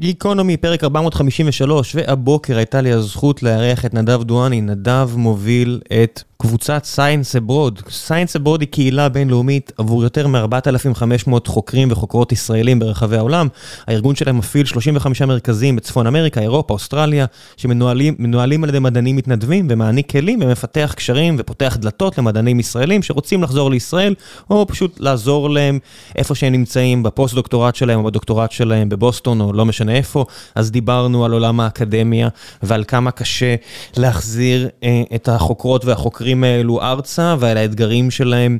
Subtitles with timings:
[0.00, 4.60] גיקונומי, פרק 453, והבוקר הייתה לי הזכות לארח את נדב דואני.
[4.60, 7.82] נדב מוביל את קבוצת Science Abroad.
[7.88, 13.48] Science Abroad היא קהילה בינלאומית עבור יותר מ-4,500 חוקרים וחוקרות ישראלים ברחבי העולם.
[13.86, 17.26] הארגון שלהם מפעיל 35 מרכזים בצפון אמריקה, אירופה, אוסטרליה,
[17.56, 23.70] שמנוהלים על ידי מדענים מתנדבים ומעניק כלים ומפתח קשרים ופותח דלתות למדענים ישראלים שרוצים לחזור
[23.70, 24.14] לישראל,
[24.50, 25.78] או פשוט לעזור להם
[26.16, 30.24] איפה שהם נמצאים, בפוסט-דוקטורט שלהם או בדוקטורט שלהם בבוסטון או לא משנה איפה.
[30.54, 32.28] אז דיברנו על עולם האקדמיה
[32.62, 33.54] ועל כמה קשה
[33.96, 36.29] להחזיר אה, את החוקרות והחוקרים.
[36.30, 38.58] החוקרים האלו ארצה ועל האתגרים שלהם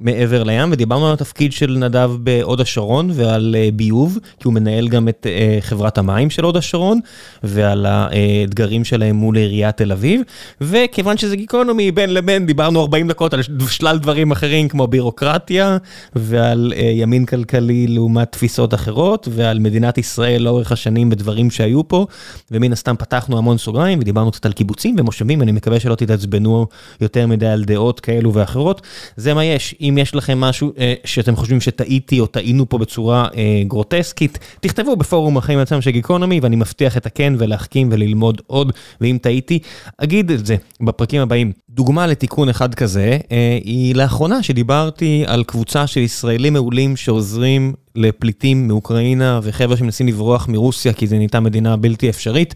[0.00, 4.88] מעבר לים, ודיברנו על התפקיד של נדב בהוד השרון ועל uh, ביוב, כי הוא מנהל
[4.88, 7.00] גם את uh, חברת המים של הוד השרון,
[7.42, 10.20] ועל האתגרים שלהם מול עיריית תל אביב,
[10.60, 15.76] וכיוון שזה גיקונומי, בין לבין דיברנו 40 דקות על שלל דברים אחרים כמו בירוקרטיה,
[16.14, 22.06] ועל uh, ימין כלכלי לעומת תפיסות אחרות, ועל מדינת ישראל לאורך השנים בדברים שהיו פה,
[22.50, 26.66] ומן הסתם פתחנו המון סוגריים ודיברנו קצת על קיבוצים ומושבים, אני מקווה שלא תתעצבנו
[27.00, 28.82] יותר מדי על דעות כאלו ואחרות,
[29.16, 29.74] זה מה יש.
[29.88, 34.96] אם יש לכם משהו אה, שאתם חושבים שטעיתי או טעינו פה בצורה אה, גרוטסקית, תכתבו
[34.96, 39.58] בפורום החיים עצמם של גיקונומי, ואני מבטיח לתקן ולהחכים וללמוד עוד, ואם טעיתי,
[39.98, 41.52] אגיד את זה בפרקים הבאים.
[41.70, 48.68] דוגמה לתיקון אחד כזה, אה, היא לאחרונה שדיברתי על קבוצה של ישראלים מעולים שעוזרים לפליטים
[48.68, 52.54] מאוקראינה וחבר'ה שמנסים לברוח מרוסיה, כי זה נהייתה מדינה בלתי אפשרית.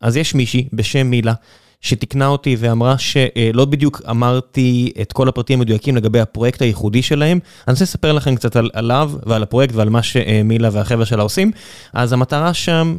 [0.00, 1.32] אז יש מישהי בשם מילה.
[1.82, 7.38] שתיקנה אותי ואמרה שלא בדיוק אמרתי את כל הפרטים המדויקים לגבי הפרויקט הייחודי שלהם.
[7.68, 11.50] אני רוצה לספר לכם קצת על, עליו ועל הפרויקט ועל מה שמילה והחבר'ה שלה עושים.
[11.92, 12.96] אז המטרה שם...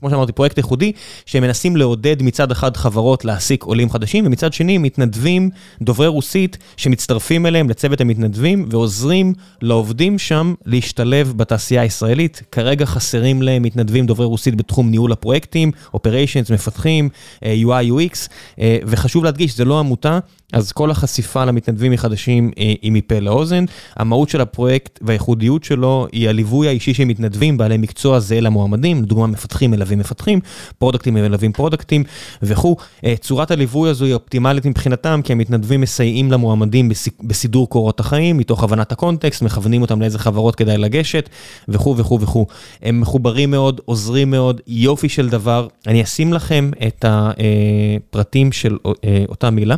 [0.00, 0.92] כמו שאמרתי, פרויקט ייחודי,
[1.26, 5.50] שהם מנסים לעודד מצד אחד חברות להעסיק עולים חדשים, ומצד שני מתנדבים
[5.82, 12.42] דוברי רוסית שמצטרפים אליהם לצוות המתנדבים ועוזרים לעובדים שם להשתלב בתעשייה הישראלית.
[12.52, 17.08] כרגע חסרים להם מתנדבים דוברי רוסית בתחום ניהול הפרויקטים, אופריישנס, מפתחים,
[17.44, 18.28] אה, UI, UX,
[18.60, 20.18] אה, וחשוב להדגיש, זה לא עמותה,
[20.52, 23.64] אז כל החשיפה למתנדבים החדשים אה, היא מפה לאוזן.
[23.96, 29.26] המהות של הפרויקט והייחודיות שלו היא הליווי האישי של מתנדבים, בעלי מקצוע זהה למועמדים, לדוגמה
[29.26, 30.40] מפתחים מלווים מפתחים,
[30.78, 32.04] פרודקטים מלווים פרודקטים
[32.42, 32.76] וכו'.
[33.04, 36.90] אה, צורת הליווי הזו היא אופטימלית מבחינתם, כי המתנדבים מסייעים למועמדים
[37.22, 41.28] בסידור קורות החיים, מתוך הבנת הקונטקסט, מכוונים אותם לאיזה חברות כדאי לגשת
[41.68, 42.46] וכו' וכו' וכו'.
[42.82, 45.68] הם מחוברים מאוד, עוזרים מאוד, יופי של דבר.
[45.86, 49.76] אני אשים לכם את הפרטים של אה, אותה מילה.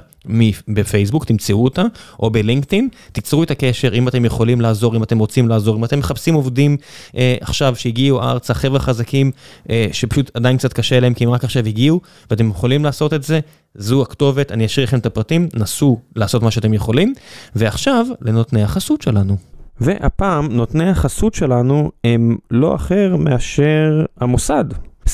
[0.68, 1.82] בפייסבוק, תמצאו אותה,
[2.20, 5.98] או בלינקדאין, תיצרו את הקשר אם אתם יכולים לעזור, אם אתם רוצים לעזור, אם אתם
[5.98, 6.76] מחפשים עובדים
[7.16, 9.30] אה, עכשיו שהגיעו ארצה, חבר'ה חזקים,
[9.70, 12.00] אה, שפשוט עדיין קצת קשה להם כי הם רק עכשיו הגיעו,
[12.30, 13.40] ואתם יכולים לעשות את זה,
[13.74, 17.14] זו הכתובת, אני אשאיר לכם את הפרטים, נסו לעשות מה שאתם יכולים,
[17.56, 19.36] ועכשיו לנותני החסות שלנו.
[19.80, 24.64] והפעם נותני החסות שלנו הם לא אחר מאשר המוסד.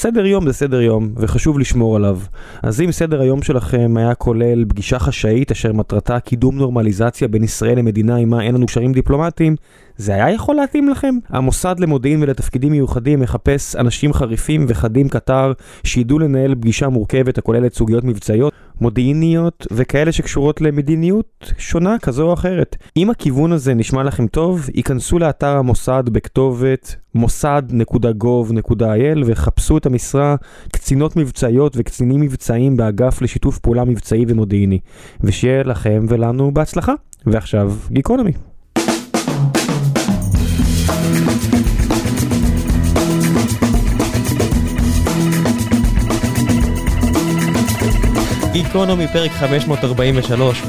[0.00, 2.18] סדר יום זה סדר יום, וחשוב לשמור עליו.
[2.62, 7.78] אז אם סדר היום שלכם היה כולל פגישה חשאית אשר מטרתה קידום נורמליזציה בין ישראל
[7.78, 9.56] למדינה עימה אין לנו קשרים דיפלומטיים,
[9.96, 11.14] זה היה יכול להתאים לכם?
[11.28, 15.52] המוסד למודיעין ולתפקידים מיוחדים מחפש אנשים חריפים וחדים קטר
[15.84, 22.76] שידעו לנהל פגישה מורכבת הכוללת סוגיות מבצעיות, מודיעיניות וכאלה שקשורות למדיניות שונה כזו או אחרת.
[22.96, 30.36] אם הכיוון הזה נשמע לכם טוב, ייכנסו לאתר המוסד בכתובת מוסד.gov.il וחפשו את המשרה
[30.72, 34.78] קצינות מבצעיות וקצינים מבצעיים באגף לשיתוף פעולה מבצעי ומודיעיני.
[35.20, 36.92] ושיהיה לכם ולנו בהצלחה.
[37.26, 38.32] ועכשיו גיקונומי.
[48.62, 50.62] גיקונומי פרק 543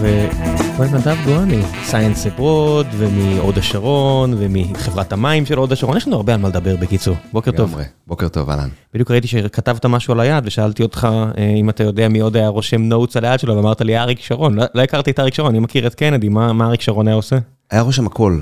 [0.77, 6.41] ונדב דואני, סייאנס אברוד ומהוד השרון ומחברת המים של הוד השרון, יש לנו הרבה על
[6.41, 7.75] מה לדבר בקיצור, בוקר טוב.
[8.07, 8.69] בוקר טוב אהלן.
[8.93, 11.07] בדיוק ראיתי שכתבת משהו על היד ושאלתי אותך
[11.37, 14.19] אה, אם אתה יודע מי עוד היה רושם נוטס על היד שלו ואמרת לי אריק
[14.19, 17.07] שרון, לא, לא הכרתי את אריק שרון, אני מכיר את קנדי, מה, מה אריק שרון
[17.07, 17.37] היה עושה?
[17.71, 18.39] היה רושם הכל,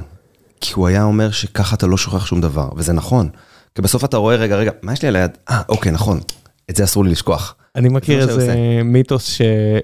[0.62, 3.30] כי הוא היה אומר שככה אתה לא שוכח שום דבר, וזה נכון.
[3.76, 5.32] כי בסוף אתה רואה, רגע, רגע, מה יש לי על היד?
[5.50, 6.20] אה, אוקיי, נכון,
[6.70, 7.56] את זה אסור לי לשכוח.
[7.78, 9.38] אני מכיר איזה מיתוס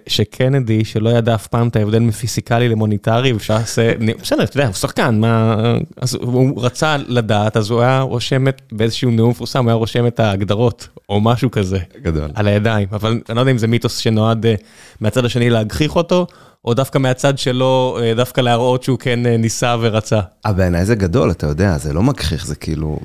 [0.08, 3.86] שקנדי, שלא ידע אף פעם את ההבדל מפיסיקלי למוניטרי, ואפשר לעשות,
[4.22, 5.56] בסדר, אתה יודע, הוא שחקן, מה,
[6.02, 10.08] אז הוא רצה לדעת, אז הוא היה רושם את, באיזשהו נאום מפורסם, הוא היה רושם
[10.08, 11.80] את ההגדרות, או משהו כזה.
[12.02, 12.30] גדול.
[12.34, 14.56] על הידיים, אבל אני לא יודע אם זה מיתוס שנועד אה,
[15.00, 16.28] מהצד השני להגחיך אותו,
[16.66, 20.20] או דווקא מהצד שלו, אה, דווקא להראות שהוא כן אה, ניסה ורצה.
[20.46, 23.00] אבל בעיניי זה גדול, אתה יודע, זה לא מגחיך, זה כאילו...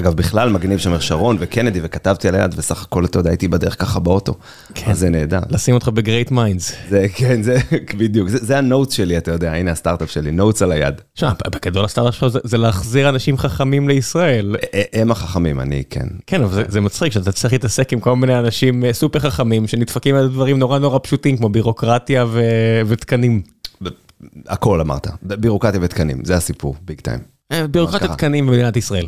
[0.00, 3.80] אגב, בכלל מגניב שאומר שרון וקנדי, וכתבתי על היד, וסך הכל, אתה יודע, הייתי בדרך
[3.80, 4.29] ככה באוטו.
[4.30, 4.40] אותו.
[4.74, 4.90] כן.
[4.90, 5.40] אז זה נהדר.
[5.50, 6.72] לשים אותך ב great minds.
[6.88, 7.56] זה, כן, זה
[7.98, 10.94] בדיוק, זה, זה ה notes שלי, אתה יודע, הנה הסטארט-אפ שלי, נוטס על היד.
[11.14, 14.56] תשמע, בגדול הסטארט-אפ שלך זה- זה להחזיר אנשים חכמים לישראל.
[14.92, 16.06] הם החכמים, אני כן.
[16.26, 19.66] כן, אבל זה- זה מצחיק שאתה צריך להתעסק עם כל מיני אנשים אה, סופר חכמים
[19.66, 22.40] שנדפקים על דברים נורא נורא פשוטים כמו בירוקרטיה ו-
[22.86, 23.42] ותקנים.
[24.48, 27.18] הכל אמרת, בירוקרטיה ותקנים, זה הסיפור, ביג טיים.
[27.52, 28.16] אה, בירוקרטיה ככה.
[28.16, 29.06] תקנים במדינת ישראל.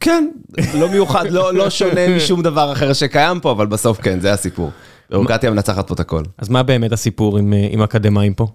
[0.00, 0.28] כן,
[0.74, 4.70] לא מיוחד, לא, לא שונה משום דבר אחר שקיים פה, אבל בסוף כן, זה הסיפור.
[5.10, 6.22] בירוקרטיה מנצחת פה את הכל.
[6.38, 8.46] אז מה באמת הסיפור עם, אה, עם אקדמאים פה?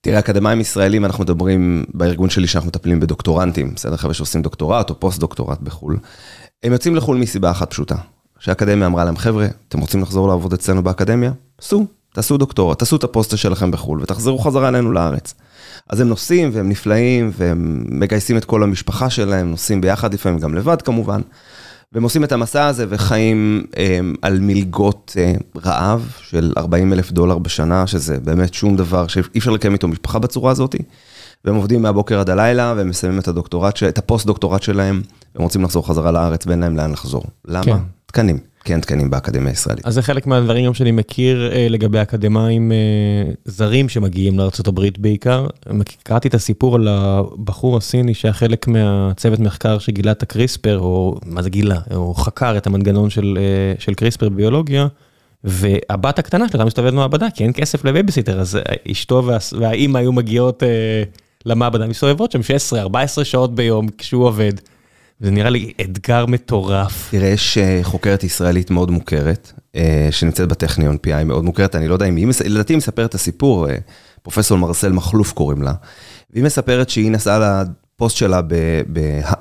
[0.00, 3.96] תראה, אקדמאים ישראלים, אנחנו מדברים בארגון שלי שאנחנו מטפלים בדוקטורנטים, בסדר?
[3.96, 5.98] חבר'ה שעושים דוקטורט או פוסט דוקטורט בחו"ל.
[6.62, 7.96] הם יוצאים לחו"ל מסיבה אחת פשוטה,
[8.38, 11.32] שהאקדמיה אמרה להם, חבר'ה, אתם רוצים לחזור לעבוד אצלנו באקדמיה?
[11.58, 15.34] עשו, תעשו דוקטורט, תעשו את הפוסט שלכם בחו"ל ותחזרו חזרה אלינו לארץ.
[15.88, 20.54] אז הם נוסעים והם נפלאים והם מגייסים את כל המשפחה שלהם, נוסעים ביחד לפעמים גם
[20.54, 21.20] לבד כמובן.
[21.92, 25.32] והם עושים את המסע הזה וחיים אה, על מלגות אה,
[25.64, 30.18] רעב של 40 אלף דולר בשנה, שזה באמת שום דבר שאי אפשר לקיים איתו משפחה
[30.18, 30.76] בצורה הזאת.
[31.44, 35.02] והם עובדים מהבוקר עד הלילה, והם מסיימים את הדוקטורט, את הפוסט דוקטורט שלהם,
[35.34, 37.24] הם רוצים לחזור חזרה לארץ ואין להם לאן לחזור.
[37.44, 37.64] למה?
[37.64, 37.97] כן.
[38.12, 38.38] תקנים.
[38.64, 39.86] כן, תקנים באקדמיה הישראלית.
[39.86, 45.46] אז זה חלק מהדברים גם שאני מכיר אה, לגבי אקדמאים אה, זרים שמגיעים לארה"ב בעיקר.
[46.02, 51.42] קראתי את הסיפור על הבחור הסיני שהיה חלק מהצוות מחקר שגילה את הקריספר, או מה
[51.42, 51.78] זה גילה?
[51.94, 54.86] הוא חקר את המנגנון של, אה, של קריספר ביולוגיה,
[55.44, 58.62] והבת הקטנה הייתה מסתובבת במעבדה, כי אין כסף לבייביסיטר, אז אה,
[58.92, 61.02] אשתו וה, והאימא היו מגיעות אה,
[61.46, 62.40] למעבדה, מסתובבות שם
[63.20, 64.52] 16-14 שעות ביום כשהוא עובד.
[65.20, 67.08] זה נראה לי אתגר מטורף.
[67.10, 71.94] תראה, יש אה, חוקרת ישראלית מאוד מוכרת, אה, שנמצאת בטכניון, PI מאוד מוכרת, אני לא
[71.94, 73.76] יודע אם היא, לדעתי היא מספרת את הסיפור, אה,
[74.22, 75.72] פרופסור מרסל מכלוף קוראים לה,
[76.30, 78.40] והיא מספרת שהיא נסעה לפוסט שלה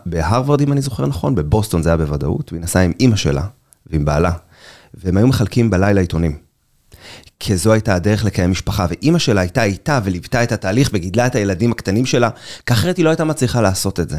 [0.06, 3.44] בהרווארד, אם אני זוכר נכון, בבוסטון זה היה בוודאות, והיא נסעה עם אימא שלה
[3.88, 4.31] ועם בעלה,
[4.94, 6.38] והם היו מחלקים בלילה עיתונים.
[7.39, 11.35] כי זו הייתה הדרך לקיים משפחה, ואימא שלה הייתה איתה וליוותה את התהליך וגידלה את
[11.35, 12.30] הילדים הקטנים שלה,
[12.65, 14.18] כי אחרת היא לא הייתה מצליחה לעשות את זה.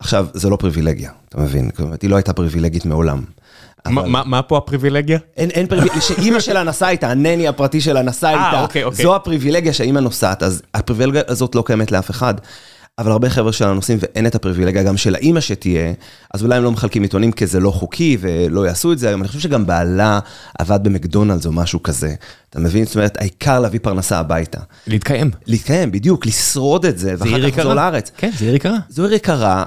[0.00, 1.70] עכשיו, זה לא פריבילגיה, אתה מבין?
[1.76, 3.22] זאת אומרת, היא לא הייתה פריבילגית מעולם.
[3.86, 5.18] מה- אבל- מה מה פה הפריבילגיה?
[5.36, 9.02] אין, אין פריבילגיה, שאימא שלה נסעה איתה, הנני הפרטי שלה נסע אה, איתה, אוקיי, אוקיי.
[9.04, 12.34] זו הפריבילגיה שהאימא נוסעת, אז הפריבילגיה הזאת לא קיימת לאף אחד.
[12.98, 15.92] אבל הרבה חבר'ה שלנו נוסעים ואין את הפריבילגיה גם של האימא שתהיה,
[16.34, 19.20] אז אולי הם לא מחלקים עיתונים כי זה לא חוקי ולא יעשו את זה היום.
[19.20, 20.18] אני חושב שגם בעלה
[20.58, 22.14] עבד במקדונלדס או משהו כזה.
[22.50, 22.84] אתה מבין?
[22.84, 24.60] זאת אומרת, העיקר להביא פרנסה הביתה.
[24.86, 25.30] להתקיים.
[25.46, 27.74] להתקיים, בדיוק, לשרוד את זה, ואחר כך לחזור.
[27.74, 28.10] לארץ.
[28.16, 28.76] כן, זה עיר יקרה.
[28.88, 29.64] זו עיר יקרה,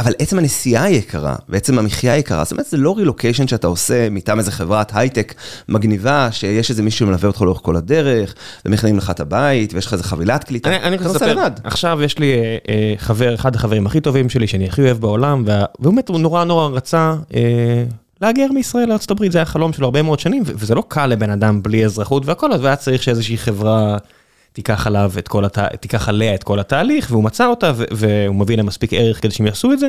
[0.00, 2.44] אבל עצם הנסיעה היא יקרה, ועצם המחיה יקרה.
[2.44, 5.34] זאת אומרת, זה לא רילוקיישן שאתה עושה מטעם איזה חברת הייטק
[5.68, 9.92] מגניבה, שיש איזה מישהו שמלווה אותך לאורך כל הדרך, ומכינים לך את הבית, ויש לך
[9.92, 10.70] איזה חבילת קליטה.
[10.70, 11.50] אני אני אתה לספר, לבד.
[11.64, 15.42] עכשיו יש לי אה, אה, חבר, אחד החברים הכי טובים שלי, שאני הכי אוהב בעולם,
[15.46, 17.84] וה- ובאמת הוא נורא נורא רצה אה,
[18.20, 21.62] להגר מישראל הברית, זה היה חלום שלו הרבה מאוד שנים, וזה לא קל לבן אדם
[21.62, 23.96] בלי אזרחות והכל, אז היה צריך שאיזושהי חברה
[24.52, 25.58] תיקח עליו את כל הת...
[25.58, 29.32] תיקח עליה את כל התהליך, והוא מצא אותה, ו- והוא מביא להם מספיק ערך כדי
[29.32, 29.88] שהם יעשו את זה,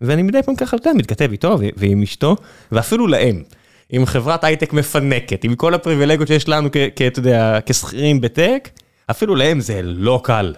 [0.00, 2.36] ואני מדי פעם ככה, אתה יודע, מתכתב איתו ו- ועם אשתו,
[2.72, 3.42] ואפילו להם.
[3.90, 8.68] עם חברת הייטק מפנקת, עם כל הפריבילגיות שיש לנו, אתה יודע, כשכירים בטק,
[9.10, 10.54] אפילו להם זה לא קל.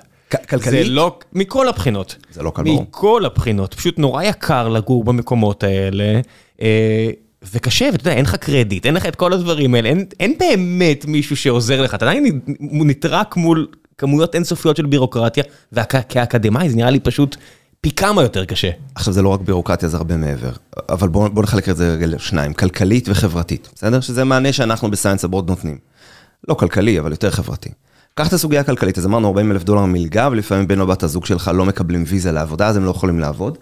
[0.48, 0.62] כלכלית?
[0.62, 2.16] זה לא, מכל הבחינות.
[2.30, 2.82] זה לא קל, ברור.
[2.82, 6.20] מכל הבחינות, פשוט נורא יקר לגור במקומות האלה,
[6.62, 7.10] אה,
[7.52, 11.04] וקשה, ואתה יודע, אין לך קרדיט, אין לך את כל הדברים האלה, אין, אין באמת
[11.04, 13.66] מישהו שעוזר לך, אתה עדיין נטרק מול
[13.98, 17.36] כמויות אינסופיות של בירוקרטיה, וכאקדמאי זה נראה לי פשוט
[17.80, 18.70] פי כמה יותר קשה.
[18.94, 20.50] עכשיו, זה לא רק בירוקרטיה, זה הרבה מעבר.
[20.88, 24.00] אבל בואו בוא נחלק את זה רגע לשניים, כלכלית וחברתית, בסדר?
[24.00, 25.78] שזה מענה שאנחנו בסיינס הבורד נותנים.
[26.48, 27.70] לא כלכלי, אבל יותר חברתי.
[28.14, 31.26] קח את הסוגיה הכלכלית, אז אמרנו 40 אלף דולר מלגה, ולפעמים בן או בת הזוג
[31.26, 33.58] שלך לא מקבלים ויזה לעבודה, אז הם לא יכולים לעבוד.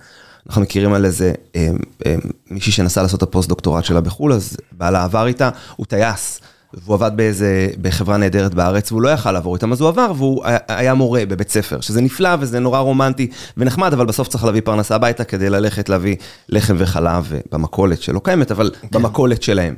[0.46, 1.68] אנחנו מכירים על איזה אה,
[2.06, 2.14] אה,
[2.50, 6.40] מישהי שנסעה לעשות את הפוסט דוקטורט שלה בחו"ל, אז בעלה עבר איתה, הוא טייס,
[6.74, 10.42] והוא עבד באיזה, בחברה נהדרת בארץ, והוא לא יכל לעבור איתם, אז הוא עבר, והוא
[10.68, 13.26] היה- מורה בבית ספר, שזה נפלא וזה נורא רומנטי
[13.56, 16.16] ונחמד, אבל בסוף צריך להביא פרנסה הביתה כדי ללכת להביא
[16.48, 19.74] לחם וחלב במכולת שלא קיימת, אבל במכולת שלהם.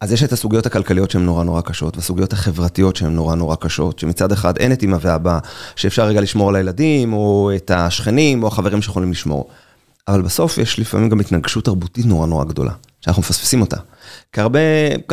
[0.00, 3.98] אז יש את הסוגיות הכלכליות שהן נורא נורא קשות, והסוגיות החברתיות שהן נורא נורא קשות,
[3.98, 5.38] שמצד אחד אין את אמא ואבא
[5.76, 9.48] שאפשר רגע לשמור על הילדים, או את השכנים, או החברים שיכולים לשמור.
[10.08, 13.76] אבל בסוף יש לפעמים גם התנגשות תרבותית נורא נורא גדולה, שאנחנו מפספסים אותה.
[14.32, 14.60] כי הרבה,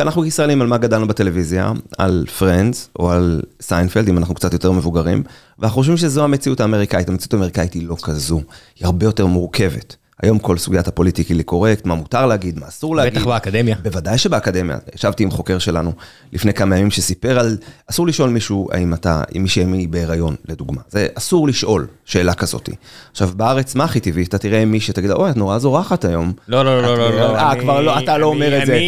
[0.00, 1.72] אנחנו כישראלים, על מה גדלנו בטלוויזיה?
[1.98, 5.22] על פרנדס, או על סיינפלד, אם אנחנו קצת יותר מבוגרים,
[5.58, 7.08] ואנחנו חושבים שזו המציאות האמריקאית.
[7.08, 8.40] המציאות האמריקאית היא לא כזו,
[8.76, 9.96] היא הרבה יותר מורכבת.
[10.22, 13.14] היום כל סוגיית הפוליטיקלי קורקט, מה מותר להגיד, מה אסור להגיד.
[13.14, 13.76] בטח באקדמיה.
[13.82, 14.76] בוודאי שבאקדמיה.
[14.94, 15.92] ישבתי עם חוקר שלנו
[16.32, 17.56] לפני כמה ימים שסיפר על,
[17.90, 20.80] אסור לשאול מישהו האם אתה, אם מישהי היא בהיריון, לדוגמה.
[20.88, 22.68] זה אסור לשאול שאלה כזאת.
[23.10, 24.24] עכשיו, בארץ, מה הכי טבעי?
[24.24, 26.32] אתה תראה מי שתגיד, אוי, את נורא זורחת היום.
[26.48, 27.36] לא, לא, לא, לא, לא.
[27.36, 28.78] אה, כבר לא, אתה לא אומר את זה.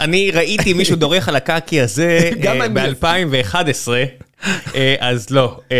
[0.00, 2.30] אני ראיתי מישהו דורך על הקקי הזה
[2.74, 4.27] ב-2011.
[4.46, 5.76] אה, אז לא, אה,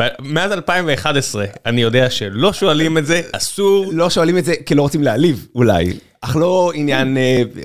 [0.00, 3.92] אה, מאז 2011 אני יודע שלא שואלים את זה, אסור.
[3.92, 7.16] לא שואלים את זה כי לא רוצים להעליב אולי, אך לא עניין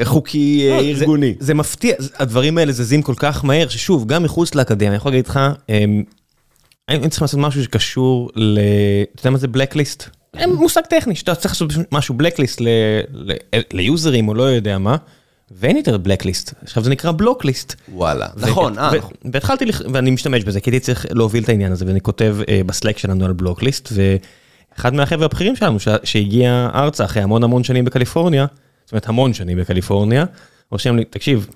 [0.04, 1.36] חוקי לא, ארגוני.
[1.40, 5.28] זה מפתיע, הדברים האלה זזים כל כך מהר, ששוב, גם מחוץ לאקדמיה, אני יכול להגיד
[5.28, 5.40] לך,
[6.90, 8.60] הם צריכים לעשות משהו שקשור ל...
[9.16, 10.10] אתה יודע מה זה בלקליסט?
[10.48, 12.62] מושג טכני, שאתה צריך לעשות משהו בלקליסט
[13.74, 14.96] ליוזרים או לא יודע מה.
[15.51, 17.75] ואין יותר בלקליסט, עכשיו זה נקרא בלוקליסט.
[17.94, 18.91] וואלה, נכון, אה.
[19.34, 22.98] והתחלתי, ואני משתמש בזה, כי הייתי צריך להוביל את העניין הזה, ואני כותב אה, בסלק
[22.98, 28.46] שלנו על בלוקליסט, ואחד מהחבר'ה הבכירים שלנו, שהגיע ארצה אחרי המון המון שנים בקליפורניה,
[28.86, 30.25] זאת אומרת המון שנים בקליפורניה,
[30.72, 31.48] רושם לי, תקשיב,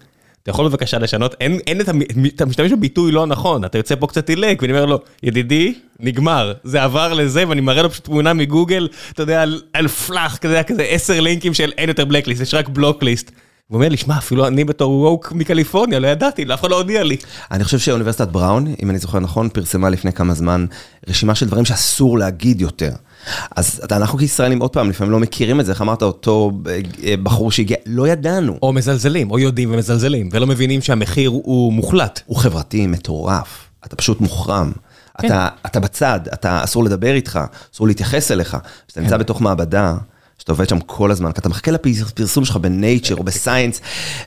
[0.44, 1.90] אתה יכול בבקשה לשנות, אין, אין את,
[2.36, 6.54] אתה משתמש בביטוי לא נכון, אתה יוצא פה קצת עילק, ואני אומר לו, ידידי, נגמר,
[6.64, 10.64] זה עבר לזה, ואני מראה לו פשוט תמונה מגוגל, אתה יודע, על, על פלאח, כזה,
[10.64, 13.32] כזה עשר לינקים של אין יותר בלקליסט, יש רק בלוקליסט.
[13.68, 17.04] הוא אומר לי, שמע, אפילו אני בתור ווק מקליפורניה, לא ידעתי, אף אחד לא הודיע
[17.04, 17.18] לי.
[17.52, 20.66] אני חושב שאוניברסיטת בראון, אם אני זוכר נכון, פרסמה לפני כמה זמן
[21.08, 22.92] רשימה של דברים שאסור להגיד יותר.
[23.56, 26.52] אז אנחנו כישראלים, עוד פעם, לפעמים לא מכירים את זה, איך אמרת, אותו
[27.04, 28.58] אה, בחור שהגיע, לא ידענו.
[28.62, 32.22] או מזלזלים, או יודעים ומזלזלים, ולא מבינים שהמחיר הוא מוחלט.
[32.26, 34.72] הוא חברתי מטורף, אתה פשוט מוחרם.
[35.22, 35.28] כן.
[35.28, 37.40] אתה, אתה בצד, אתה אסור לדבר איתך,
[37.76, 38.58] אסור להתייחס אליך.
[38.88, 39.02] כשאתה כן.
[39.02, 39.96] נמצא בתוך מעבדה,
[40.44, 43.82] שאתה עובד שם כל הזמן, כי אתה מחכה לפרסום שלך בנייצ'ר או בסיינס,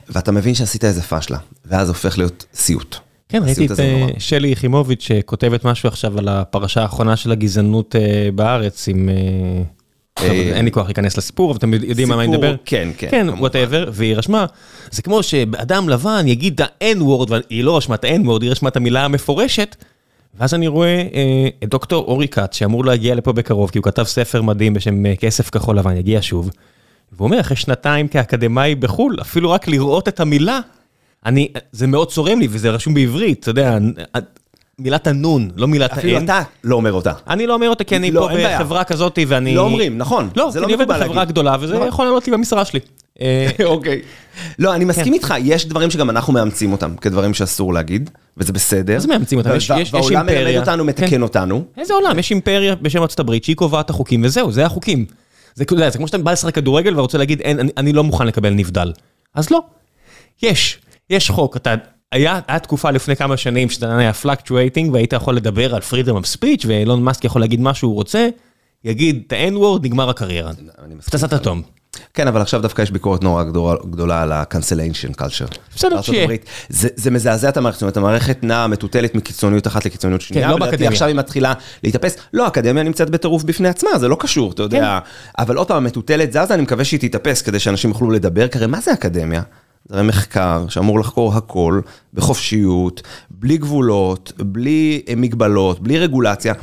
[0.09, 2.95] ואתה מבין שעשית איזה פאשלה, ואז הופך להיות סיוט.
[3.29, 8.29] כן, ראיתי את אה, שלי יחימוביץ' שכותבת משהו עכשיו על הפרשה האחרונה של הגזענות אה,
[8.35, 9.09] בארץ עם...
[9.09, 9.63] אה,
[10.55, 12.55] אין לי כוח להיכנס לסיפור, אבל אתם יודעים על מה אני מדבר.
[12.65, 13.07] כן, כן.
[13.11, 14.45] כן, whatever, והיא רשמה,
[14.91, 18.75] זה כמו שאדם לבן יגיד את ה-N-word, והיא לא רשמה את ה-N-word, היא רשמה את
[18.77, 19.75] המילה המפורשת,
[20.39, 24.03] ואז אני רואה אה, את דוקטור אורי כץ, שאמור להגיע לפה בקרוב, כי הוא כתב
[24.03, 26.49] ספר מדהים בשם אה, כסף כחול לבן, יגיע שוב.
[27.11, 30.59] והוא אומר, אחרי שנתיים כאקדמאי בחו"ל, אפילו רק לראות את המילה,
[31.25, 33.77] אני, זה מאוד צורם לי, וזה רשום בעברית, אתה יודע,
[34.81, 35.99] מילת הנון, לא מילת האין.
[35.99, 37.13] אפילו אתה לא אומר אותה.
[37.29, 39.55] אני לא אומר אותה, כי אני לא, פה בחברה כזאת ואני...
[39.55, 40.29] לא אומרים, נכון.
[40.35, 41.87] לא, כי לא אני עובד בחברה גדולה, וזה נכון.
[41.87, 42.79] יכול לעלות לי במשרה שלי.
[43.21, 44.01] אה, אוקיי.
[44.59, 45.13] לא, אני מסכים כן.
[45.13, 48.95] איתך, יש דברים שגם אנחנו מאמצים אותם כדברים שאסור להגיד, וזה בסדר.
[48.95, 49.85] אז מאמצים אותם, יש אימפריה.
[49.91, 51.21] והעולם מלמד אותנו, מתקן כן.
[51.21, 51.63] אותנו.
[51.77, 52.19] איזה עולם?
[52.19, 55.05] יש אימפריה בשם ארצות הברית שהיא קובעת את החוקים, וזהו, זה החוקים.
[55.55, 57.41] זה כמו שאתה בא לשחק כדורגל ורוצה להגיד,
[57.77, 58.91] אני לא מוכן לקבל נבדל.
[59.35, 59.61] אז לא.
[60.43, 60.79] יש,
[61.09, 61.75] יש חוק, אתה...
[62.11, 66.37] היה, היה תקופה לפני כמה שנים שאתה היה פלקטואטינג והיית יכול לדבר על freedom of
[66.37, 68.27] speech ואילון מאסק יכול להגיד מה שהוא רוצה,
[68.83, 70.51] יגיד את ה-N-word, נגמר הקריירה.
[71.05, 71.61] פצצת אטום.
[72.13, 73.43] כן, אבל עכשיו דווקא יש ביקורת נורא
[73.89, 75.57] גדולה על ה-cancellation culture.
[75.75, 76.27] בסדר, שיהיה.
[76.69, 80.47] זה, זה מזעזע את המערכת, זאת אומרת, המערכת נעה מטוטלת מקיצוניות אחת לקיצוניות שנייה.
[80.47, 80.89] כן, לא באקדמיה.
[80.89, 82.17] עכשיו היא מתחילה להתאפס.
[82.33, 84.99] לא, האקדמיה נמצאת בטירוף בפני עצמה, זה לא קשור, אתה יודע.
[85.03, 85.43] כן.
[85.43, 88.67] אבל עוד פעם, המטוטלת זזה, אני מקווה שהיא תתאפס כדי שאנשים יוכלו לדבר, כי הרי
[88.67, 89.41] מה זה אקדמיה?
[89.89, 91.81] זה הרי מחקר שאמור לחקור הכל
[92.13, 96.53] בחופשיות, בלי גבולות, בלי מגבלות, בלי רגולציה,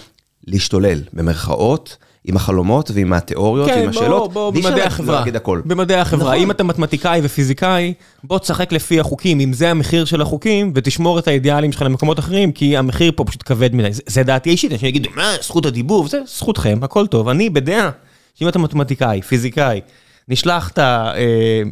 [0.46, 1.96] להשתולל, במרכאות.
[2.26, 5.24] עם החלומות ועם התיאוריות ועם השאלות, בוא, בוא, במדעי החברה,
[5.64, 6.42] במדעי החברה, נכון.
[6.42, 11.28] אם אתה מתמטיקאי ופיזיקאי, בוא תשחק לפי החוקים, אם זה המחיר של החוקים, ותשמור את
[11.28, 14.88] האידיאלים שלך למקומות אחרים, כי המחיר פה פשוט כבד מדי, זה, זה דעתי אישית, אנשים
[14.88, 17.90] יגידו, מה, זכות הדיבור, זה זכותכם, הכל טוב, אני בדעה,
[18.34, 19.80] שאם אתה מתמטיקאי, פיזיקאי,
[20.28, 21.14] נשלחת אה,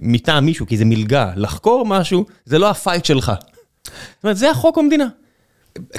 [0.03, 3.33] מטעם מישהו, כי זה מלגה, לחקור משהו, זה לא ה fight שלך.
[3.85, 5.07] זאת אומרת, זה החוק במדינה.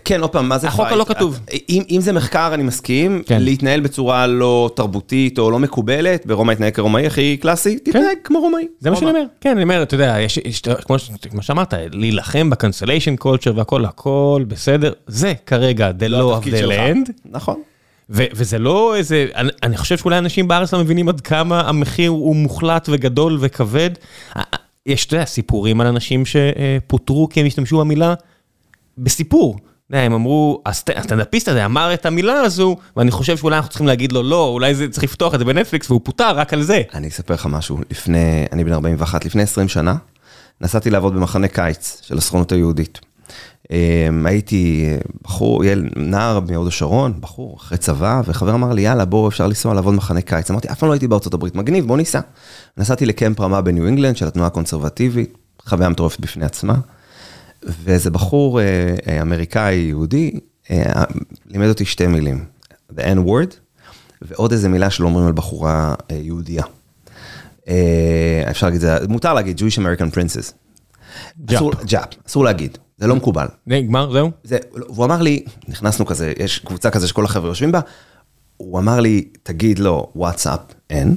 [0.06, 0.74] כן, עוד פעם, מה זה fight?
[0.74, 1.40] החוק הלא כתוב.
[1.70, 3.42] אם, אם זה מחקר, אני מסכים, כן.
[3.42, 7.92] להתנהל בצורה לא תרבותית או לא מקובלת, ברומא התנהג כרומאי הכי קלאסי, כן.
[7.92, 8.68] תתנהג כמו רומאי.
[8.80, 10.96] זה מה שאני אומר, כן, אני אומר, אתה יודע, יש, יש, כמו,
[11.30, 16.68] כמו שאמרת, להילחם ב cancellation culture והכל, הכל בסדר, זה כרגע the law of the
[16.68, 17.12] land.
[17.26, 17.62] נכון.
[18.10, 22.10] ו- וזה לא איזה, אני, אני חושב שאולי אנשים בארץ לא מבינים עד כמה המחיר
[22.10, 23.90] הוא מוחלט וגדול וכבד.
[24.86, 28.14] יש, אתה יודע, סיפורים על אנשים שפוטרו כי הם השתמשו במילה
[28.98, 29.60] בסיפור.
[29.94, 34.24] הם אמרו, הסטנדאפיסט הזה אמר את המילה הזו, ואני חושב שאולי אנחנו צריכים להגיד לו
[34.24, 36.82] לא, אולי זה צריך לפתוח את זה בנטפליקס, והוא פוטר רק על זה.
[36.94, 39.96] אני אספר לך משהו, לפני, אני בן 41, לפני 20 שנה,
[40.62, 43.00] נסעתי לעבוד במחנה קיץ של הסוכנות היהודית.
[43.72, 44.90] אמ, הייתי
[45.22, 49.74] בחור, ילד, נער מהוד השרון, בחור אחרי צבא, וחבר אמר לי, יאללה, בוא, אפשר לנסוע
[49.74, 50.52] לעבוד במחנה קיץ.
[50.52, 52.20] אמרתי, אף פעם לא הייתי בארצות הברית, מגניב, בוא ניסע.
[52.78, 56.76] נסעתי לקמפ רמה בניו אינגלנד של התנועה הקונסרבטיבית, חוויה מטורפת בפני עצמה.
[57.84, 58.66] ואיזה בחור אה,
[59.08, 60.40] אה, אמריקאי יהודי
[60.72, 61.04] אה,
[61.46, 62.46] לימד אותי שתי מילים,
[62.96, 63.56] the N word
[64.22, 66.64] ועוד איזה מילה שלא אומרים על בחורה אה, יהודייה.
[67.68, 70.52] אה, אפשר להגיד, מותר להגיד Jewish American Princess.
[71.46, 71.58] ג'אפ.
[71.58, 73.48] אסור- ג'אפ, אסור להגיד, זה לא מקובל.
[73.68, 74.32] נגמר, זהו?
[74.44, 77.80] זה, והוא אמר לי, נכנסנו כזה, יש קבוצה כזה שכל החבר'ה יושבים בה,
[78.58, 80.60] הוא אמר לי, תגיד לו וואטסאפ
[80.90, 81.16] אין,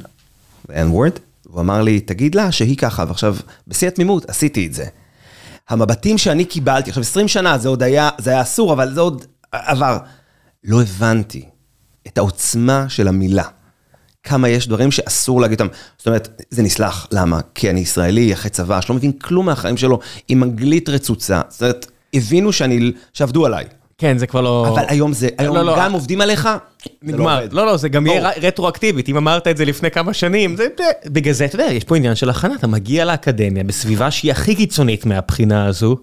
[0.70, 1.12] אין וורד,
[1.48, 3.36] הוא אמר לי, תגיד לה שהיא ככה, ועכשיו,
[3.68, 4.84] בשיא התמימות, עשיתי את זה.
[5.68, 9.26] המבטים שאני קיבלתי, עכשיו 20 שנה, זה עוד היה, זה היה אסור, אבל זה עוד
[9.52, 9.98] עבר.
[10.64, 11.44] לא הבנתי
[12.06, 13.48] את העוצמה של המילה.
[14.26, 15.72] כמה יש דברים שאסור להגיד אותם.
[15.98, 17.40] זאת אומרת, זה נסלח, למה?
[17.54, 21.40] כי אני ישראלי, אחרי צבא, שלא מבין כלום מהחיים שלו, עם אנגלית רצוצה.
[21.48, 23.64] זאת אומרת, הבינו שאני, שעבדו עליי.
[23.98, 24.68] כן, זה כבר לא...
[24.74, 26.52] אבל היום זה, היום לא, לא, גם עובדים עליך, לא
[27.02, 27.38] נגמר.
[27.40, 27.52] עובד.
[27.52, 29.08] לא, לא, זה גם יהיה רטרואקטיבית.
[29.08, 30.66] אם אמרת את זה לפני כמה שנים, זה...
[30.78, 32.54] זה- בגלל זה, אתה יודע, יש פה עניין של הכנה.
[32.54, 35.96] אתה מגיע לאקדמיה בסביבה שהיא הכי קיצונית מהבחינה הזו.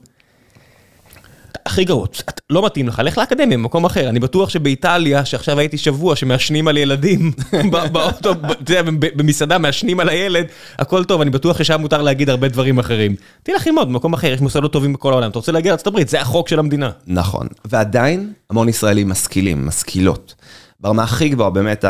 [1.65, 2.07] הכי גרוע,
[2.49, 4.09] לא מתאים לך, לך לאקדמיה במקום אחר.
[4.09, 7.31] אני בטוח שבאיטליה, שעכשיו הייתי שבוע, שמעשנים על ילדים
[7.91, 8.81] באוטו, אתה יודע,
[9.15, 10.45] במסעדה מעשנים על הילד,
[10.79, 13.15] הכל טוב, אני בטוח ששם מותר להגיד הרבה דברים אחרים.
[13.43, 15.29] תלך ללמוד במקום אחר, יש מוסדות טובים בכל העולם.
[15.29, 16.89] אתה רוצה להגיע לארה"ב, זה החוק של המדינה.
[17.07, 20.35] נכון, ועדיין המון ישראלים משכילים, משכילות.
[20.79, 21.85] ברמה הכי גבוהה, באמת,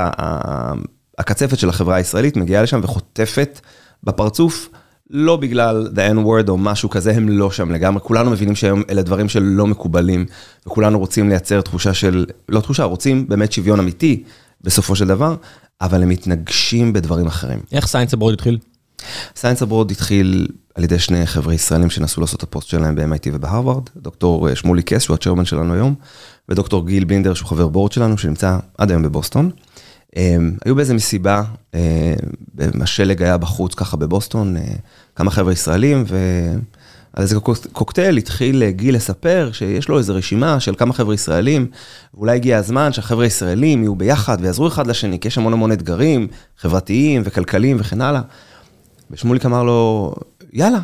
[1.17, 3.59] הקצפת של החברה הישראלית מגיעה לשם וחוטפת
[4.03, 4.69] בפרצוף,
[5.13, 8.01] לא בגלל the N-word או משהו כזה, הם לא שם לגמרי.
[8.03, 10.25] כולנו מבינים שהיום אלה דברים שלא מקובלים,
[10.67, 14.23] וכולנו רוצים לייצר תחושה של, לא תחושה, רוצים באמת שוויון אמיתי
[14.61, 15.35] בסופו של דבר,
[15.81, 17.59] אבל הם מתנגשים בדברים אחרים.
[17.71, 18.57] איך Science Abroad התחיל?
[19.35, 23.83] Science Abroad התחיל על ידי שני חבר'ה ישראלים שנסו לעשות את הפוסט שלהם ב-MIT ובהרווארד,
[23.97, 25.95] דוקטור שמולי קס, שהוא ה chairman שלנו היום,
[26.49, 29.51] ודוקטור גיל בינדר, שהוא חבר board שלנו, שנמצא עד היום בבוסטון.
[30.15, 31.43] הם, היו באיזה מסיבה,
[31.75, 32.13] אה,
[32.81, 34.73] השלג היה בחוץ ככה בבוסטון, אה,
[35.15, 40.59] כמה חבר'ה ישראלים, ועל איזה קוק- קוקטייל התחיל אה, גיל לספר שיש לו איזו רשימה
[40.59, 41.67] של כמה חבר'ה ישראלים,
[42.13, 46.27] ואולי הגיע הזמן שהחבר'ה הישראלים יהיו ביחד ויעזרו אחד לשני, כי יש המון המון אתגרים
[46.57, 48.21] חברתיים וכלכליים וכן הלאה.
[49.11, 50.13] ושמוליק אמר לו,
[50.53, 50.79] יאללה,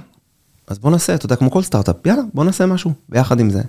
[0.68, 3.62] אז בוא נעשה, אתה יודע, כמו כל סטארט-אפ, יאללה, בוא נעשה משהו ביחד עם זה.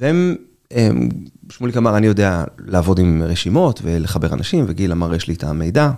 [0.00, 0.36] והם,
[0.70, 1.08] הם,
[1.50, 5.90] שמוליק אמר, אני יודע לעבוד עם רשימות ולחבר אנשים, וגיל אמר, יש לי את המידע,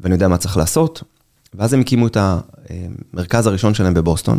[0.00, 1.02] ואני יודע מה צריך לעשות.
[1.54, 4.38] ואז הם הקימו את המרכז הראשון שלהם בבוסטון,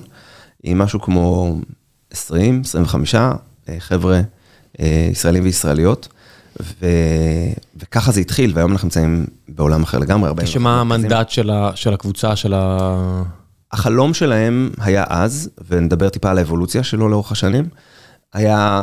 [0.64, 1.58] עם משהו כמו
[2.12, 3.32] 20, 25 אה,
[3.80, 4.22] חבר'ה
[4.80, 6.08] אה, ישראלים וישראליות.
[6.82, 6.86] ו...
[7.76, 10.28] וככה זה התחיל, והיום אנחנו נמצאים בעולם אחר לגמרי.
[10.30, 10.82] 40 שמה.
[10.82, 13.24] המנדט של ה- של הקבוצה, של ה...
[13.72, 17.66] החלום שלהם היה אז, ונדבר טיפה על האבולוציה שלו לאורך השנים,
[18.34, 18.82] היה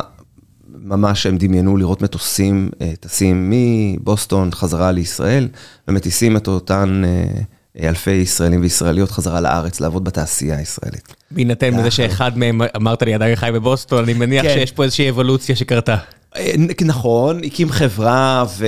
[0.69, 5.49] ממש הם דמיינו לראות מטוסים אה, טסים מבוסטון חזרה לישראל,
[5.88, 7.43] ומטיסים את אותן אה,
[7.83, 11.17] אלפי ישראלים וישראליות חזרה לארץ, לעבוד בתעשייה הישראלית.
[11.31, 14.55] בהינתן לזה שאחד מהם, אמרת לי, עדיין חי בבוסטון, אני מניח כן.
[14.55, 15.97] שיש פה איזושהי אבולוציה שקרתה.
[16.37, 16.53] אה,
[16.85, 18.67] נכון, הקים חברה ו...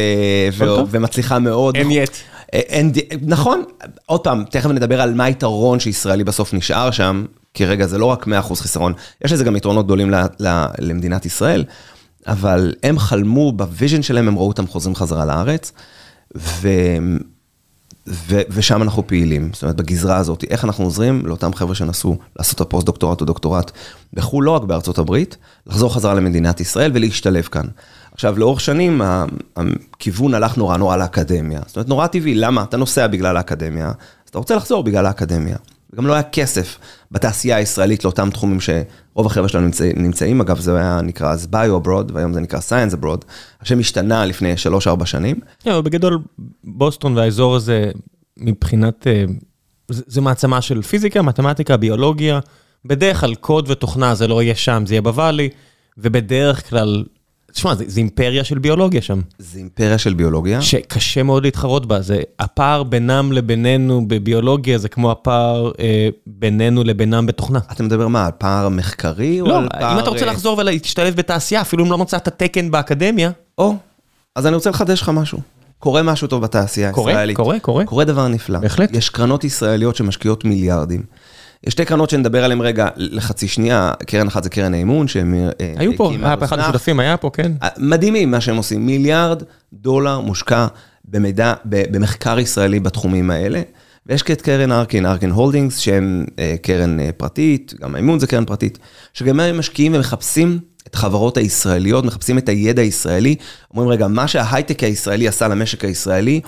[0.52, 0.64] ו...
[0.90, 1.76] ומצליחה מאוד.
[1.76, 2.10] אין יט.
[2.54, 2.92] אה, אין,
[3.22, 3.64] נכון,
[4.06, 8.04] עוד פעם, תכף נדבר על מה היתרון שישראלי בסוף נשאר שם, כי רגע, זה לא
[8.04, 8.92] רק 100% חיסרון,
[9.24, 11.64] יש לזה גם יתרונות גדולים ל, ל, למדינת ישראל,
[12.26, 15.72] אבל הם חלמו, ב vision שלהם הם ראו אותם חוזרים חזרה לארץ,
[16.36, 16.68] ו, ו,
[18.50, 22.60] ושם אנחנו פעילים, זאת אומרת, בגזרה הזאת, איך אנחנו עוזרים לאותם חבר'ה שנסו לעשות את
[22.60, 23.70] הפוסט דוקטורט או דוקטורט
[24.12, 27.66] בחו"ל, לא רק בארצות הברית, לחזור חזרה למדינת ישראל ולהשתלב כאן.
[28.12, 29.02] עכשיו, לאורך שנים,
[29.96, 31.60] הכיוון הלך נורא נורא לאקדמיה.
[31.66, 32.62] זאת אומרת, נורא טבעי, למה?
[32.62, 35.56] אתה נוסע בגלל האקדמיה, אז אתה רוצה לחזור בגלל האקדמיה.
[35.92, 36.78] וגם לא היה כסף
[37.10, 41.76] בתעשייה הישראלית לאותם תחומים שרוב החבר'ה שלנו נמצא, נמצאים, אגב, זה היה נקרא אז Bio
[41.76, 43.24] Abroad, והיום זה נקרא Science Abroad,
[43.60, 44.54] השם השתנה לפני
[45.02, 45.40] 3-4 שנים.
[45.62, 46.18] כן, אבל בגדול,
[46.64, 47.90] בוסטון והאזור הזה,
[48.36, 49.06] מבחינת...
[49.06, 49.24] אה,
[49.90, 52.40] זה זה מעצמה של פיזיקה, מתמטיקה, ביולוגיה.
[52.84, 55.48] בדרך כלל קוד ותוכנה זה לא יהיה שם, זה יהיה ב Valley,
[55.98, 57.04] ובדרך כלל...
[57.52, 60.62] תשמע, זה, זה אימפריה של ביולוגיה שם, זה אימפריה של ביולוגיה.
[60.62, 62.00] שקשה מאוד להתחרות בה.
[62.00, 67.58] זה הפער בינם לבינינו בביולוגיה זה כמו הפער אה, בינינו לבינם בתוכנה.
[67.72, 69.40] אתה מדבר מה, על פער מחקרי?
[69.40, 69.94] לא, על פער...
[69.94, 73.74] אם אתה רוצה אה, לחזור ולהשתלב בתעשייה, אפילו אם לא מצאת תקן באקדמיה, או,
[74.36, 75.38] אז אני רוצה לחדש לך משהו.
[75.78, 77.36] קורה משהו טוב בתעשייה קורה, הישראלית.
[77.36, 77.84] קורה, קורה.
[77.84, 78.58] קורה דבר נפלא.
[78.58, 78.90] בהחלט.
[78.92, 81.02] יש קרנות ישראליות שמשקיעות מיליארדים.
[81.66, 85.72] יש שתי קרנות שנדבר עליהן רגע לחצי שנייה, קרן אחת זה קרן האימון, שהם אה,
[85.76, 86.58] היו פה, היה פה אחד.
[86.58, 87.52] השותפים, היה פה, כן.
[87.78, 89.42] מדהימים מה שהם עושים, מיליארד
[89.72, 90.66] דולר מושקע
[91.04, 93.62] במידע, במחקר ישראלי בתחומים האלה.
[94.06, 98.44] ויש את קרן ארקין, ארקין הולדינגס, שהם אה, קרן אה, פרטית, גם האימון זה קרן
[98.44, 98.78] פרטית,
[99.14, 103.34] שגם הם משקיעים ומחפשים את החברות הישראליות, מחפשים את הידע הישראלי,
[103.70, 106.40] אומרים רגע, מה שההייטק הישראלי עשה למשק הישראלי,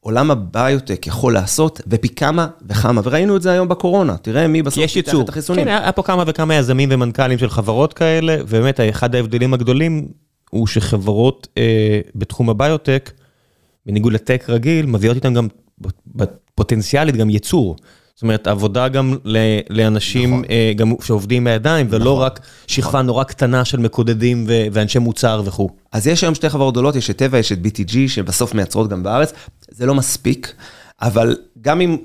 [0.00, 4.92] עולם הביוטק יכול לעשות, ופי כמה וכמה, וראינו את זה היום בקורונה, תראה מי בסוף
[4.92, 5.22] פיתח ייצור.
[5.22, 5.64] את החיסונים.
[5.64, 10.08] כן, היה פה כמה וכמה יזמים ומנכ"לים של חברות כאלה, ובאמת אחד ההבדלים הגדולים
[10.50, 13.10] הוא שחברות אה, בתחום הביוטק
[13.86, 15.48] בניגוד לטק רגיל, מביאות איתם גם
[16.54, 17.76] פוטנציאלית גם ייצור.
[18.20, 19.16] זאת אומרת, עבודה גם
[19.70, 20.44] לאנשים נכון.
[20.76, 22.24] גם שעובדים בידיים, ולא נכון.
[22.24, 23.06] רק שכבה נכון.
[23.06, 25.70] נורא קטנה של מקודדים ואנשי מוצר וכו'.
[25.92, 29.02] אז יש היום שתי חברות גדולות, יש את טבע, יש את BTG, שבסוף מייצרות גם
[29.02, 29.32] בארץ,
[29.70, 30.52] זה לא מספיק,
[31.02, 31.96] אבל גם אם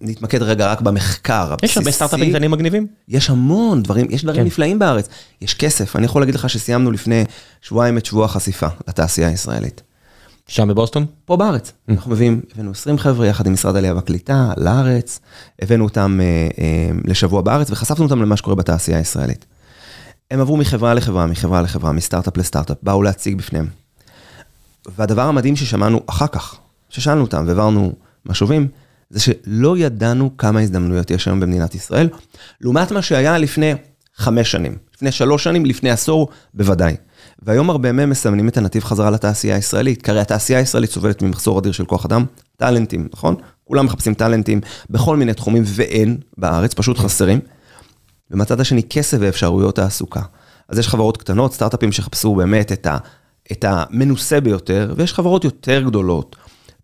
[0.00, 1.72] נתמקד רגע רק במחקר הבסיסי.
[1.72, 2.86] יש הרבה סטארט-אפים קטנים מגניבים?
[3.08, 4.46] יש המון דברים, יש דברים כן.
[4.46, 5.08] נפלאים בארץ.
[5.42, 7.24] יש כסף, אני יכול להגיד לך שסיימנו לפני
[7.62, 9.82] שבועיים את שבוע החשיפה לתעשייה הישראלית.
[10.48, 11.06] שם בבוסטון?
[11.24, 11.68] פה בארץ.
[11.68, 11.92] Mm.
[11.92, 15.20] אנחנו מביאים, הבאנו 20 חבר'ה יחד עם משרד העלייה והקליטה לארץ,
[15.62, 19.46] הבאנו אותם אה, אה, לשבוע בארץ וחשפנו אותם למה שקורה בתעשייה הישראלית.
[20.30, 23.66] הם עברו מחברה לחברה, מחברה לחברה, מסטארט-אפ לסטארט-אפ, באו להציג בפניהם.
[24.96, 26.56] והדבר המדהים ששמענו אחר כך,
[26.88, 27.92] ששאלנו אותם והעברנו
[28.26, 28.68] משובים,
[29.10, 32.08] זה שלא ידענו כמה הזדמנויות יש היום במדינת ישראל,
[32.60, 33.74] לעומת מה שהיה לפני
[34.16, 36.96] חמש שנים, לפני שלוש שנים, לפני עשור, בוודאי.
[37.42, 41.58] והיום הרבה מהם מסמנים את הנתיב חזרה לתעשייה הישראלית, כי הרי התעשייה הישראלית סובלת ממחסור
[41.58, 42.24] אדיר של כוח אדם,
[42.56, 43.34] טאלנטים, נכון?
[43.64, 47.40] כולם מחפשים טאלנטים בכל מיני תחומים, ואין בארץ, פשוט חסרים.
[48.30, 50.22] ומהצד השני, כסף ואפשרויות תעסוקה.
[50.68, 52.96] אז יש חברות קטנות, סטארט-אפים שחפשו באמת את, ה,
[53.52, 56.36] את המנוסה ביותר, ויש חברות יותר גדולות,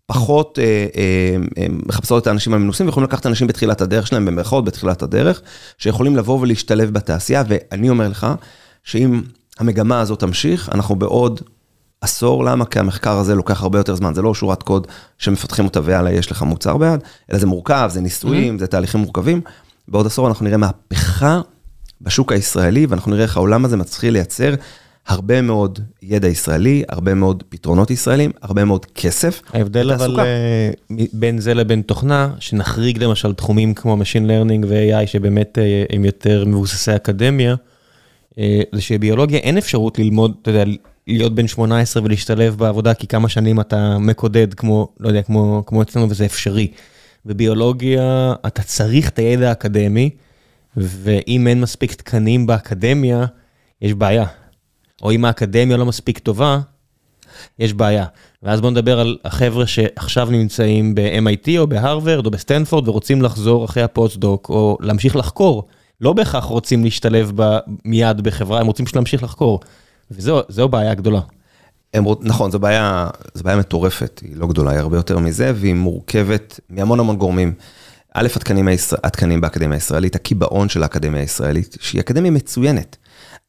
[0.05, 0.63] פחות אה,
[0.97, 5.41] אה, אה, מחפשות את האנשים המנוסים, ויכולים לקחת אנשים בתחילת הדרך שלהם, במרכאות בתחילת הדרך,
[5.77, 8.27] שיכולים לבוא ולהשתלב בתעשייה, ואני אומר לך,
[8.83, 9.21] שאם
[9.59, 11.41] המגמה הזאת תמשיך, אנחנו בעוד
[12.01, 12.65] עשור, למה?
[12.65, 14.87] כי המחקר הזה לוקח הרבה יותר זמן, זה לא שורת קוד
[15.17, 16.99] שמפתחים אותה ויאללה, יש לך מוצר ביד,
[17.31, 18.59] אלא זה מורכב, זה ניסויים, mm-hmm.
[18.59, 19.41] זה תהליכים מורכבים.
[19.87, 21.41] בעוד עשור אנחנו נראה מהפכה
[22.01, 24.53] בשוק הישראלי, ואנחנו נראה איך העולם הזה מתחיל לייצר
[25.07, 29.41] הרבה מאוד ידע ישראלי, הרבה מאוד פתרונות ישראלים, הרבה מאוד כסף.
[29.53, 30.71] ההבדל אבל אה,
[31.13, 36.45] בין זה לבין תוכנה, שנחריג למשל תחומים כמו Machine Learning ו-AI, שבאמת אה, הם יותר
[36.47, 37.55] מבוססי אקדמיה,
[38.71, 40.63] זה שביולוגיה אין אפשרות ללמוד, אתה יודע,
[41.07, 45.81] להיות בן 18 ולהשתלב בעבודה, כי כמה שנים אתה מקודד כמו, לא יודע, כמו, כמו
[45.81, 46.67] אצלנו, וזה אפשרי.
[47.25, 50.09] בביולוגיה אתה צריך את הידע האקדמי,
[50.77, 53.25] ואם אין מספיק תקנים באקדמיה,
[53.81, 54.25] יש בעיה.
[55.03, 56.59] או אם האקדמיה לא מספיק טובה,
[57.59, 58.05] יש בעיה.
[58.43, 63.83] ואז בואו נדבר על החבר'ה שעכשיו נמצאים ב-MIT או בהרווארד או בסטנפורד ורוצים לחזור אחרי
[63.83, 65.67] הפוסט-דוק או להמשיך לחקור.
[66.01, 69.59] לא בהכרח רוצים להשתלב ב, מיד בחברה, הם רוצים להמשיך לחקור.
[70.11, 71.19] וזו בעיה גדולה.
[71.93, 75.73] הם, נכון, זו בעיה, זו בעיה מטורפת, היא לא גדולה, היא הרבה יותר מזה, והיא
[75.73, 77.53] מורכבת מהמון המון גורמים.
[78.13, 82.97] א', התקנים, הישראל, התקנים באקדמיה הישראלית, הקיבעון של האקדמיה הישראלית, שהיא אקדמיה מצוינת.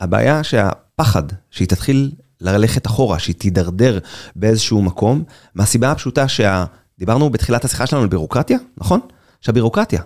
[0.01, 3.99] הבעיה שהפחד שהיא תתחיל ללכת אחורה, שהיא תידרדר
[4.37, 9.01] באיזשהו מקום, מהסיבה הפשוטה שדיברנו בתחילת השיחה שלנו על בירוקרטיה, נכון?
[9.41, 10.03] שהבירוקרטיה,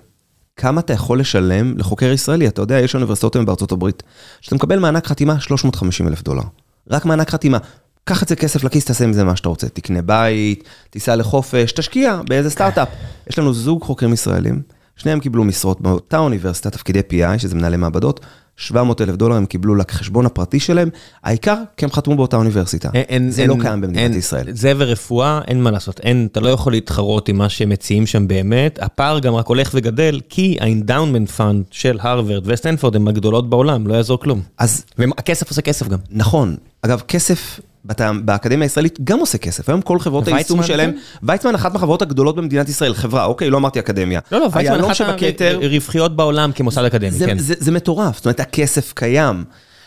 [0.61, 2.49] כמה אתה יכול לשלם לחוקר ישראלי?
[2.49, 4.03] אתה יודע, יש אוניברסיטאות היום בארצות הברית,
[4.41, 6.43] שאתה מקבל מענק חתימה 350 אלף דולר.
[6.91, 7.59] רק מענק חתימה.
[8.05, 9.69] קח את זה כסף לכיס, תעשה עם זה מה שאתה רוצה.
[9.69, 12.89] תקנה בית, תיסע לחופש, תשקיע באיזה סטארט-אפ.
[13.31, 14.63] יש לנו זוג חוקרים ישראלים,
[14.97, 18.21] שניהם קיבלו משרות באותה אוניברסיטה, תפקידי PI, שזה מנהלי מעבדות,
[18.61, 20.89] 700 אלף דולר הם קיבלו לחשבון הפרטי שלהם,
[21.25, 22.91] העיקר כי הם חתמו באותה אוניברסיטה.
[22.95, 24.47] אין, זה אין, לא קיים במדינת אין, ישראל.
[24.53, 28.29] זה ורפואה, אין מה לעשות, אין, אתה לא יכול להתחרות עם מה שהם מציעים שם
[28.29, 33.87] באמת, הפער גם רק הולך וגדל, כי ה-endowment fund של הרווארד וסטנפורד הם הגדולות בעולם,
[33.87, 34.41] לא יעזור כלום.
[34.59, 34.85] אז...
[34.99, 35.99] והכסף עושה כסף גם.
[36.11, 37.61] נכון, אגב, כסף
[38.25, 40.93] באקדמיה הישראלית גם עושה כסף, היום כל חברות היישום שלהם?
[41.23, 44.21] ויצמן אחת מהחברות הגדולות במדינת ישראל, חברה, אוקיי, לא אמרתי אקדמיה.
[44.33, 45.01] לא, לא, ויצמן אחת
[45.63, 47.37] מהרווחיות בעולם כמוסד אקדמי, כן.
[47.39, 49.45] זה מטורף, זאת אומרת, הכסף קיים.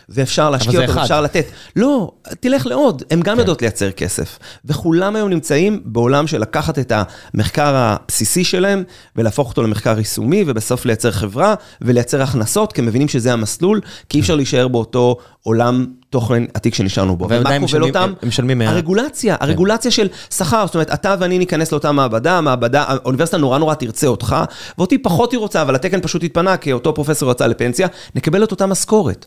[0.09, 1.45] ואפשר להשקיע אותו, ואפשר לתת.
[1.75, 3.39] לא, תלך לעוד, הן גם כן.
[3.39, 4.39] יודעות לייצר כסף.
[4.65, 6.91] וכולם היום נמצאים בעולם של לקחת את
[7.33, 8.83] המחקר הבסיסי שלהם,
[9.15, 14.17] ולהפוך אותו למחקר יישומי, ובסוף לייצר חברה, ולייצר הכנסות, כי הם מבינים שזה המסלול, כי
[14.17, 17.27] אי אפשר להישאר באותו עולם תוכן עתיק שנשארנו בו.
[17.29, 18.13] ומה כובל אותם?
[18.21, 18.69] הם משלמים מה...
[18.69, 19.45] הרגולציה, כן.
[19.45, 24.07] הרגולציה של שכר, זאת אומרת, אתה ואני ניכנס לאותה מעבדה, המעבדה, האוניברסיטה נורא נורא תרצה
[24.07, 24.35] אותך,
[24.77, 28.51] ואותי פחות היא רוצה, אבל התקן פשוט התפנה, כי אותו פרופסור יצא לפנסיה, נקבל את
[28.51, 29.25] אותה משכורת.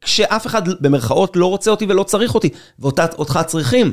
[0.00, 3.92] כשאף אחד במרכאות לא רוצה אותי ולא צריך אותי, ואותך צריכים.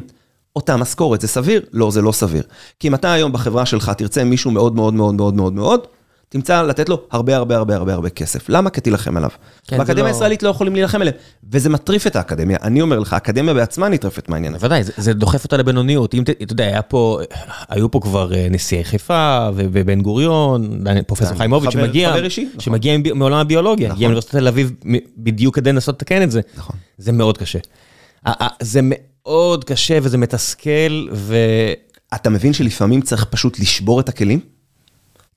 [0.55, 1.61] אותה משכורת, זה סביר?
[1.73, 2.43] לא, זה לא סביר.
[2.79, 5.87] כי אם אתה היום בחברה שלך תרצה מישהו מאוד מאוד מאוד מאוד מאוד מאוד,
[6.29, 8.49] תמצא לתת לו הרבה הרבה הרבה הרבה הרבה כסף.
[8.49, 8.69] למה?
[8.69, 9.29] כי תילחם עליו.
[9.67, 10.07] כן, באקדמיה לא...
[10.07, 11.15] הישראלית לא יכולים להילחם עליהם,
[11.51, 12.57] וזה מטריף את האקדמיה.
[12.63, 14.61] אני אומר לך, האקדמיה בעצמה נטרפת מהעניין הזה.
[14.61, 16.13] בוודאי, זה, זה דוחף אותה לבינוניות.
[16.13, 17.19] אם אתה יודע, היה פה,
[17.69, 22.29] היו פה כבר אה, נשיאי חיפה ובן גוריון, פרופסור כן, חיימוביץ', שמגיע, נכון.
[22.59, 24.71] שמגיע מעולם הביולוגיה, הגיע מאוניברסיטת תל אביב
[25.17, 26.41] בדיוק כדי לנסות לתקן את זה.
[26.57, 26.75] נכון.
[26.97, 27.59] זה מאוד קשה.
[28.61, 31.35] זה מאוד קשה וזה מתסכל, ו...
[32.15, 34.39] אתה מבין שלפעמים צריך פשוט לשבור את הכלים?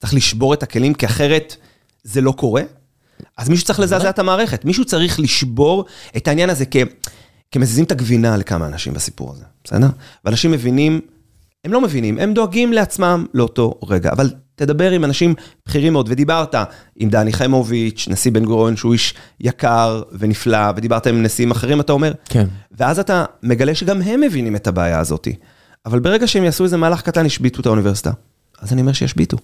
[0.00, 1.56] צריך לשבור את הכלים, כי אחרת
[2.02, 2.62] זה לא קורה.
[3.38, 5.84] אז מישהו צריך לזעזע את המערכת, מישהו צריך לשבור
[6.16, 6.82] את העניין הזה, כי,
[7.50, 9.88] כי מזיזים את הגבינה לכמה אנשים בסיפור הזה, בסדר?
[10.24, 11.00] ואנשים מבינים
[11.64, 15.34] הם לא מבינים, הם דואגים לעצמם לאותו רגע, אבל תדבר עם אנשים
[15.68, 16.54] בכירים מאוד, ודיברת
[16.96, 21.92] עם דני חיימוביץ', נשיא בן גוריון, שהוא איש יקר ונפלא, ודיברת עם נשיאים אחרים, אתה
[21.92, 22.46] אומר, כן.
[22.72, 25.28] ואז אתה מגלה שגם הם מבינים את הבעיה הזאת.
[25.86, 28.10] אבל ברגע שהם יעשו איזה מהלך קטן, השביתו את האוניברסיטה.
[28.60, 29.36] אז אני אומר שישביתו.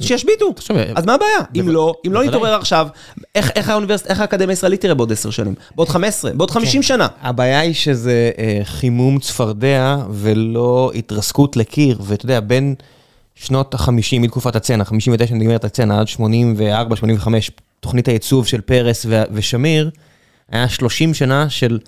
[0.00, 0.52] שישביתו.
[0.52, 1.38] תחשוב, אז מה הבעיה?
[1.60, 2.24] אם לא, אם לא.
[2.24, 2.88] נתעורר עכשיו,
[3.34, 5.54] איך האקדמיה הישראלית תראה בעוד 10 שנים?
[5.76, 6.32] בעוד 15?
[6.32, 7.08] בעוד 50 שנה?
[7.22, 12.74] הבעיה היא שזה אה, חימום צפרדע ולא התרסקות לקיר, ואתה יודע, בין
[13.34, 17.50] שנות ה-50, מתקופת הצנע, 59 נגמרת הצנע, עד 84, 85,
[17.80, 19.90] תוכנית הייצוב של פרס ושמיר,
[20.50, 21.78] היה 30 שנה של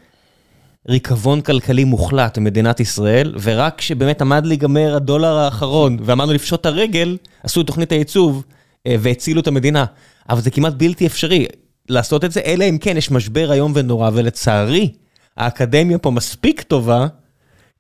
[0.89, 7.17] ריקבון כלכלי מוחלט במדינת ישראל, ורק כשבאמת עמד להיגמר הדולר האחרון, ואמרנו לפשוט את הרגל,
[7.43, 8.45] עשו את תוכנית הייצוב
[8.87, 9.85] אה, והצילו את המדינה.
[10.29, 11.47] אבל זה כמעט בלתי אפשרי
[11.89, 14.93] לעשות את זה, אלא אם כן יש משבר איום ונורא, ולצערי,
[15.37, 17.07] האקדמיה פה מספיק טובה,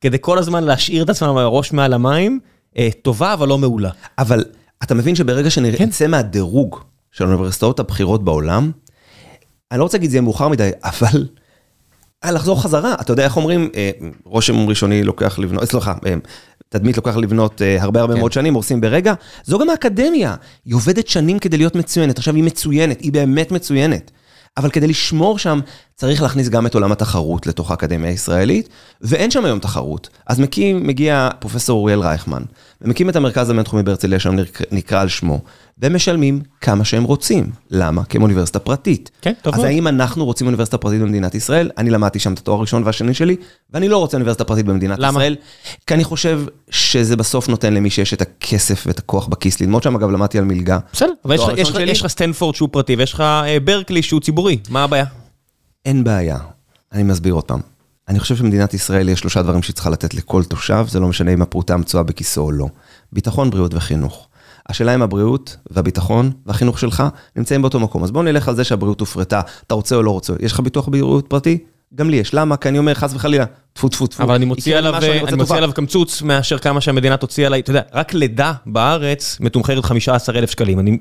[0.00, 2.40] כדי כל הזמן להשאיר את עצמם הראש מעל המים,
[2.78, 3.90] אה, טובה אבל לא מעולה.
[4.18, 4.44] אבל
[4.82, 6.80] אתה מבין שברגע שנצא מהדירוג
[7.12, 8.70] של האוניברסיטאות הבכירות בעולם,
[9.70, 11.26] אני לא רוצה להגיד זה יהיה מאוחר מדי, אבל
[12.24, 12.94] אה, לחזור חזרה.
[13.00, 13.90] אתה יודע איך אומרים, אה,
[14.24, 16.14] רושם ראשוני לוקח לבנות, סליחה, אה,
[16.68, 18.20] תדמית לוקח לבנות אה, הרבה הרבה כן.
[18.20, 19.14] מאוד שנים, הורסים ברגע.
[19.44, 22.18] זו גם האקדמיה, היא עובדת שנים כדי להיות מצוינת.
[22.18, 24.10] עכשיו היא מצוינת, היא באמת מצוינת.
[24.56, 25.60] אבל כדי לשמור שם,
[26.00, 28.68] צריך להכניס גם את עולם התחרות לתוך האקדמיה הישראלית,
[29.00, 30.08] ואין שם היום תחרות.
[30.26, 32.42] אז מקים, מגיע פרופסור אוריאל רייכמן,
[32.82, 34.36] ומקים את המרכז הבינתחומי בהרצליה, שם
[34.72, 35.40] נקרא- על שמו,
[35.78, 37.50] והם משלמים כמה שהם רוצים.
[37.70, 38.04] למה?
[38.04, 39.10] כי הם אוניברסיטה פרטית.
[39.22, 39.64] כן, טוב אז.
[39.64, 41.70] האם אנחנו רוצים אוניברסיטה פרטית במדינת ישראל?
[41.78, 43.36] אני למדתי שם את התואר הראשון והשני שלי,
[43.72, 45.08] ואני לא רוצה אוניברסיטה פרטית במדינת למה?
[45.08, 45.36] ישראל.
[45.86, 49.96] כי אני חושב שזה בסוף נותן למי שיש את הכסף ואת הכוח בכיס ללמוד שם.
[49.96, 50.78] אגב, למדתי על מלגה.
[50.92, 51.78] בסדר, אבל לך-?
[51.86, 55.04] יש לך סטנפורד שהוא פרטי, ויש לך אה, ברקלי שהוא ציבורי, מה הבעיה?
[55.84, 56.38] אין בעיה.
[56.92, 57.60] אני מסביר עוד פעם.
[58.08, 61.32] אני חושב שמדינת ישראל יש שלושה דברים שהיא צריכה לתת לכל תושב, זה לא משנה
[61.32, 62.66] אם הפרוטה מצויה בכיסו או לא.
[63.12, 64.28] ביטחון, בריאות וחינוך.
[64.68, 67.02] השאלה אם הבריאות והביטחון והחינוך שלך
[67.36, 68.04] נמצאים באותו מקום.
[68.04, 70.32] אז בואו נלך על זה שהבריאות הופרטה, אתה רוצה או לא רוצה.
[70.40, 71.58] יש לך ביטוח בריאות פרטי?
[71.94, 72.34] גם לי יש.
[72.34, 72.56] למה?
[72.56, 74.22] כי אני אומר חס וחלילה, טפו טפו טפו.
[74.22, 75.56] אבל אני מוציא עליו, משהו, אני מוציא.
[75.56, 80.80] עליו קמצוץ מאשר כמה שהמדינה תוציא עליי, אתה יודע, רק לידה בארץ מתומחרת 15,000 שקלים.
[80.80, 80.98] אני,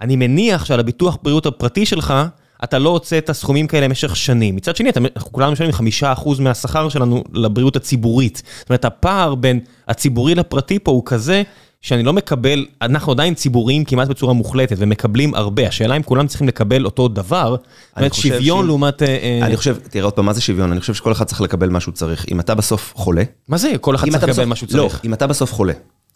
[0.00, 2.14] אני מניח שעל הביטוח בריאות הפרטי שלך,
[2.64, 4.56] אתה לא הוצאת סכומים כאלה במשך שנים.
[4.56, 5.72] מצד שני, אתה, אנחנו כולנו משלמים
[6.02, 8.42] 5% מהשכר שלנו לבריאות הציבורית.
[8.60, 11.42] זאת אומרת, הפער בין הציבורי לפרטי פה הוא כזה,
[11.80, 15.68] שאני לא מקבל, אנחנו עדיין ציבוריים כמעט בצורה מוחלטת ומקבלים הרבה.
[15.68, 19.02] השאלה אם כולם צריכים לקבל אותו דבר, זאת אומרת, שוויון שאם- לעומת...
[19.02, 20.72] אה, אה, אני חושב, תראה עוד פעם, מה זה שוויון?
[20.72, 22.26] אני חושב שכל אחד צריך לקבל מה שהוא צריך.
[22.30, 23.72] אם אתה בסוף חולה, מה זה?
[23.80, 25.00] כל אחד צריך לקבל בסוף- מה שהוא לא, צריך.
[25.04, 25.72] אם אתה בסוף חולה,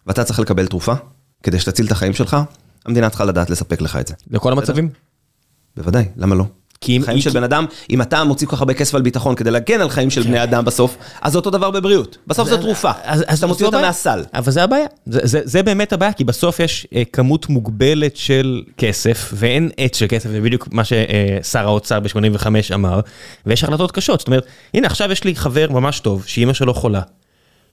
[0.07, 0.93] ואתה צריך לקבל תרופה,
[1.43, 2.37] כדי שתציל את החיים שלך,
[2.85, 4.13] המדינה צריכה לדעת לספק לך את זה.
[4.31, 4.89] לכל המצבים?
[5.77, 6.43] בוודאי, למה לא?
[6.81, 9.35] כי אם- חיים של בן אדם, אם אתה מוציא כל כך הרבה כסף על ביטחון
[9.35, 12.17] כדי להגן על חיים של בני אדם בסוף, אז זה אותו דבר בבריאות.
[12.27, 12.91] בסוף זו תרופה.
[13.03, 13.81] אז- אתה מוציא אותה.
[13.81, 14.23] מהסל.
[14.33, 19.69] אבל זה הבעיה, זה, באמת הבעיה, כי בסוף יש אה, כמות מוגבלת של כסף, ואין
[19.77, 22.99] עץ של כסף, זה בדיוק מה ששר האוצר ב-85 אמר,
[23.45, 27.01] ויש החלטות קשות, זאת אומרת, הנה עכשיו יש לי חבר ממש טוב, שאימא שלו חולה,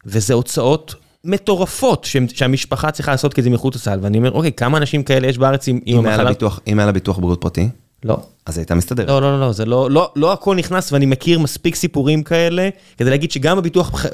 [0.07, 5.03] וזה הוצאות מטורפות שהמשפחה צריכה לעשות כי זה מחוץ לסל, ואני אומר, אוקיי, כמה אנשים
[5.03, 6.31] כאלה יש בארץ עם, המחלה?
[6.67, 7.69] אם היה לה ביטוח בריאות פרטי,
[8.05, 8.17] לא.
[8.47, 9.09] אז הייתה מסתדרת.
[9.09, 12.69] לא, לא, לא, לא, זה לא, לא, לא הכל נכנס, ואני מכיר מספיק סיפורים כאלה,
[12.97, 14.07] כדי להגיד שגם הביטוח,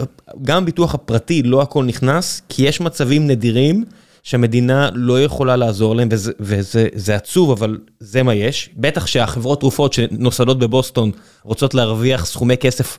[0.42, 3.84] גם הביטוח הפרטי לא הכל נכנס, כי יש מצבים נדירים
[4.22, 8.70] שהמדינה לא יכולה לעזור להם, וזה, וזה זה עצוב, אבל זה מה יש.
[8.76, 11.10] בטח שהחברות תרופות שנוסדות בבוסטון
[11.42, 12.98] רוצות להרוויח סכומי כסף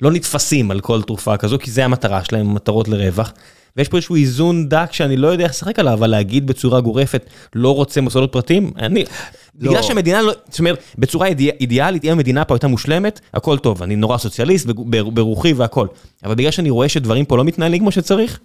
[0.00, 3.32] לא נתפסים על כל תרופה כזו, כי זה המטרה שלהם, מטרות לרווח.
[3.76, 7.30] ויש פה איזשהו איזון דק שאני לא יודע איך לשחק עליו, אבל להגיד בצורה גורפת,
[7.54, 9.04] לא רוצה מוסדות פרטיים, אני...
[9.60, 9.70] לא.
[9.70, 10.32] בגלל שהמדינה לא...
[10.50, 14.66] זאת אומרת, בצורה אידיאל, אידיאלית, אם המדינה פה הייתה מושלמת, הכל טוב, אני נורא סוציאליסט
[14.66, 15.86] בר- ברוחי והכל.
[16.24, 18.38] אבל בגלל שאני רואה שדברים פה לא מתנהלים כמו שצריך,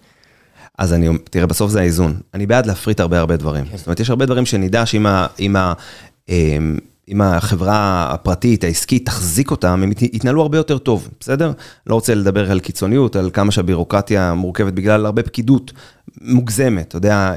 [0.78, 2.16] אז אני, תראה, בסוף זה האיזון.
[2.34, 3.66] אני בעד להפריט הרבה הרבה דברים.
[3.76, 5.74] זאת אומרת, יש הרבה דברים שנדע שאם ה, אם ה,
[7.10, 11.52] אם החברה הפרטית, העסקית, תחזיק אותם, הם ית- יתנהלו הרבה יותר טוב, בסדר?
[11.88, 15.72] לא רוצה לדבר על קיצוניות, על כמה שהבירוקרטיה מורכבת בגלל הרבה פקידות
[16.22, 16.88] מוגזמת.
[16.88, 17.34] אתה יודע,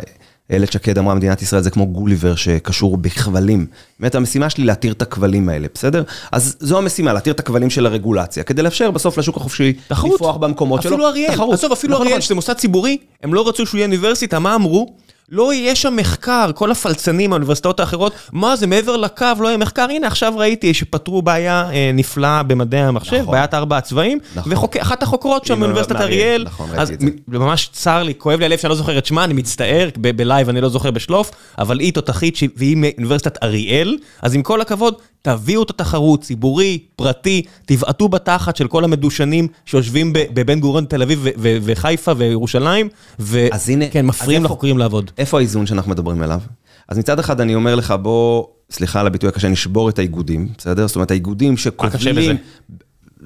[0.51, 3.67] איילת שקד אמרה, מדינת ישראל זה כמו גוליבר שקשור בכבלים.
[4.01, 6.03] באמת, המשימה שלי להתיר את הכבלים האלה, בסדר?
[6.33, 9.73] אז זו המשימה, להתיר את הכבלים של הרגולציה, כדי לאפשר בסוף לשוק החופשי.
[10.15, 10.91] לפרוח במקומות שלו.
[10.93, 11.35] אפילו אריאל.
[11.53, 12.21] עזוב, אפילו נכון, אריאל, נכון.
[12.27, 14.95] שזה מוסד ציבורי, הם לא רצו שהוא יהיה אוניברסיטה, מה אמרו?
[15.31, 19.83] לא יהיה שם מחקר, כל הפלצנים מהאוניברסיטאות האחרות, מה זה מעבר לקו, לא יהיה מחקר,
[19.91, 23.33] הנה עכשיו ראיתי שפתרו בעיה אה, נפלאה במדעי המחשב, נכון.
[23.33, 24.53] בעיית ארבע הצבעים, נכון.
[24.75, 26.95] ואחת החוקרות שם מאוניברסיטת אריאל, נכון, אז זה.
[27.01, 30.17] מ- ממש צר לי, כואב לי הלב שאני לא זוכר את שמה, אני מצטער, ב-
[30.17, 34.61] בלייב אני לא זוכר בשלוף, אבל היא תותחית ש- והיא מאוניברסיטת אריאל, אז עם כל
[34.61, 41.03] הכבוד, תביאו את התחרות, ציבורי, פרטי, תבעטו בתחת של כל המדושנים שיושבים בבן גוריון, תל
[41.03, 42.89] אביב וחיפה וירושלים,
[43.21, 45.11] וכן, מפריעים לחוקרים לעבוד.
[45.19, 46.41] איפה האיזון שאנחנו מדברים עליו?
[46.89, 50.87] אז מצד אחד אני אומר לך, בוא, סליחה על הביטוי הקשה, נשבור את האיגודים, בסדר?
[50.87, 51.57] זאת אומרת, האיגודים?
[51.57, 52.37] שכובלים...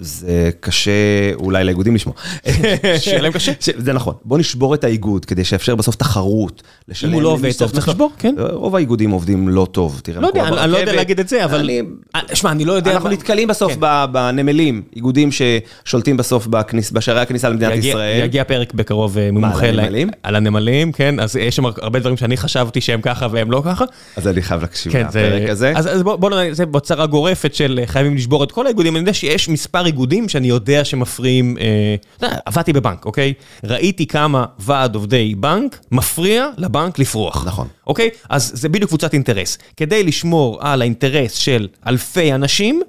[0.01, 0.91] זה קשה
[1.35, 2.15] אולי לאיגודים לשמוע.
[3.01, 3.53] שיהיה להם קשה.
[3.61, 4.15] זה נכון.
[4.25, 6.63] בוא נשבור את האיגוד כדי שיאפשר בסוף תחרות.
[7.05, 7.89] אם הוא לא עובד טוב, צריך.
[7.89, 8.35] לשבור, כן.
[8.39, 10.01] רוב האיגודים עובדים לא טוב.
[10.05, 10.93] תראה, לא יודע, אני לא יודע.
[10.93, 11.71] להגיד את זה, אבל...
[12.15, 12.93] אה, שמע, אני לא יודע...
[12.93, 13.81] אנחנו נתקלים בסוף כן.
[14.13, 16.49] בנמלים, איגודים ששולטים בסוף
[16.93, 18.25] בשערי הכניסה למדינת ישראל.
[18.25, 20.09] יגיע פרק בקרוב אה, מומחה על הנמלים?
[20.23, 23.85] על הנמלים, כן, אז יש שם הרבה דברים שאני חשבתי שהם ככה והם לא ככה.
[24.17, 25.07] אז אני חייב להקשיב כן.
[25.09, 25.73] לפרק הזה.
[25.77, 28.97] אז, אז בוא, בוא נראה, זה בצרה גורפת של אה, חייבים לשבור את כל האיגודים.
[28.97, 33.33] אני יודע שיש מספר איגודים שאני יודע שמפריעים, אה, אתה יודע, עבדתי בבנק, אוקיי?
[33.65, 37.47] ראיתי כמה ועד עובדי בנק מפריע לבנק לפרוח.
[37.47, 37.69] נכון.
[37.87, 38.11] אוקיי?
[38.31, 39.59] אז זה בדיוק קבוצת אינטרס.
[39.77, 42.83] כדי לשמור על האינטרס של אלפי אנשים,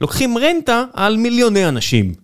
[0.00, 2.14] לוקחים רנטה על מיליוני אנשים.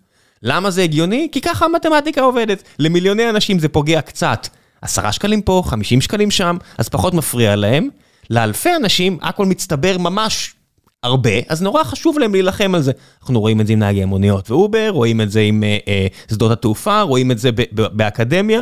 [0.42, 1.28] למה זה הגיוני?
[1.32, 2.62] כי ככה המתמטיקה עובדת.
[2.78, 4.48] למיליוני אנשים זה פוגע קצת.
[4.82, 7.88] עשרה שקלים פה, חמישים שקלים שם, אז פחות מפריע להם.
[8.30, 10.54] לאלפי אנשים הכל מצטבר ממש
[11.02, 12.92] הרבה, אז נורא חשוב להם להילחם על זה.
[13.22, 16.50] אנחנו רואים את זה עם נהגי מוניות ואובר, רואים את זה עם אה, אה, שדות
[16.52, 18.60] התעופה, רואים את זה ב- ב- באקדמיה.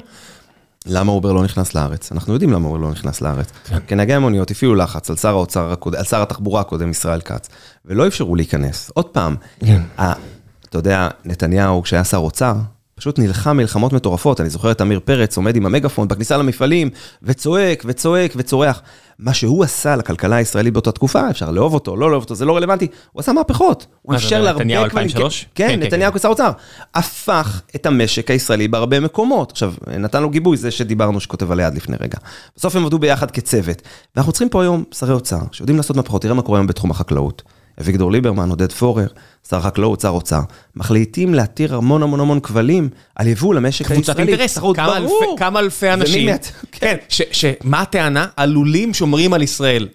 [0.86, 2.12] למה אובר לא נכנס לארץ?
[2.12, 3.48] אנחנו יודעים למה אובר לא נכנס לארץ.
[3.64, 3.78] כן.
[3.86, 7.48] כי נהגי המוניות הפעילו לחץ על שר האוצר הקודם, על שר התחבורה הקודם, ישראל כץ,
[7.84, 8.90] ולא אפשרו להיכנס.
[8.94, 9.82] עוד פעם, כן.
[9.98, 10.12] ה-
[10.68, 12.54] אתה יודע, נתניהו, כשהיה שר אוצר,
[12.94, 14.40] פשוט נלחם מלחמות מטורפות.
[14.40, 16.90] אני זוכר את עמיר פרץ עומד עם המגפון בכניסה למפעלים,
[17.22, 18.82] וצועק וצועק וצורח.
[19.18, 22.56] מה שהוא עשה לכלכלה הישראלית באותה תקופה, אפשר לאהוב אותו, לא לאהוב אותו, זה לא
[22.56, 22.86] רלוונטי.
[23.12, 23.86] הוא עשה מהפכות.
[24.02, 24.60] הוא זה, אפשר להרבה...
[24.60, 25.46] נתניהו כבלים- 2003?
[25.54, 26.50] כן, כן, כן, נתניהו כשר אוצר.
[26.94, 29.50] הפך את המשק הישראלי בהרבה מקומות.
[29.50, 32.18] עכשיו, נתן לו גיבוי, זה שדיברנו, שכותב על היד לפני רגע.
[32.56, 33.82] בסוף הם עבדו ביחד כצוות.
[34.16, 36.22] ואנחנו צריכים פה היום שרי אוצר, שיודעים לעשות מהפכות.
[36.22, 37.42] תראה מה קורה היום בתחום החקלאות.
[37.80, 39.06] אביגדור ליברמן, עודד פורר,
[39.50, 40.40] שר חקלאות, שר אוצר,
[40.76, 44.30] מחליטים להתיר המון המון המון כבלים על יבוא למשק קבוצת הישראלי.
[44.32, 45.36] אינטרס, תחרות, כמה ברור.
[45.38, 48.26] כמה אלפי אנשים, מעט- כן, ש, ש, מה הטענה?
[48.36, 49.88] עלולים שומרים על ישראל.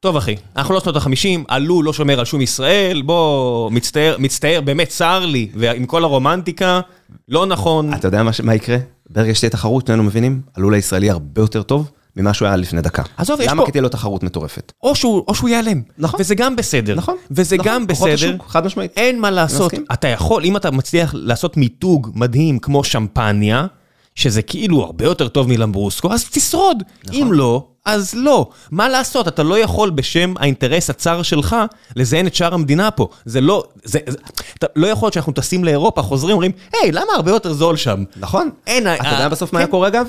[0.00, 4.60] טוב אחי, אנחנו לא שנות ה-50, עלול לא שומר על שום ישראל, בוא, מצטער, מצטער,
[4.60, 6.80] באמת צר לי, ועם כל הרומנטיקה,
[7.28, 7.94] לא נכון.
[7.94, 8.76] אתה יודע מה מה יקרה?
[9.10, 13.02] ברגע שתהיה תחרות, שנינו מבינים, הלול הישראלי הרבה יותר טוב ממה שהוא היה לפני דקה.
[13.16, 13.62] עזוב, יש למה?
[13.62, 14.72] פה- כי תהיה לו תחרות מטורפת.
[14.82, 15.82] או שהוא, או שהוא ייעלם.
[15.98, 16.20] נכון.
[16.20, 16.94] וזה גם בסדר.
[16.94, 17.16] נכון.
[17.30, 18.12] וזה נכון, גם בסדר.
[18.14, 18.92] השוק, חד משמעית.
[18.96, 19.72] אין מה לעשות.
[19.72, 19.84] מסכים.
[19.92, 23.66] אתה יכול, אם אתה מצליח לעשות מיתוג מדהים כמו שמפניה,
[24.14, 26.82] שזה כאילו הרבה יותר טוב מלמברוסקו, אז תשרוד.
[27.04, 27.20] נכון.
[27.22, 28.50] אם לא, אז לא.
[28.70, 29.28] מה לעשות?
[29.28, 31.56] אתה לא יכול בשם האינטרס הצר שלך
[31.96, 33.08] לזיין את שאר המדינה פה.
[33.24, 34.18] זה לא, זה, זה,
[34.58, 36.50] אתה לא יכול שאנחנו טסים לאירופה, חוזרים, אומרים,
[36.82, 38.04] היי, למה הרבה יותר זול שם?
[38.16, 38.50] נכון.
[38.66, 39.64] אין, אתה אה, יודע בסוף מה כן.
[39.64, 40.08] היה קורה אגב?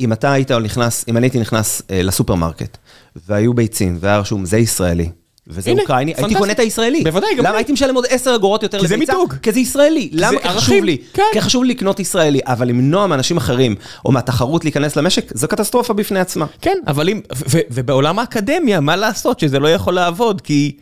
[0.00, 2.76] אם אתה היית נכנס, אם אני הייתי נכנס אה, לסופרמרקט,
[3.28, 5.10] והיו ביצים, והיה רשום, זה ישראלי,
[5.46, 6.38] וזה הנה, אוקראיני, הייתי פנטסטי.
[6.38, 7.04] קונה את הישראלי.
[7.04, 7.56] בוודאי, גם למה.
[7.56, 9.12] הייתי משלם עוד 10 אגורות יותר כי זה לביצה?
[9.12, 9.34] מיתוג.
[9.42, 10.08] כי זה ישראלי.
[10.12, 10.40] למה?
[10.40, 10.98] כי חשוב לי.
[11.12, 11.22] כן.
[11.32, 15.94] כי חשוב לי לקנות ישראלי, אבל למנוע מאנשים אחרים, או מהתחרות להיכנס למשק, זו קטסטרופה
[15.94, 16.46] בפני עצמה.
[16.60, 17.20] כן, אבל אם,
[17.70, 20.40] ובעולם האקדמיה, מה לעשות שזה לא יכול לעבוד?
[20.40, 20.76] כי...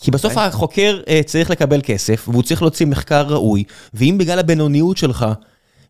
[0.00, 3.64] כי בסוף החוקר אה, צריך לקבל כסף, והוא צריך להוציא מחקר ראוי,
[3.94, 5.26] ואם בגלל הבינוניות שלך,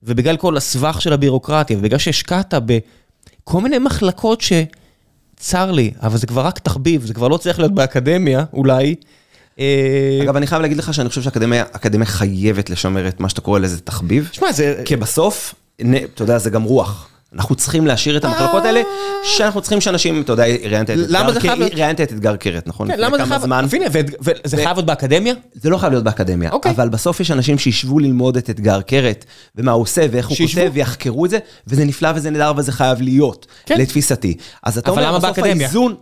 [0.03, 6.47] ובגלל כל הסבך של הבירוקרטיה, ובגלל שהשקעת בכל מיני מחלקות שצר לי, אבל זה כבר
[6.47, 8.95] רק תחביב, זה כבר לא צריך להיות באקדמיה, אולי.
[9.59, 13.41] אה, אגב, אני חייב להגיד לך שאני חושב שהאקדמיה האקדמיה חייבת לשמר את מה שאתה
[13.41, 14.29] קורא לזה תחביב.
[14.33, 14.83] שמע, זה...
[14.85, 15.55] כי בסוף,
[16.15, 17.09] אתה יודע, זה גם רוח.
[17.35, 18.81] אנחנו צריכים להשאיר את המחלקות האלה,
[19.25, 22.89] שאנחנו צריכים שאנשים, אתה יודע, ראיינת את אתגר קרת- ראיינת את אתגר קרת, נכון?
[22.89, 23.43] כן, למה זה חייב...
[23.43, 23.67] זמן.
[23.73, 23.87] הנה,
[24.45, 25.35] וזה חייב להיות באקדמיה?
[25.55, 26.73] זה לא חייב להיות באקדמיה, אוקיי.
[26.73, 29.25] אבל בסוף יש אנשים שישבו ללמוד את אתגר קרת,
[29.57, 30.37] ומה הוא עושה, ואיך הוא.
[30.55, 33.79] כותב, ויחקרו את זה, וזה נפלא וזה נהדר וזה חייב להיות, כן.
[33.79, 34.37] לתפיסתי.
[34.63, 35.39] אז אתה אומר, בסוף?
[35.39, 35.95] האיזון...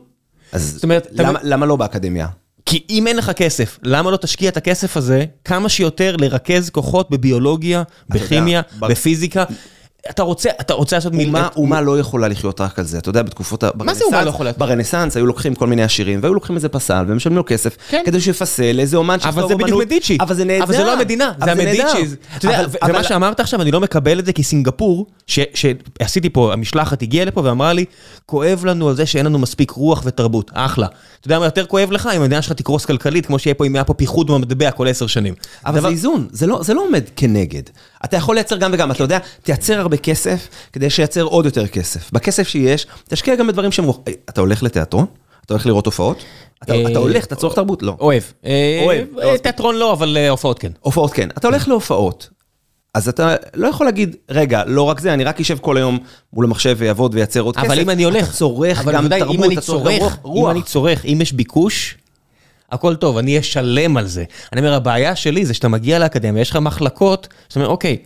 [0.52, 2.26] אז זאת אומרת, אתה- למה- לא באקדמיה?
[2.66, 7.10] כי אם אין לך כסף, למה לא תשקיע את הכסף הזה כמה שיותר לרכז כוחות
[7.10, 9.44] בביולוגיה, בכימיה, בפיזיקה?
[10.10, 11.28] אתה רוצה, אתה רוצה לעשות מיל...
[11.28, 13.68] אומה, אומה לא יכולה לחיות רק על זה, אתה יודע, בתקופות ה...
[13.74, 14.50] מה זה אומה לא יכולה?
[14.58, 18.02] ברנסאנס היו לוקחים כל מיני עשירים, והיו לוקחים איזה פסל, ומשלמים לו כסף, כן.
[18.06, 19.86] כדי שיפסל איזה אומן אבל שיכתוב זה בדיוק אומנות.
[19.86, 20.18] מדיצ'י.
[20.20, 20.64] אבל זה נהדר.
[20.64, 21.82] אבל זה לא המדינה, אבל זה נהדר.
[21.88, 22.16] המדיצ'יז.
[22.36, 25.38] אתה יודע, אבל- אבל- ומה שאמרת עכשיו, אני לא מקבל את זה, כי סינגפור, ש-
[25.54, 27.84] שעשיתי פה, המשלחת הגיעה לפה ואמרה לי,
[28.26, 30.50] כואב לנו על זה שאין לנו מספיק רוח ותרבות.
[30.54, 30.86] אחלה.
[31.20, 32.08] אתה יודע מה יותר כואב לך?
[32.16, 35.06] אם המדינה שלך תקרוס כלכלית, כמו שיהיה פה, אם היה פה פיחות במטבע כל עשר
[35.06, 35.34] שנים.
[35.66, 37.62] אבל זה איזון, זה לא, זה לא עומד כנגד.
[38.04, 42.10] אתה יכול לייצר גם וגם, אתה יודע, תייצר הרבה כסף כדי שייצר עוד יותר כסף.
[42.12, 43.84] בכסף שיש, תשקיע גם בדברים שהם...
[43.84, 43.98] רוח-
[44.28, 45.06] אתה הולך לתיאטרון?
[45.46, 46.18] אתה הולך לראות הופעות?
[46.62, 47.82] אתה, אה, הולך, אתה צורך תרבות?
[47.82, 47.96] לא.
[48.00, 48.22] אוהב.
[48.44, 49.18] אה, אוהב.
[49.22, 50.72] אה, תיאטרון לא, אבל אה, הופעות כן.
[50.80, 51.28] הופעות כן.
[51.38, 52.28] אתה הולך להופעות,
[52.94, 55.98] אז אתה לא יכול להגיד, רגע, לא רק זה, אני רק אשב כל היום
[56.32, 57.66] מול המחשב ויעבוד וייצר עוד כסף.
[57.66, 59.92] אבל אם אני הולך, אתה צורך גם תרבות, אתה צורך גם
[60.24, 60.50] רוח- אם.
[60.50, 61.96] אני צורך, אם יש ביקוש,
[62.72, 64.24] הכל טוב, אני אשלם על זה.
[64.52, 67.96] אני אומר, הבעיה שלי זה שאתה מגיע לאקדמיה, יש לך מחלקות, זאת אומרת, אוקיי,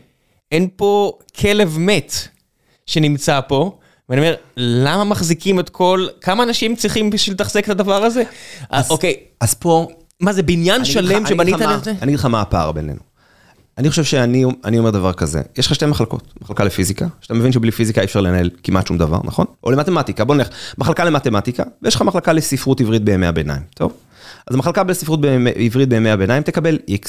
[0.54, 2.14] אין פה כלב מת
[2.86, 3.78] שנמצא פה,
[4.08, 8.22] ואני אומר, למה מחזיקים את כל, כמה אנשים צריכים בשביל לתחזק את הדבר הזה?
[8.70, 9.16] אז, אוקיי.
[9.40, 9.88] אז פה...
[10.20, 11.90] מה זה בניין שלם שבנית על זה?
[11.90, 13.00] אני אגיד לך מה הפער בינינו.
[13.78, 14.44] אני חושב שאני
[14.78, 18.20] אומר דבר כזה, יש לך שתי מחלקות, מחלקה לפיזיקה, שאתה מבין שבלי פיזיקה אי אפשר
[18.20, 19.46] לנהל כמעט שום דבר, נכון?
[19.64, 20.48] או למתמטיקה, בוא נלך,
[20.78, 23.92] מחלקה למתמטיקה, ויש לך מחלקה לספרות עברית בימי הביניים, טוב?
[24.46, 25.20] אז המחלקה בספרות
[25.56, 27.08] עברית בימי הביניים תקבל X,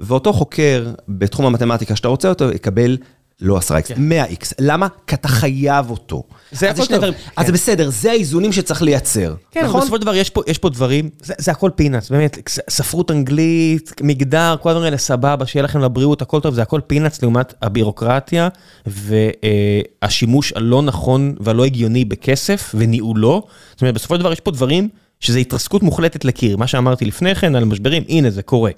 [0.00, 2.96] ואותו חוקר בתחום המתמטיקה שאתה רוצה אותו יקבל
[3.40, 4.52] לא 10x, 100x.
[4.60, 4.86] למה?
[5.06, 6.22] כי אתה חייב אותו.
[6.52, 7.04] זה הכל טוב.
[7.36, 9.34] אז זה בסדר, זה האיזונים שצריך לייצר.
[9.50, 9.80] כן, נכון?
[9.80, 10.14] בסופו של דבר
[10.46, 12.38] יש פה דברים, זה הכל פינאץ, באמת,
[12.70, 17.22] ספרות אנגלית, מגדר, כל הדברים האלה סבבה, שיהיה לכם לבריאות, הכל טוב, זה הכל פינאץ
[17.22, 18.48] לעומת הבירוקרטיה
[18.86, 23.46] והשימוש הלא נכון והלא הגיוני בכסף וניהולו.
[23.70, 24.88] זאת אומרת, בסופו של דבר יש פה דברים
[25.20, 26.56] שזה התרסקות מוחלטת לקיר.
[26.56, 28.70] מה שאמרתי לפני כן על משברים, הנה זה קורה.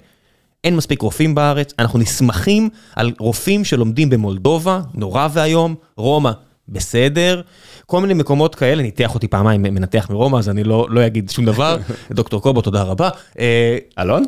[0.63, 6.31] אין מספיק רופאים בארץ, אנחנו נסמכים על רופאים שלומדים במולדובה, נורא ואיום, רומא,
[6.69, 7.41] בסדר,
[7.85, 11.45] כל מיני מקומות כאלה, ניתח אותי פעמיים מנתח מרומא, אז אני לא, לא אגיד שום
[11.45, 11.77] דבר,
[12.11, 13.09] דוקטור קובו, תודה רבה.
[13.39, 14.23] אה, אלון?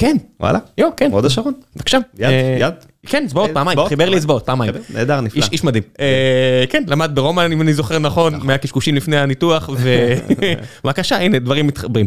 [0.00, 0.16] כן.
[0.40, 0.58] וואלה?
[0.78, 1.12] יו, כן.
[1.12, 1.52] הוד השרון.
[1.76, 1.98] בבקשה.
[2.18, 2.74] יד, אה, יד.
[3.06, 4.72] כן, אצבעות פעמיים, חיבר לי אצבעות פעמיים.
[4.94, 5.42] נהדר, נפלא.
[5.52, 5.82] איש מדהים.
[6.00, 8.46] אה, כן, למד ברומא, אם אני זוכר נכון, נכון.
[8.46, 12.06] מהקשקושים לפני הניתוח, ובבקשה, הנה, דברים מתחברים.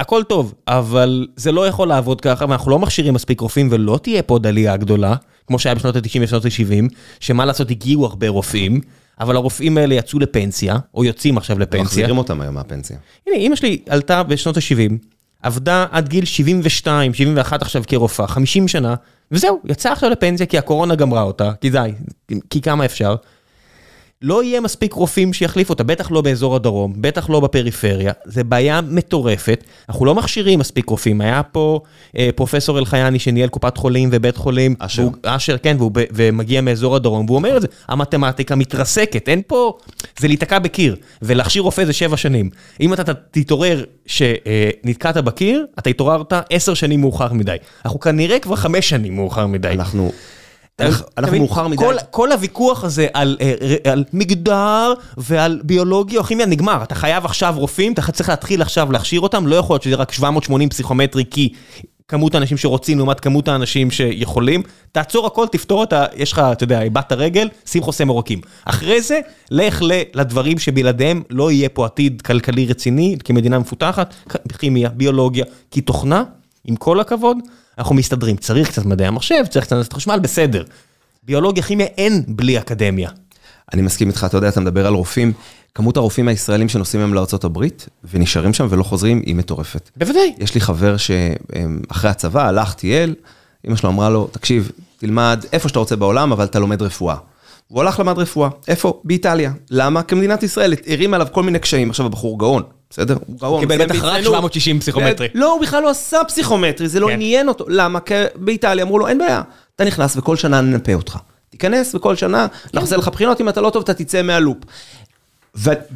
[0.00, 4.22] הכל טוב, אבל זה לא יכול לעבוד ככה, ואנחנו לא מכשירים מספיק רופאים, ולא תהיה
[4.22, 5.14] פה עוד עלייה גדולה,
[5.46, 8.80] כמו שהיה בשנות ה-90 ושנות ה-70, שמה לעשות, הגיעו הרבה רופאים.
[9.20, 11.84] אבל הרופאים האלה יצאו לפנסיה, או יוצאים עכשיו לפנסיה.
[11.84, 12.96] מחזירים אותם היום מהפנסיה.
[13.26, 14.92] הנה, אמא שלי עלתה בשנות ה-70,
[15.46, 18.94] עבדה עד גיל 72, 71 עכשיו כרופאה, 50 שנה,
[19.30, 21.92] וזהו, יצא עכשיו לפנסיה כי הקורונה גמרה אותה, כי די,
[22.50, 23.16] כי כמה אפשר.
[24.22, 28.80] לא יהיה מספיק רופאים שיחליפו אותה, בטח לא באזור הדרום, בטח לא בפריפריה, זה בעיה
[28.80, 31.80] מטורפת, אנחנו לא מכשירים מספיק רופאים, היה פה
[32.18, 36.96] אה, פרופסור אלחייני שניהל קופת חולים ובית חולים, אשר, והוא, אשר כן, והוא, ומגיע מאזור
[36.96, 39.78] הדרום, והוא אומר את זה, המתמטיקה מתרסקת, אין פה,
[40.18, 42.50] זה להיתקע בקיר, ולהכשיר רופא זה שבע שנים.
[42.80, 47.56] אם אתה תתעורר שנתקעת בקיר, אתה התעוררת עשר שנים מאוחר מדי.
[47.84, 49.68] אנחנו כנראה כבר חמש שנים מאוחר מדי.
[49.68, 50.12] אנחנו...
[51.18, 51.84] אנחנו מאוחר מדי.
[52.10, 53.06] כל הוויכוח הזה
[53.84, 56.82] על מגדר ועל ביולוגיה או כימיה נגמר.
[56.82, 60.12] אתה חייב עכשיו רופאים, אתה צריך להתחיל עכשיו להכשיר אותם, לא יכול להיות שזה רק
[60.12, 61.52] 780 פסיכומטרי כי
[62.08, 64.62] כמות האנשים שרוצים לעומת כמות האנשים שיכולים.
[64.92, 66.04] תעצור הכל, תפתור את ה...
[66.16, 68.40] יש לך, אתה יודע, איבדת רגל, שים חוסם עורקים.
[68.64, 69.20] אחרי זה,
[69.50, 69.82] לך
[70.14, 74.14] לדברים שבלעדיהם לא יהיה פה עתיד כלכלי רציני כמדינה מפותחת,
[74.58, 76.24] כימיה, ביולוגיה, כי תוכנה,
[76.64, 77.38] עם כל הכבוד,
[77.78, 80.64] אנחנו מסתדרים, צריך קצת מדעי המחשב, צריך קצת חשמל, בסדר.
[81.22, 83.10] ביולוגיה, כימיה אין בלי אקדמיה.
[83.74, 85.32] אני מסכים איתך, אתה יודע, אתה מדבר על רופאים,
[85.74, 87.58] כמות הרופאים הישראלים שנוסעים היום לארה"ב
[88.10, 89.90] ונשארים שם ולא חוזרים, היא מטורפת.
[89.96, 90.34] בוודאי.
[90.38, 93.14] יש לי חבר שאחרי הצבא הלך, טייל,
[93.66, 97.16] אמא שלו אמרה לו, תקשיב, תלמד איפה שאתה רוצה בעולם, אבל אתה לומד רפואה.
[97.68, 98.48] הוא הלך למד רפואה.
[98.68, 99.00] איפה?
[99.04, 99.52] באיטליה.
[99.70, 100.02] למה?
[100.02, 101.90] כי מדינת ישראל הרים עליו כל מיני קשיים.
[101.90, 102.62] עכשיו הבחור גאון,
[102.96, 103.16] בסדר?
[103.26, 103.60] הוא גאון.
[103.60, 105.28] קיבל בטח רק 760 פסיכומטרי.
[105.34, 107.12] לא, הוא בכלל לא עשה פסיכומטרי, זה לא כן.
[107.12, 107.64] עניין אותו.
[107.68, 108.00] למה?
[108.00, 109.42] כי באיטליה אמרו לו, אין בעיה,
[109.76, 111.18] אתה נכנס וכל שנה ננפה אותך.
[111.50, 112.78] תיכנס וכל שנה כן.
[112.78, 114.56] נעשה לך בחינות, אם אתה לא טוב אתה תצא מהלופ.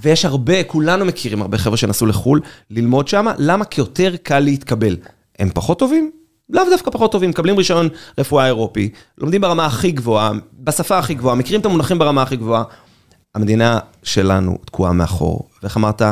[0.03, 2.41] ויש הרבה, כולנו מכירים הרבה חבר'ה שנסעו לחו"ל
[2.71, 3.65] ללמוד שם, למה?
[3.65, 4.97] כי יותר קל להתקבל.
[5.39, 6.11] הם פחות טובים?
[6.51, 7.89] לאו דווקא פחות טובים, מקבלים רישיון
[8.19, 12.63] רפואה אירופי, לומדים ברמה הכי גבוהה, בשפה הכי גבוהה, מכירים את המונחים ברמה הכי גבוהה.
[13.35, 16.03] המדינה שלנו תקועה מאחור, ואיך אמרת,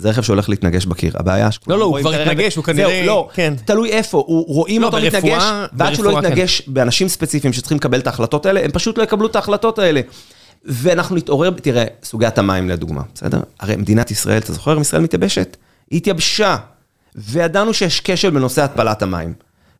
[0.00, 3.02] זה רכב שהולך להתנגש בקיר, הבעיה שכולם לא, לא, הוא כבר התנגש, הוא כנראה...
[3.04, 3.54] זהו, לא, כן.
[3.64, 5.42] תלוי איפה, הוא, רואים לא, אותו מתנגש,
[5.72, 6.74] ועד שהוא לא יתנגש כן.
[6.74, 10.00] באנשים ספציפיים שצריכים לקבל את ההחלטות האלה, הם פשוט לא יקבלו את ההחלטות האלה.
[10.64, 13.40] ואנחנו נתעורר, תראה, סוגיית המים לדוגמה, בסדר?
[13.60, 15.56] הרי מדינת ישראל, אתה זוכר, ישראל מתייבשת?
[15.90, 16.56] היא התייבשה,
[17.14, 19.32] וידענו שיש כשל בנושא התפלת המים.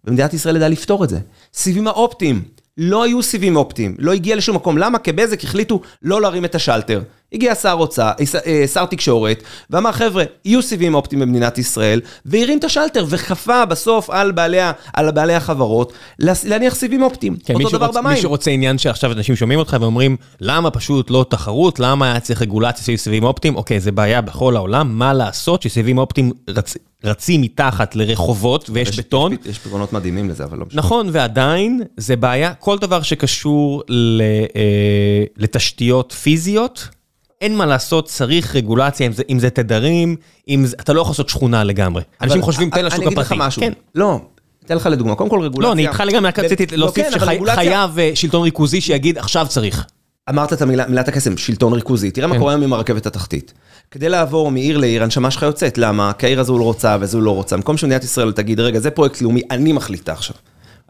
[0.04, 1.18] ומדינת ישראל ידעה לפתור את זה.
[1.54, 2.42] סיבים האופטיים,
[2.78, 4.78] לא היו סיבים אופטיים, לא הגיע לשום מקום.
[4.78, 4.98] למה?
[4.98, 7.02] כי בזק החליטו לא להרים את השלטר.
[7.32, 12.58] הגיע שר אוצר, אה, אה, שר תקשורת, ואמר, חבר'ה, יהיו סיבים אופטיים במדינת ישראל, והרים
[12.58, 14.58] את השלטר, וכפה בסוף על בעלי,
[14.92, 17.36] על בעלי החברות להניח סיבים אופטיים.
[17.44, 18.14] כן, אותו דבר רוצ, במים.
[18.14, 22.42] מי שרוצה עניין שעכשיו אנשים שומעים אותך ואומרים, למה פשוט לא תחרות, למה היה צריך
[22.42, 23.56] רגולציה של סיבים אופטיים?
[23.56, 26.76] אוקיי, זה בעיה בכל העולם, מה לעשות שסיבים אופטיים רצ...
[27.04, 29.32] רצים מתחת לרחובות ויש יש, בטון.
[29.32, 30.78] יש, יש פתרונות מדהימים לזה, אבל לא משנה.
[30.78, 34.22] נכון, ועדיין זה בעיה, כל דבר שקשור ל,
[34.56, 36.88] אה, לתשתיות פיזיות,
[37.40, 40.16] אין מה לעשות, צריך רגולציה, אם זה, אם זה תדרים,
[40.48, 42.02] אם זה, אתה לא יכול לעשות שכונה לגמרי.
[42.22, 43.06] אנשים חושבים, תן לשוק הפרטי.
[43.06, 43.62] אני אגיד לך משהו.
[43.62, 43.72] כן.
[43.94, 44.20] לא,
[44.64, 45.68] אתן לך לדוגמה, קודם כל רגולציה...
[45.68, 49.86] לא, אני איתך לגמרי, רק רציתי להוסיף שחייב אה, שלטון ריכוזי שיגיד, עכשיו צריך.
[50.30, 52.10] אמרת את המילה, מילת הקסם, שלטון ריכוזי.
[52.10, 52.40] תראה מה כן.
[52.40, 53.52] קורה היום עם הרכבת התחתית.
[53.90, 55.78] כדי לעבור מעיר לעיר, הנשמה שלך יוצאת.
[55.78, 56.12] למה?
[56.12, 57.56] כי העיר הזו לא רוצה וזו לא רוצה.
[57.56, 60.36] במקום שמדינת ישראל תגיד, רגע, זה פרויקט לאומי, אני מחליטה עכשיו.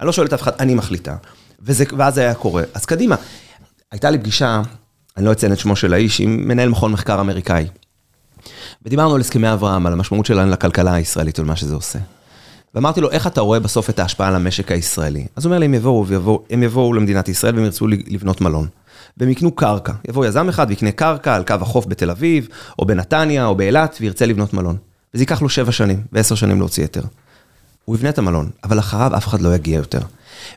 [0.00, 1.16] אני לא שואל את אף אחד, אני מחליטה.
[1.62, 2.62] וזה, ואז זה היה קורה.
[2.74, 3.16] אז קדימה.
[3.92, 4.62] הייתה לי פגישה,
[5.16, 7.66] אני לא אציין את שמו של האיש, עם מנהל מכון מחקר אמריקאי.
[8.84, 11.98] ודיברנו על הסכמי אברהם, על המשמעות שלהם לכלכלה הישראלית ועל מה שזה עושה.
[12.74, 15.26] ואמרתי לו, איך אתה רואה בסוף את ההשפעה על המשק הישראלי?
[15.36, 18.68] אז הוא אומר לי, הם יבואו, ויבואו, הם יבואו למדינת ישראל והם ירצו לבנות מלון.
[19.16, 19.92] והם יקנו קרקע.
[20.08, 22.48] יבוא יזם אחד ויקנה קרקע על קו החוף בתל אביב,
[22.78, 24.76] או בנתניה, או באילת, וירצה לבנות מלון.
[25.14, 27.02] וזה ייקח לו שבע שנים, ועשר שנים להוציא היתר.
[27.84, 30.00] הוא יבנה את המלון, אבל אחריו אף אחד לא יגיע יותר.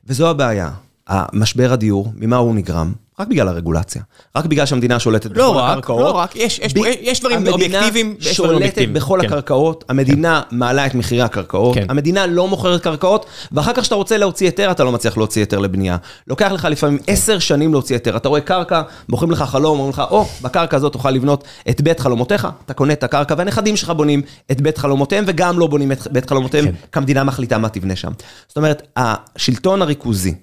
[0.07, 0.69] וזו הבעיה.
[1.07, 2.93] המשבר הדיור, ממה הוא נגרם?
[3.19, 4.01] רק בגלל הרגולציה.
[4.35, 6.01] רק בגלל שהמדינה שולטת לא בכל רק, הקרקעות.
[6.01, 9.27] לא רק, יש, יש, יש דברים אובייקטיביים, המדינה שולטת בכל כן.
[9.27, 11.85] הקרקעות, המדינה מעלה את מחירי הקרקעות, כן.
[11.89, 15.59] המדינה לא מוכרת קרקעות, ואחר כך כשאתה רוצה להוציא היתר, אתה לא מצליח להוציא היתר
[15.59, 15.97] לבנייה.
[16.27, 17.13] לוקח לך לפעמים כן.
[17.13, 18.17] עשר שנים להוציא היתר.
[18.17, 21.99] אתה רואה קרקע, מוכרים לך חלום, אומרים לך, או, בקרקע הזאת תוכל לבנות את בית
[21.99, 26.07] חלומותיך, אתה קונה את הקרקע, והנכדים שלך בונים את בית חלומותיהם, וגם לא בונים את
[26.11, 26.71] בית חלומותיהם, כן.
[26.71, 28.11] כי המדינה מחליטה מה תבנה שם.
[28.47, 30.33] זאת אומרת, השלטון הריכוזי,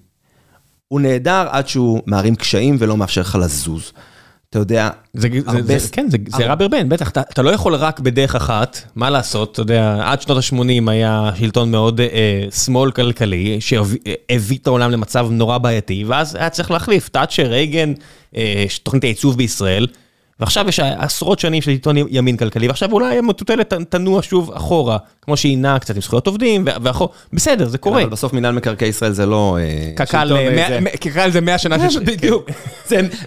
[0.92, 3.92] הוא נהדר עד שהוא מערים קשיים ולא מאפשר לך לזוז.
[4.50, 7.50] אתה יודע, זה, זה, הרבה- זה, כן, זה, זה רע ברבן, בטח, אתה, אתה לא
[7.50, 12.06] יכול רק בדרך אחת, מה לעשות, אתה יודע, עד שנות ה-80 היה שלטון מאוד אה,
[12.64, 17.92] שמאל כלכלי, שהביא את העולם למצב נורא בעייתי, ואז היה צריך להחליף, תאצ'ר, רייגן,
[18.36, 19.86] אה, תוכנית הייצוב בישראל,
[20.40, 25.36] ועכשיו יש עשרות שנים של שלטון ימין כלכלי, ועכשיו אולי המטוטלת תנוע שוב אחורה, כמו
[25.36, 28.02] שהיא נעה קצת עם זכויות עובדים, וה- ואחור, בסדר, זה קורה.
[28.02, 29.58] אבל בסוף מינהל מקרקעי ישראל זה לא...
[29.60, 32.00] אה, קק"ל שלטון, אה, זה- קק"ל זה 100 שנה של...
[32.10, 32.50] בדיוק.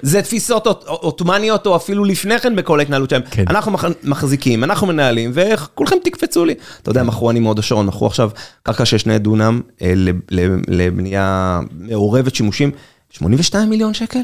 [0.01, 3.21] זה- תפיסות עות'מאניות או אפילו לפני כן בכל ההתנהלות שלהם.
[3.31, 3.43] כן.
[3.49, 6.53] אנחנו מח- מחזיקים, אנחנו מנהלים, וכולכם תקפצו לי.
[6.81, 8.29] אתה יודע, מכרו אני מהוד השרון, מכרו עכשיו
[8.63, 12.71] קרקע של שני דונם אה, לב- לב- לבנייה מעורבת שימושים,
[13.09, 14.19] 82 מיליון שקל?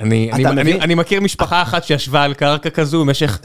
[0.00, 0.80] אני, אני, אתה אני, מבין?
[0.80, 3.38] אני מכיר משפחה אחת שישבה על קרקע כזו במשך,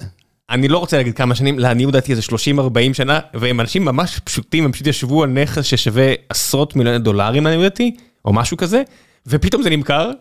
[0.50, 4.66] אני לא רוצה להגיד כמה שנים, לעניות דעתי איזה 30-40 שנה, והם אנשים ממש פשוטים,
[4.66, 7.96] הם פשוט ישבו על נכס ששווה עשרות מיליוני דולרים לעניות דעתי,
[8.26, 8.84] או משהו כזה,
[9.28, 10.12] ופתאום זה נמכר,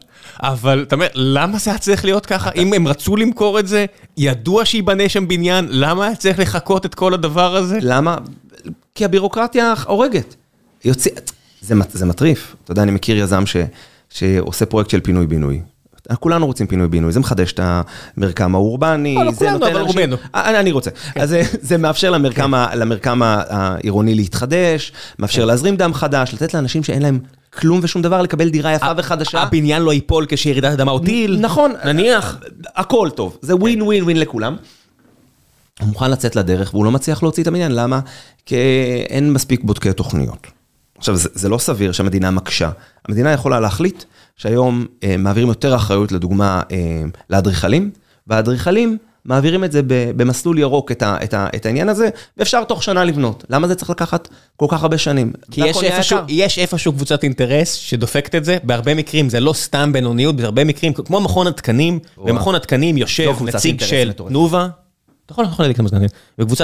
[0.40, 2.50] אבל אתה אומר, למה זה היה צריך להיות ככה?
[2.56, 6.94] אם הם רצו למכור את זה, ידוע שייבנה שם בניין, למה היה צריך לחכות את
[6.94, 7.78] כל הדבר הזה?
[7.82, 8.16] למה?
[8.94, 10.34] כי הבירוקרטיה הורגת.
[10.84, 11.10] יוצא,
[11.60, 12.56] זה, זה מטריף.
[12.64, 13.56] אתה יודע, אני מכיר יזם ש,
[14.10, 15.60] שעושה פרויקט של פינוי-בינוי.
[16.20, 20.16] כולנו רוצים פינוי-בינוי, זה מחדש את המרקם האורבני, לא, לא זה כולנו, נותן אבל רובנו.
[20.34, 20.90] אה, אני, רוצה.
[21.16, 22.54] אז זה, זה מאפשר למרקם,
[23.22, 27.18] ה- העירוני להתחדש, מאפשר להזרים דם חדש, לתת לאנשים שאין להם
[27.58, 29.42] כלום ושום דבר לקבל דירה יפה וחדשה.
[29.42, 31.38] הבניין לא ייפול כשירידת אדמה או טיל?
[31.40, 31.72] נכון.
[31.84, 32.38] נניח.
[32.76, 34.56] הכל טוב, זה ווין ווין ווין לכולם.
[35.80, 38.00] הוא מוכן לצאת לדרך והוא לא מצליח להוציא את הבניין, למה?
[38.46, 38.56] כי
[39.08, 40.46] אין מספיק בודקי תוכניות.
[40.98, 42.70] עכשיו, זה, זה לא סביר שהמדינה מקשה.
[43.08, 44.04] המדינה יכולה להחליט
[44.36, 46.76] שהיום אה, מעבירים יותר אחריות, לדוגמה, אה,
[47.30, 47.90] לאדריכלים,
[48.26, 52.64] והאדריכלים מעבירים את זה ב- במסלול ירוק, את, ה, את, ה, את העניין הזה, ואפשר
[52.64, 53.44] תוך שנה לבנות.
[53.50, 55.32] למה זה צריך לקחת כל כך הרבה שנים?
[55.50, 56.18] כי יש איפשהו.
[56.28, 60.92] יש איפשהו קבוצת אינטרס שדופקת את זה, בהרבה מקרים זה לא סתם בינוניות, בהרבה מקרים,
[60.92, 64.12] כמו מכון התקנים, במכון התקנים יושב נציג של.
[64.12, 64.68] תנובה,
[65.26, 65.88] אתה יכול להגיד כמה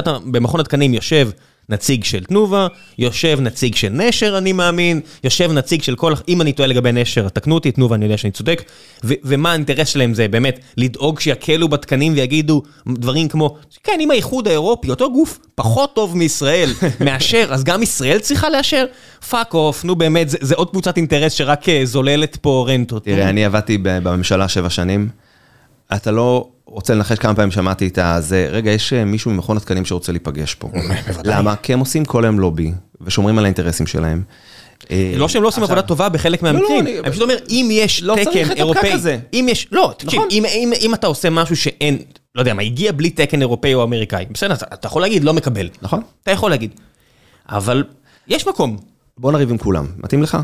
[0.07, 1.31] ה- במכון התקנים יושב
[1.71, 2.67] נציג של תנובה,
[2.99, 7.29] יושב נציג של נשר, אני מאמין, יושב נציג של כל, אם אני טועה לגבי נשר,
[7.29, 8.63] תקנו אותי, תנובה, אני יודע שאני צודק,
[9.05, 14.49] ו- ומה האינטרס שלהם זה באמת לדאוג שיקלו בתקנים ויגידו דברים כמו, כן, אם האיחוד
[14.49, 16.71] האירופי, אותו גוף פחות טוב מישראל,
[17.05, 18.85] מאשר, אז גם ישראל צריכה לאשר?
[19.31, 23.05] fuck off, נו באמת, זה, זה עוד קבוצת אינטרס שרק אה, זוללת פה רנטות.
[23.05, 25.09] תראה, אני עבדתי בממשלה שבע שנים.
[25.95, 29.85] אתה לא רוצה לנחש כמה פעמים שמעתי את הזה, רגע, יש אה, מישהו ממכון התקנים
[29.85, 30.71] שרוצה להיפגש פה.
[31.25, 31.57] למה?
[31.57, 34.23] כי הם עושים כל היום לובי, ושומרים על האינטרסים שלהם.
[34.91, 38.03] אה, לא שהם לא עושים עבודה טובה בחלק לא, מהמקרים, אני- פשוט אומר, אם יש
[38.03, 38.93] לא תקן אירופאי.
[39.35, 40.29] אם יש, לא, תקשיב, נכון.
[40.81, 41.99] אם- אתה עושה משהו שאין,
[42.35, 45.69] לא יודע מה, הגיע בלי תקן אירופאי או אמריקאי, בסדר, אתה יכול להגיד, לא מקבל.
[45.83, 46.03] נכון.
[46.23, 46.71] אתה יכול להגיד.
[47.49, 47.85] אבל
[48.29, 48.77] יש מקום.
[49.19, 50.39] בוא נריב עם כולם, מתאים לך?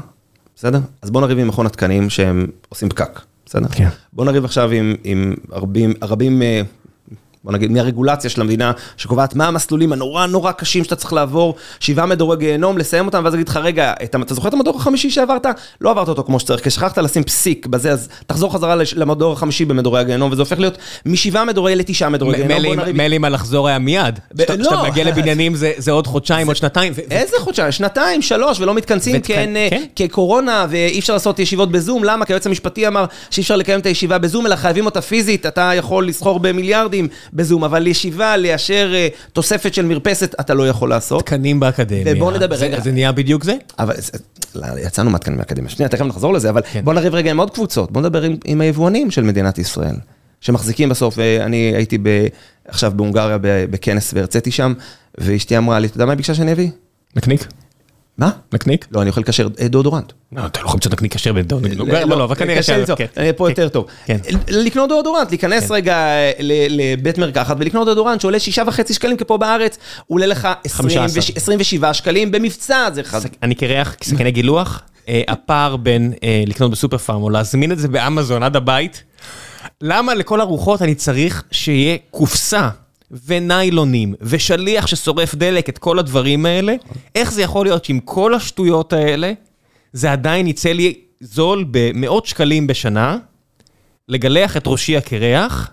[0.57, 0.79] בסדר?
[1.03, 3.69] אז בוא נריב עם מכון התקנים שהם עושים פקק, בסדר?
[3.69, 3.89] כן.
[4.13, 6.63] בוא נריב עכשיו עם, עם רבים, רבים, אה,
[7.47, 12.07] בוא נגיד, מהרגולציה של המדינה, שקובעת מה המסלולים הנורא נורא קשים שאתה צריך לעבור, שבעה
[12.07, 15.11] מדורי גיהנום, לסיים אותם, ואז להגיד לך, רגע, את, ה- אתה זוכר את המדור החמישי
[15.11, 15.47] שעברת?
[15.81, 19.65] לא עברת אותו כמו שצריך, כי שכחת לשים פסיק בזה, אז תחזור חזרה למדור החמישי
[19.65, 22.79] במדורי הגיהנום, וזה הופך להיות משבעה מדורי לתשעה מדורי גיהנום.
[22.95, 24.19] מילא אם הלחזור היה מיד.
[24.35, 24.83] ב- כשאתה לא.
[24.89, 26.93] מגיע לבניינים זה זה עוד חודשיים, עוד שנתיים.
[27.11, 27.73] איזה חודשיים?
[27.73, 29.21] שנתיים, שלוש, ולא מתכנסים אה,
[29.71, 29.85] כן.
[29.95, 32.25] כי קורונה ואי אפשר לעשות ישיבות בזום, למה?
[32.25, 35.71] כי היועץ המשפטי אמר שאי אפשר לקיים את הישיבה בזום, אלא חייבים אותה פיזית, אתה
[35.75, 41.27] יכול לסחור במיליארדים בזום, אבל ישיבה, לאשר אה, תוספת של מרפסת, אתה לא יכול לעשות.
[41.27, 42.03] תקנים באקדמיה.
[42.07, 42.81] ובוא נדבר, זה- רגע.
[42.81, 43.55] זה נהיה בדיוק זה?
[43.79, 43.95] אבל
[44.55, 46.85] לא, יצאנו מהתקנים מהאקדמיה, שנייה, תכף נחזור לזה, אבל כן.
[46.85, 49.95] בוא נריב רגע עם עוד קבוצות, בוא נדבר עם, עם היבואנים של מדינת ישראל,
[50.41, 51.99] שמחזיקים בסוף, אה, אני הייתי
[52.69, 54.73] עכשיו בהונגריה בכנס והרציתי שם,
[55.19, 56.69] ואשתי אמרה לי, אתה יודע מה היא ביקשה שאני אביא?
[57.17, 57.47] נקניק?
[58.19, 58.31] מה?
[58.53, 58.87] נקניק?
[58.91, 59.49] לא, אני אוכל כשר.
[59.49, 60.13] דאודורנט.
[60.33, 61.77] לא, אתה לא יכול למצוא נקניק כשר בדאודורנט.
[61.79, 62.71] לא, לא, אבל כנראה ש...
[63.37, 63.87] פה יותר טוב.
[64.49, 65.99] לקנות דאודורנט, להיכנס רגע
[66.39, 72.31] לבית מרקחת ולקנות דאודורנט שעולה שישה וחצי שקלים, כי פה בארץ עולה לך 27 שקלים
[72.31, 72.89] במבצע.
[73.43, 76.13] אני קונה סכיני גילוח, הפער בין
[76.47, 79.03] לקנות בסופר פארם או להזמין את זה באמזון עד הבית,
[79.81, 82.69] למה לכל הרוחות אני צריך שיהיה קופסה?
[83.27, 86.75] וניילונים, ושליח ששורף דלק, את כל הדברים האלה,
[87.15, 89.33] איך זה יכול להיות שעם כל השטויות האלה,
[89.93, 93.19] זה עדיין יצא לי זול במאות שקלים בשנה,
[94.09, 95.71] לגלח את ראשי הקרח,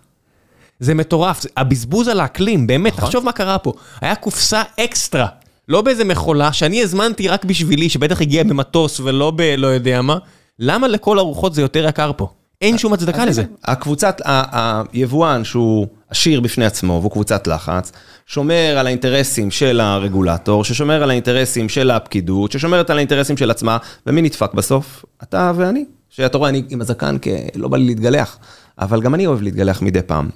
[0.80, 5.28] זה מטורף, הבזבוז על האקלים, באמת, תחשוב מה קרה פה, היה קופסה אקסטרה,
[5.68, 9.42] לא באיזה מכולה, שאני הזמנתי רק בשבילי, שבטח הגיע במטוס ולא ב...
[9.58, 10.18] לא יודע מה,
[10.60, 12.28] למה לכל הרוחות זה יותר יקר פה?
[12.62, 13.44] אין שום הצדקה לזה.
[13.64, 17.92] הקבוצת, היבואן שהוא עשיר בפני עצמו והוא קבוצת לחץ,
[18.26, 23.78] שומר על האינטרסים של הרגולטור, ששומר על האינטרסים של הפקידות, ששומרת על האינטרסים של עצמה,
[24.08, 25.06] ומי נדפק בסוף?
[25.24, 25.86] אתה ואני.
[26.10, 28.38] שאתה רואה, אני עם הזקן, כי לא בא לי להתגלח,
[28.80, 30.30] אבל גם אני אוהב להתגלח מדי פעם.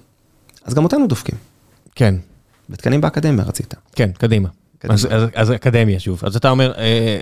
[0.66, 1.36] אז גם אותנו דופקים.
[1.96, 2.16] כן.
[2.70, 3.74] בתקנים באקדמיה רצית.
[3.96, 4.50] כן, קדימה.
[5.36, 6.74] אז אקדמיה שוב, אז אתה אומר,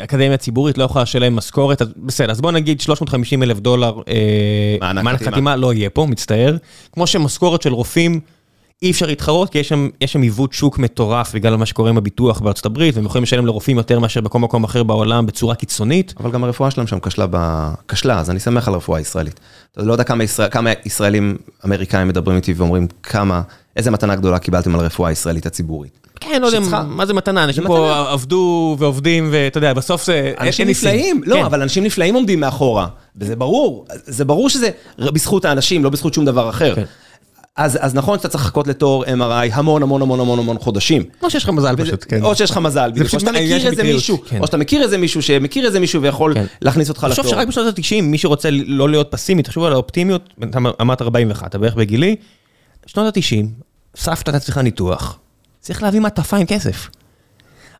[0.04, 4.00] אקדמיה ציבורית לא יכולה לשלם משכורת, בסדר, אז בוא נגיד 350 אלף דולר
[4.80, 6.58] מענק חתימה, לא יהיה פה, מצטער.
[6.92, 8.20] כמו שמשכורת של רופאים,
[8.82, 9.60] אי אפשר להתחרות, כי
[10.02, 13.46] יש שם עיוות שוק מטורף בגלל מה שקורה עם הביטוח בארצות הברית, והם יכולים לשלם
[13.46, 16.14] לרופאים יותר מאשר בכל מקום אחר בעולם בצורה קיצונית.
[16.20, 16.98] אבל גם הרפואה שלהם שם
[17.88, 19.40] כשלה, אז אני שמח על הרפואה הישראלית.
[19.72, 20.04] אתה לא יודע
[20.52, 23.42] כמה ישראלים אמריקאים מדברים איתי ואומרים כמה,
[23.76, 26.08] איזה מתנה גדולה קיבלתם על הרפואה הישראלית הציבורית.
[26.20, 30.34] כן, לא יודע, מה זה מתנה, אנשים פה עבדו ועובדים, ואתה יודע, בסוף זה...
[30.40, 34.70] אנשים נפלאים, לא, אבל אנשים נפלאים עומדים מאחורה, וזה ברור, זה ברור שזה
[35.00, 36.74] בזכות האנשים, לא בזכות שום דבר אחר.
[37.56, 41.04] אז נכון שאתה צריך לחכות לתור MRI המון המון המון המון המון חודשים.
[41.24, 42.24] או שיש לך מזל פשוט, כן.
[42.24, 45.66] או שיש לך מזל, או שאתה מכיר איזה מישהו, או שאתה מכיר איזה מישהו שמכיר
[45.66, 47.16] איזה מישהו ויכול להכניס אותך לתור.
[47.16, 51.48] תחשוב שרק בשנות ה-90, מי שרוצה לא להיות פסימי, תחשוב על האופטימיות, אתה אמרת 41,
[51.48, 52.16] אתה בערך בגילי,
[52.86, 53.46] שנות ה-90,
[53.96, 55.20] סבתא הייתה צריכה ניתוח.
[55.60, 56.90] צריך להביא מעטפה עם כסף.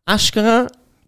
[0.06, 0.62] אשכרה,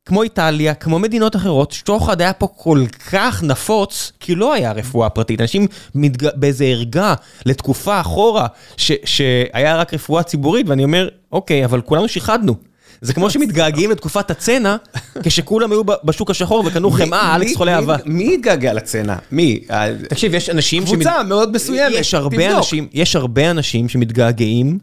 [0.08, 5.08] כמו איטליה, כמו מדינות אחרות, שוחד היה פה כל כך נפוץ, כי לא היה רפואה
[5.08, 5.40] פרטית.
[5.40, 6.28] אנשים מתג...
[6.34, 7.14] באיזה ערגה
[7.46, 8.46] לתקופה אחורה,
[8.76, 8.92] ש...
[9.04, 12.54] שהיה רק רפואה ציבורית, ואני אומר, אוקיי, אבל כולנו שיחדנו.
[13.00, 14.76] זה כמו שמתגעגעים לתקופת הצנע,
[15.22, 17.96] כשכולם היו בשוק השחור וקנו חמאה, אלכס חולה אהבה.
[18.04, 19.16] מי התגעגע לצנע?
[19.32, 19.60] מי?
[20.08, 20.84] תקשיב, יש אנשים...
[20.84, 22.66] קבוצה מאוד מסוימת, תבדוק.
[22.92, 24.78] יש הרבה אנשים שמתגעגעים.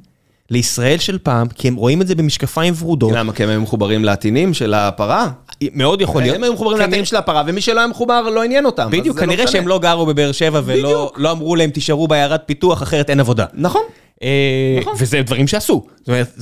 [0.49, 3.11] לישראל של פעם, כי הם רואים את זה במשקפיים ורודות.
[3.15, 3.33] למה?
[3.33, 5.27] כי הם היו מחוברים לעטינים של הפרה?
[5.73, 6.35] מאוד יכול להיות.
[6.35, 8.89] הם היו מחוברים לעטינים של הפרה, ומי שלא היה מחובר לא עניין אותם.
[8.91, 13.19] בדיוק, כנראה שהם לא גרו בבאר שבע ולא אמרו להם תישארו בעיירת פיתוח, אחרת אין
[13.19, 13.45] עבודה.
[13.53, 13.81] נכון.
[14.97, 16.33] וזה דברים שעשו, זאת אומרת,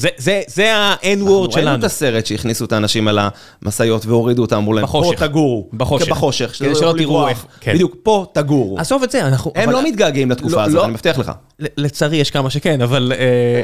[0.47, 1.51] זה ה-N-word שלנו.
[1.55, 3.19] ראינו את הסרט שהכניסו את האנשים על
[3.61, 5.69] המשאיות והורידו אותם, אמרו להם, פה תגורו.
[5.73, 6.09] בחושך.
[6.09, 7.45] בחושך, שלא תראו איך.
[7.67, 8.79] בדיוק, פה תגורו.
[8.79, 9.51] עזוב את זה, אנחנו...
[9.55, 11.31] הם לא מתגעגעים לתקופה הזאת, אני מבטיח לך.
[11.59, 13.11] לצערי יש כמה שכן, אבל...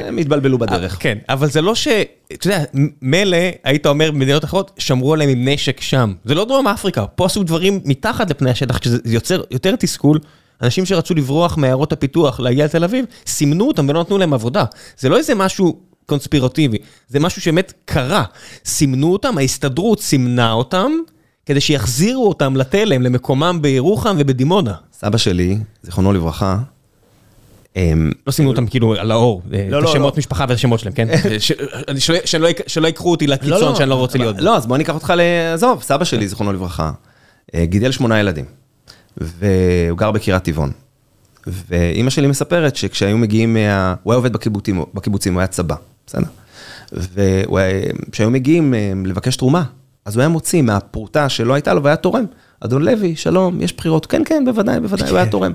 [0.08, 0.96] הם התבלבלו בדרך.
[1.00, 1.88] כן, אבל זה לא ש...
[2.32, 2.64] אתה יודע,
[3.02, 6.12] מילא, היית אומר במדינות אחרות, שמרו עליהם עם נשק שם.
[6.24, 10.18] זה לא דרום אפריקה, פה עשו דברים מתחת לפני השטח, שזה יוצר יותר תסכול.
[10.62, 14.64] אנשים שרצו לברוח מעיירות הפיתוח להגיע לתל אביב, סימנו אותם ולא נתנו להם עבודה.
[14.98, 18.24] זה לא איזה משהו קונספירטיבי, זה משהו שבאמת קרה.
[18.64, 20.92] סימנו אותם, ההסתדרות סימנה אותם,
[21.46, 24.74] כדי שיחזירו אותם לתלם, למקומם בירוחם ובדימונה.
[24.92, 26.58] סבא שלי, זיכרונו לברכה,
[28.26, 29.42] לא סימנו אותם כאילו על האור,
[29.78, 31.08] את השמות משפחה ואת השמות שלהם, כן?
[32.66, 34.42] שלא ייקחו אותי לקיצון שאני לא רוצה להיות בו.
[34.42, 36.92] לא, אז בוא אני אקח אותך לעזוב, סבא שלי, זיכרונו לברכה,
[37.56, 38.59] גידל שמונה ילדים.
[39.16, 40.70] והוא גר בקירת טבעון.
[41.46, 43.94] ואימא שלי מספרת שכשהיו מגיעים, מה...
[44.02, 45.74] הוא היה עובד בקיבוצים, בקיבוצים, הוא היה צבא,
[46.06, 46.26] בסדר?
[46.92, 48.74] וכשהיו מגיעים
[49.06, 49.64] לבקש תרומה,
[50.04, 52.24] אז הוא היה מוציא מהפרוטה שלא הייתה לו והיה תורם.
[52.60, 55.52] אדון לוי, שלום, יש בחירות, כן, כן, בוודאי, בוודאי, הוא היה תורם.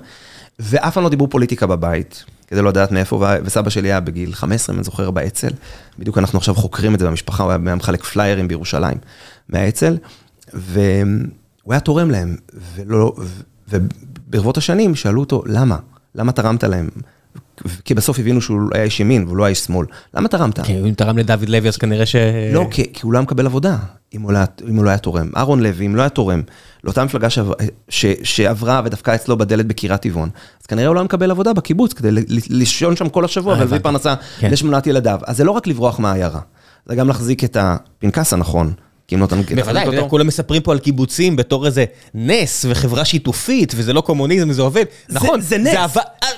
[0.59, 4.73] ואף פעם לא דיברו פוליטיקה בבית, כדי לא לדעת מאיפה, וסבא שלי היה בגיל 15,
[4.73, 5.51] אם אני זוכר, באצ"ל.
[5.99, 8.97] בדיוק אנחנו עכשיו חוקרים את זה במשפחה, הוא היה מחלק פליירים בירושלים,
[9.49, 9.97] מהאצ"ל,
[11.65, 12.35] והוא היה תורם להם,
[12.75, 13.13] ולא...
[13.69, 15.77] וברבות השנים שאלו אותו, למה?
[16.15, 16.89] למה תרמת להם?
[17.85, 19.87] כי בסוף הבינו שהוא היה איש ימין, והוא לא היה איש שמאל.
[20.13, 20.59] למה תרמת?
[20.59, 22.15] כי אם תרם לדוד לוי, אז כנראה ש...
[22.53, 23.77] לא, כי הוא לא היה מקבל עבודה,
[24.13, 25.29] אם הוא לא היה תורם.
[25.37, 26.41] אהרון לוי, אם לא היה תורם,
[26.83, 27.27] לאותה מפלגה
[28.23, 30.29] שעברה ודפקה אצלו בדלת בקירת טבעון,
[30.61, 32.09] אז כנראה הוא לא היה מקבל עבודה בקיבוץ, כדי
[32.49, 35.19] לישון שם כל השבוע ולהביא פרנסה לשמונת ילדיו.
[35.25, 36.39] אז זה לא רק לברוח מהעיירה,
[36.85, 38.73] זה גם להחזיק את הפנקס הנכון,
[39.07, 40.09] כי אם לא תחזיק בוודאי.
[40.09, 44.85] כולם מספרים פה על קיבוצים בתור איזה נס וחברה שיתופית, וזה לא קומוניזם, זה עובד.
[45.09, 45.75] נכון, זה נס.
[45.75, 45.85] אה,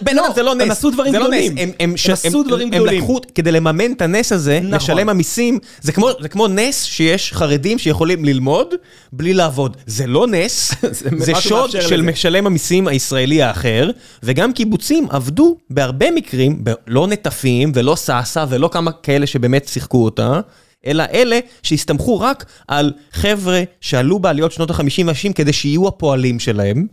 [0.01, 0.61] בן לא, אדם, זה לא נס.
[0.63, 1.51] הם עשו דברים לא גדולים.
[1.57, 2.99] הם- הם הם עשו דברים הם גדולים.
[3.01, 4.73] לקחו, כדי לממן את הנס הזה, נכון.
[4.75, 5.91] לשלם המיסים, זה
[6.29, 8.67] כמו- נס שיש חרדים שיכולים ללמוד
[9.13, 9.77] בלי לעבוד.
[9.85, 10.71] זה לא נס,
[11.25, 12.01] זה שוד של.
[12.01, 13.89] משלם המיסים הישראלי האחר,
[14.23, 20.39] וגם קיבוצים עבדו בהרבה מקרים, לא נטפים ולא סאסא ולא כמה כאלה שבאמת שיחקו אותה,
[20.87, 26.87] אלא אלה שהסתמכו רק על חבר'ה שעלו בעליות שנות ה-50 וה-60 כדי שיהיו הפועלים שלהם.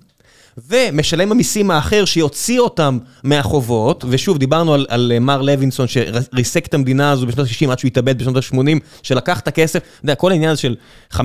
[0.69, 6.75] ומשלם המיסים האחר שיוציא אותם מהחובות, ושוב, דיברנו על, על אה, מר לוינסון שריסק את
[6.75, 8.59] המדינה הזו בשנות ה-60 עד שהוא התאבד בשנות ה-80,
[9.03, 10.77] שלקח את הכסף, אתה יודע, כל העניין הזה של
[11.13, 11.21] 15%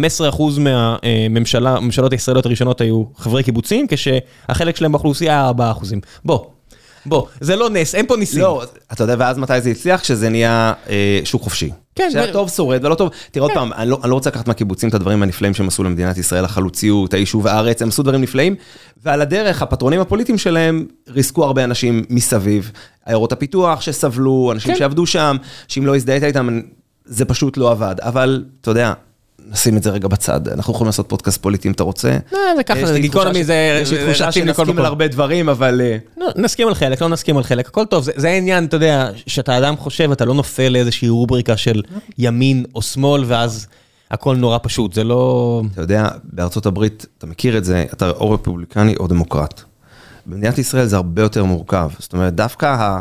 [0.59, 5.85] מהממשלה, הממשלות הישראליות הראשונות היו חברי קיבוצים, כשהחלק שלהם באוכלוסייה היה 4%.
[6.25, 6.45] בוא,
[7.05, 8.41] בוא, זה לא נס, אין פה ניסים.
[8.41, 10.01] לא, אתה יודע, ואז מתי זה הצליח?
[10.01, 11.69] כשזה נהיה אה, שוק חופשי.
[11.95, 13.09] כן, שהיה טוב שורד ולא טוב.
[13.31, 15.83] תראה עוד פעם, אני לא, אני לא רוצה לקחת מהקיבוצים את הדברים הנפלאים שהם עשו
[15.83, 18.55] למדינת ישראל, החלוציות, היישוב הארץ, הם עשו דברים נפלאים,
[19.03, 22.71] ועל הדרך, הפטרונים הפוליטיים שלהם ריסקו הרבה אנשים מסביב.
[23.05, 24.79] עיירות הפיתוח שסבלו, אנשים כן.
[24.79, 25.37] שעבדו שם,
[25.67, 26.59] שאם לא הזדהית איתם,
[27.05, 27.95] זה פשוט לא עבד.
[27.99, 28.93] אבל, אתה יודע,
[29.51, 32.17] נשים את זה רגע בצד, אנחנו יכולים לעשות פודקאסט פוליטי אם אתה רוצה.
[32.31, 33.83] לא, זה ככה, זה גיקונומי, זה...
[34.07, 34.79] יש לי מקום.
[34.79, 35.81] על הרבה דברים, אבל...
[35.81, 38.75] אה, לא, נסכים על חלק, לא נסכים על חלק, הכל טוב, זה, זה העניין, אתה
[38.75, 41.81] יודע, שאתה אדם חושב, אתה לא נופל לאיזושהי רובריקה של
[42.17, 43.67] ימין או שמאל, ואז
[44.11, 45.61] הכל נורא פשוט, זה לא...
[45.73, 49.61] אתה יודע, בארצות הברית, אתה מכיר את זה, אתה או רפובליקני או דמוקרט.
[50.25, 51.89] במדינת ישראל זה הרבה יותר מורכב.
[51.99, 52.99] זאת אומרת, דווקא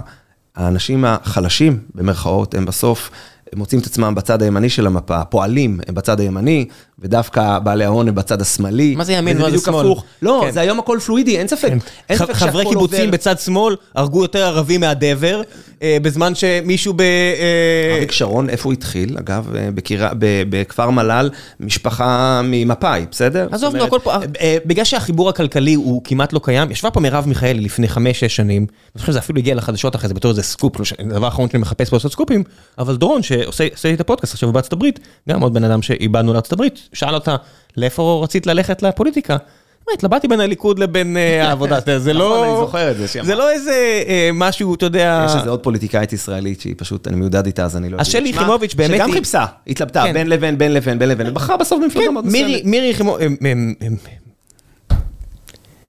[0.57, 3.11] האנשים החלשים, במרכאות, הם בסוף
[3.57, 6.69] מוצאים את עצמם בצד הימני של המפה, הפועלים הם בצד הימני,
[7.03, 8.95] ודווקא בעלי ההון הם בצד השמאלי.
[8.97, 9.87] מה זה ימין, מה זה שמאל?
[9.87, 10.05] הפוך.
[10.23, 10.51] לא, כן.
[10.51, 11.69] זה היום הכל פלואידי, אין ספק.
[12.09, 13.11] אין ח- ספק חברי שהכל קיבוצים עובר.
[13.13, 15.43] בצד שמאל הרגו יותר ערבים מהדבר,
[15.83, 17.01] אה, בזמן שמישהו ב...
[17.01, 19.17] אה, אריק שרון, איפה הוא התחיל?
[19.19, 21.31] אגב, אה, בקירה- ב- בכפר מל"ל,
[21.61, 23.49] משפחה ממפא"י, בסדר?
[23.53, 27.01] עזוב, נו, אומרת, הכל פה, אה, בגלל שהחיבור הכלכלי הוא כמעט לא קיים, ישבה פה
[27.01, 30.43] מרב מיכאלי לפני חמש-שש שנים, אני חושב שזה אפילו הגיע לחדשות אחרי זה בתור איזה
[30.43, 32.43] סקופ, לא ש- הדבר האחרון שאני מחפש פה לעשות סקופים,
[32.79, 36.88] אבל דורון שעושה את הפודקאסט עכשיו בארצות הברית, גם עוד בן אדם שאיבדנו לארצות הברית,
[36.93, 37.37] שאל אותה,
[37.77, 39.37] לאיפה רצית ללכת לפוליטיקה?
[39.89, 42.45] אמרה, התלבטתי בין הליכוד לבין אה, העבודה, יודע, זה נכון, לא...
[42.45, 45.27] אני זוכר את זה, זה לא איזה אה, משהו, אתה יודע...
[45.31, 47.97] יש איזה עוד פוליטיקאית ישראלית שהיא פשוט, אני מיודד איתה, אז אני לא...
[48.01, 50.13] אז אגיד שלי יחימוביץ' באמת שגם חיפשה, התלבטה, כן.
[50.13, 52.65] בין לבין, בין לבין, בין לבין, ובחרה בסוף במפלגה כן, מאוד מסוימת.
[52.65, 53.19] מירי יחימו...
[53.21, 53.67] אמ,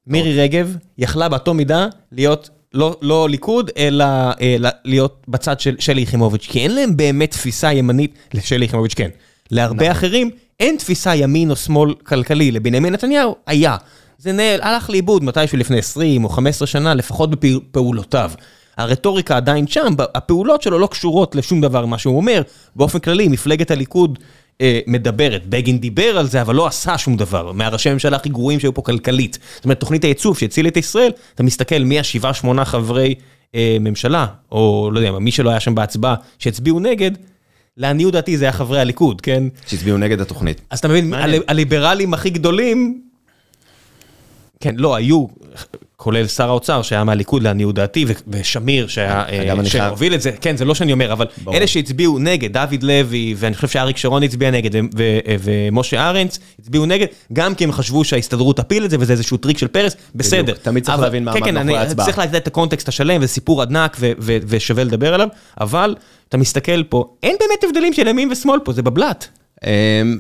[0.07, 4.05] מירי רגב יכלה באותו מידה להיות לא, לא ליכוד, אלא
[4.41, 9.09] אלא להיות בצד של שלי יחימוביץ', כי אין להם באמת תפיסה ימנית, לשלי יחימוביץ' כן.
[9.51, 10.29] להרבה אחרים
[10.59, 13.77] אין תפיסה ימין או שמאל כלכלי, לבנימין נתניהו היה.
[14.17, 18.31] זה נעל, הלך לאיבוד מתישהו לפני 20 או 15 שנה, לפחות בפעולותיו.
[18.77, 22.41] הרטוריקה עדיין שם, הפעולות שלו לא קשורות לשום דבר מה שהוא אומר.
[22.75, 24.19] באופן כללי, מפלגת הליכוד
[24.61, 28.59] אה, מדברת, בגין דיבר על זה, אבל לא עשה שום דבר, מהראשי הממשלה הכי גרועים
[28.59, 29.39] שהיו פה כלכלית.
[29.55, 33.15] זאת אומרת, תוכנית הייצוב שהצילה את ישראל, אתה מסתכל מי השבעה, שמונה חברי
[33.55, 37.11] אה, ממשלה, או לא יודע, מה, מי שלא היה שם בהצבעה, שהצביעו נגד,
[37.79, 39.43] לעניות דעתי זה היה חברי הליכוד, כן?
[39.67, 40.61] שהצביעו נגד התוכנית.
[40.69, 41.13] אז אתה מבין,
[41.47, 43.01] הליברלים הכי גדולים,
[44.63, 45.25] כן, לא, היו,
[45.95, 50.57] כולל שר האוצר שהיה מהליכוד לעניות דעתי, ושמיר שהיה, אה, חייב- שהוביל את זה, כן,
[50.57, 51.25] זה לא שאני אומר, אבל.
[51.53, 56.85] אלה שהצביעו נגד, דוד לוי, ואני חושב שאריק שרון הצביע נגד, ו- ומשה ארנס הצביעו
[56.85, 60.53] נגד, גם כי הם חשבו שההסתדרות תפיל את זה, וזה איזשהו טריק של פרס, בסדר.
[60.61, 62.05] תמיד צריך להבין מה כן, כן, מאחורי ההצבעה.
[62.05, 65.27] צריך לדעת את הקונטקסט השלם, זה סיפור ענק ושווה לדבר עליו,
[65.61, 65.95] אבל
[66.29, 69.27] אתה מסתכל פה, אין באמת הבדלים של ימין ושמאל פה, זה בבל"ת.
[69.65, 69.69] אמ,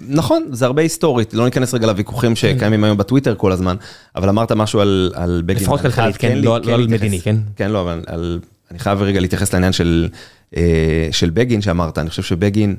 [0.07, 3.75] נכון, זה הרבה היסטורית, לא ניכנס רגע לוויכוחים שקיימים היום בטוויטר כל הזמן,
[4.15, 4.79] אבל אמרת משהו
[5.13, 5.61] על בגין.
[5.63, 6.87] לפחות כלכלית, כן, לי- לא- לא על.
[6.87, 7.35] מדיני, כן?
[7.55, 8.39] כן, לא, אבל
[8.71, 10.07] אני חייב רגע להתייחס לעניין של
[10.57, 10.61] אה,
[11.11, 12.75] של בגין שאמרת, אני חושב שבגין...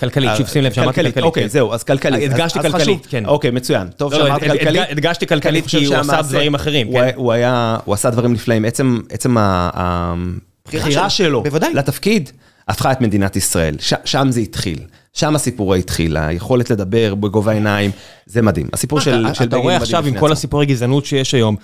[0.00, 1.24] כלכלית, שוב, שים לב שאמרתי כלכלית.
[1.24, 1.48] אוקיי, כן.
[1.48, 2.30] זהו, אז כלכלית.
[2.30, 3.26] הדגשתי אז- אז כלכלית, כן.
[3.26, 3.86] אוקיי, מצוין.
[3.96, 4.68] טוב לא, לא, שאמרת כלכלית.
[4.82, 7.34] הדג- הדגשתי כלכלית כי הוא עשה דברים אחרים, הוא כן.
[7.34, 8.64] היה- הוא עשה דברים נפלאים.
[9.10, 11.44] עצם הבחירה שלו.
[11.74, 12.30] לתפקיד
[12.68, 13.76] הפכה את מדינת ישראל.
[14.04, 14.78] שם זה התחיל.
[15.12, 17.90] שם הסיפור התחיל, היכולת לדבר בגובה העיניים,
[18.26, 18.68] זה מדהים.
[18.72, 20.32] הסיפור של של בגין אתה רואה מדהים עכשיו עם כל.
[20.32, 21.56] הסיפורי גזענות שיש היום,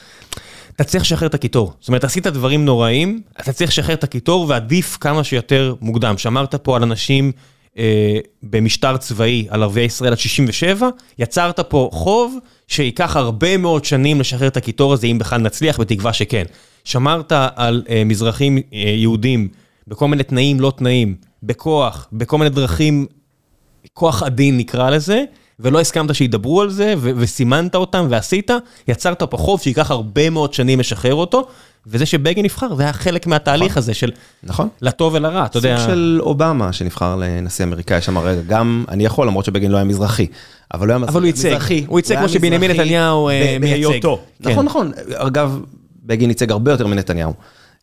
[0.74, 1.72] אתה צריך לשחרר את הקיטור.
[1.80, 6.18] זאת אומרת, עשית דברים נוראים, אתה צריך לשחרר את הקיטור ועדיף כמה שיותר מוקדם.
[6.18, 7.32] שמרת פה על אנשים
[7.78, 10.88] אה, במשטר צבאי, על ערביי ישראל עד 67,
[11.18, 12.38] יצרת פה חוב
[12.68, 16.44] שייקח הרבה מאוד שנים לשחרר את הקיטור הזה, אם בכלל נצליח, בתקווה שכן.
[16.84, 19.49] שמרת על אה, מזרחים אה, יהודים
[19.88, 23.07] בכל מיני תנאים לא תנאים, בכוח, בכל מיני דרכים
[23.95, 25.24] כוח עדין נקרא לזה,
[25.61, 28.51] ולא הסכמת שידברו על זה, ו- וסימנת אותם ועשית,
[28.89, 31.47] יצרת פה חוב שייקח הרבה מאוד שנים לשחרר אותו,
[31.86, 34.11] וזה שבגין נבחר, זה היה חלק מהתהליך הזה של
[34.43, 34.68] נכון.
[34.82, 35.78] לטוב ולרע, אתה יודע.
[35.78, 39.84] סוג של אובמה שנבחר לנשיא אמריקאי, שם רגע, גם אני יכול, למרות שבגין לא היה
[39.84, 40.26] מזרחי,
[40.74, 41.84] אבל לא היה אבל הוא ייצג, מזרחי.
[41.89, 44.01] הוא ייצג כמו שבנימין מזרחי נתניהו אה, מייצג.
[44.01, 44.51] כן.
[44.53, 44.93] נכון, נכון.
[45.14, 45.61] אגב,
[46.05, 47.34] בגין ייצג הרבה יותר מנתניהו.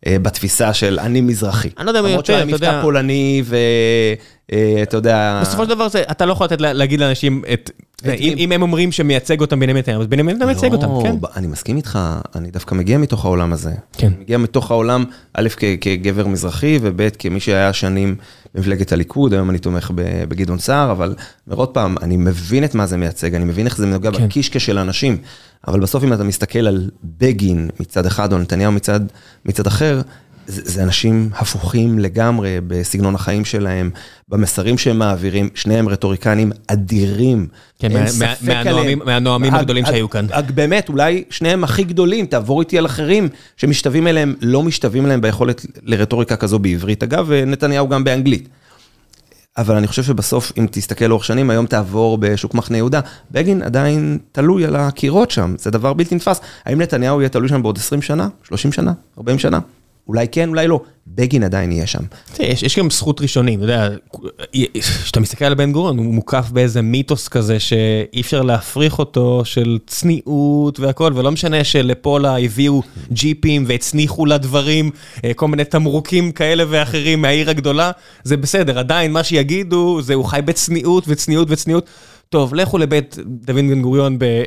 [0.07, 1.69] אה, בתפיסה של אני מזרחי.
[1.77, 2.69] אני לא יודע למרות יותר, אתה יודע.
[2.71, 3.43] מבטא פולני
[4.51, 5.39] ואתה יודע...
[5.41, 7.71] בסופו של דבר זה, אתה לא יכול לתת לה- להגיד לאנשים את,
[8.19, 11.15] אם הם אומרים שמייצג אותם בנימין נתניהו, אז בנימין נתניהו מייצג אותם, כן.
[11.21, 11.99] לא, אני מסכים איתך,
[12.35, 13.71] אני דווקא מגיע מתוך העולם הזה.
[13.93, 14.07] כן.
[14.07, 15.47] אני מגיע מתוך העולם, א',
[15.81, 18.15] כגבר מזרחי, וב', כמי שהיה שנים
[18.55, 19.91] במפלגת הליכוד, היום אני תומך
[20.27, 21.15] בגדעון סער, אבל
[21.49, 24.25] עוד פעם, אני מבין את מה זה מייצג, אני מבין איך זה נוגע כן.
[24.27, 25.17] בקישקע של האנשים,
[25.67, 28.71] אבל בסוף אם אתה מסתכל על בגין מצד אחד, או נתניהו
[29.45, 30.01] מצד אחר,
[30.47, 33.89] זה, אנשים הפוכים לגמרי בסגנון החיים שלהם,
[34.29, 37.47] במסרים שהם מעבירים, שניהם רטוריקנים אדירים.
[37.79, 38.99] כן, מה- מה- מהנואמים-.
[39.05, 40.25] מהנואמים הג- הגדולים הג- שהיו כאן.
[40.33, 45.21] הג- באמת, אולי שניהם הכי גדולים, תעבור איתי על אחרים שמשתווים אליהם, לא משתווים אליהם
[45.21, 47.03] ביכולת לרטוריקה כזו בעברית.
[47.03, 48.49] אגב, נתניהו גם באנגלית.
[49.57, 52.99] אבל אני חושב שבסוף, אם תסתכל לאורך שנים, היום תעבור בשוק מחנה יהודה,
[53.31, 56.41] בגין עדיין תלוי על הקירות שם, זה דבר בלתי נתפס.
[56.65, 59.59] האם נתניהו יהיה תלוי שם בעוד 20 שנה, 30 שנה, 40 שנה?
[60.07, 60.81] אולי כן, אולי לא.
[61.07, 62.03] בגין עדיין יהיה שם.
[62.39, 63.89] יש, יש גם זכות ראשונים, אתה יודע,
[65.03, 69.77] כשאתה מסתכל על בן גוריון, הוא מוקף באיזה מיתוס כזה שאי אפשר להפריך אותו, של
[69.87, 72.81] צניעות והכל, ולא משנה שלפולה הביאו
[73.11, 74.91] ג'יפים והצניחו לה דברים,
[75.25, 77.91] אה, כל מיני תמרוקים כאלה ואחרים מהעיר הגדולה,
[78.23, 81.89] זה בסדר, עדיין מה שיגידו, זה הוא חי בצניעות וצניעות וצניעות.
[82.29, 84.43] טוב, לכו לבית דוד בן גוריון ב-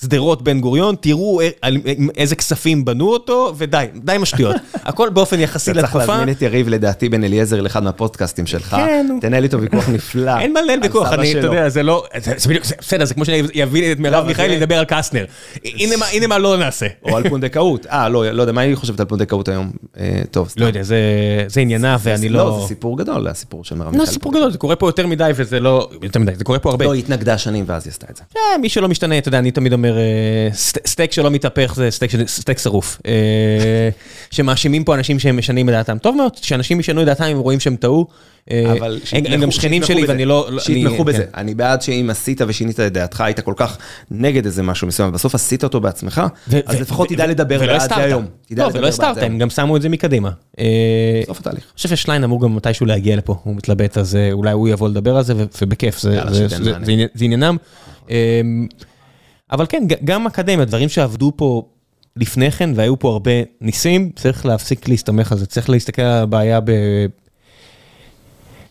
[0.00, 1.40] בשדרות בן גוריון, תראו
[2.16, 4.56] איזה כספים בנו אותו, ודי, די עם השטויות.
[4.84, 6.12] הכל באופן יחסי אתה צריך לתקופה.
[6.16, 8.70] להזמין את יריב לדעתי בן אליעזר לאחד מהפודקאסטים שלך.
[8.70, 9.06] כן.
[9.20, 10.38] תנהל איתו ויכוח נפלא.
[10.38, 11.38] אין מה לנהל ויכוח, אני, אתה.
[11.46, 12.04] יודע, זה לא,
[12.80, 15.24] בסדר, זה כמו שאני אביא את מרב אבל מיכאלי לדבר על קסטנר.
[16.12, 16.86] הנה מה- לא נעשה.
[17.04, 17.86] או על פונדקאות.
[17.86, 19.70] אה, לא, לא יודע, מה היא חושבת על פונדקאות היום?
[20.00, 20.60] אה, טוב, סתם.
[20.60, 20.96] לא יודע, זה-
[21.60, 22.58] עניינה ואני לא, לא...
[22.62, 24.06] זה סיפור גדול, הסיפור של מרב לא, מיכאלי.
[24.06, 25.88] זה סיפור גדול, זה קורה פה יותר מדי וזה לא...
[26.02, 26.84] יותר מדי, זה קורה פה הרבה.
[26.84, 28.22] לא, היא התנגדה שנים ואז היא עשתה את זה.
[28.60, 31.88] מי שלא משתנה, אתה יודע, אני תמיד אומר, אה, סט- סטייק שלא מתהפך זה
[32.26, 33.00] סטייק שרוף.
[33.06, 33.88] אה,
[34.30, 35.98] שמאשימים פה אנשים שהם משנים את דעתם.
[35.98, 38.06] טוב מאוד, שאנשים ישנו את דעתם אם רואים שהם טעו.
[38.50, 40.04] אה, אבל הם- גם שכנים שלי.
[40.08, 40.48] ואני לא...
[40.50, 41.18] לא- שיתמכו אני- בזה.
[41.22, 41.28] כן.
[41.40, 43.78] אני בעד שאם עשית ושינית את דעתך, היית כל כך
[44.10, 46.22] נגד איזה משהו מסוים, ובסוף עשית אותו בעצמך,
[46.66, 47.96] אז לפחות תדע לדבר בעד זה.
[47.96, 48.24] היום.
[48.50, 49.38] לא, ולא הסתרת, הם.
[49.38, 50.30] גם שמו את זה מקדימה.
[50.58, 50.64] אה,
[51.26, 51.62] סוף התהליך.
[51.64, 54.88] אני חושב ששליין אמור גם מתישהו להגיע לפה, הוא מתלבט, אז אה, אולי הוא יבוא
[54.88, 56.84] לדבר על זה, ובכיף, זה- יאללה, זה- שייתן זה- מענה.
[56.84, 57.56] זה עניין- זה עניינם.
[59.52, 61.62] אבל כן, גם אקדמיה, דברים שעבדו פה
[62.16, 63.30] לפני כן, והיו פה הרבה
[63.60, 66.70] ניסים, צריך להפסיק להסתמך על זה, צריך להסתכל על הבעיה ב...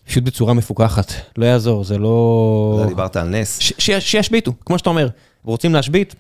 [0.08, 2.78] פשוט בצורה מפוקחת, לא יעזור, זה לא...
[2.82, 3.60] אתה דיברת על נס.
[4.00, 5.08] שישביתו, כמו שאתה אומר,
[5.44, 6.16] רוצים להשבית,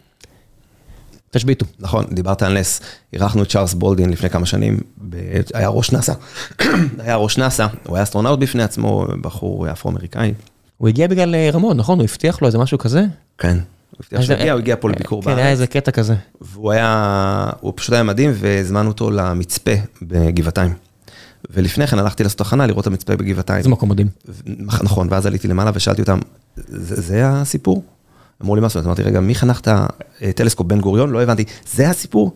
[1.31, 1.65] תשביתו.
[1.79, 2.81] נכון, דיברת על נס.
[3.13, 4.79] אירחנו את צ'ארלס בולדין לפני כמה שנים,
[5.09, 6.13] ב- היה ראש נאסא.
[6.99, 10.33] היה ראש נאסא, הוא היה אסטרונאוט בפני עצמו, בחור אפרו-אמריקאי.
[10.77, 11.99] הוא הגיע בגלל אה, רמון, נכון?
[11.99, 13.05] הוא הבטיח לו איזה משהו כזה?
[13.37, 13.57] כן.
[14.11, 15.49] אז- שהוא הגיע, הוא הגיע פה לביקור כן, היה בארץ.
[15.51, 16.15] איזה קטע כזה.
[16.41, 19.71] והוא היה, הוא פשוט היה מדהים, והזמנו אותו למצפה
[20.01, 20.73] בגבעתיים.
[21.49, 23.57] ולפני כן הלכתי לעשות הכנה לראות את המצפה בגבעתיים.
[23.57, 24.07] איזה מקום מדהים.
[24.57, 26.19] נכון, ואז עליתי למעלה ושאלתי אותם,
[26.55, 27.83] זה, זה הסיפור?
[28.41, 28.85] אמרו לי, מה זאת אומרת?
[28.87, 29.67] אמרתי, רגע, מי חנך את
[30.21, 31.09] הטלסקופ בן גוריון?
[31.09, 31.43] לא הבנתי,
[31.73, 32.33] זה הסיפור?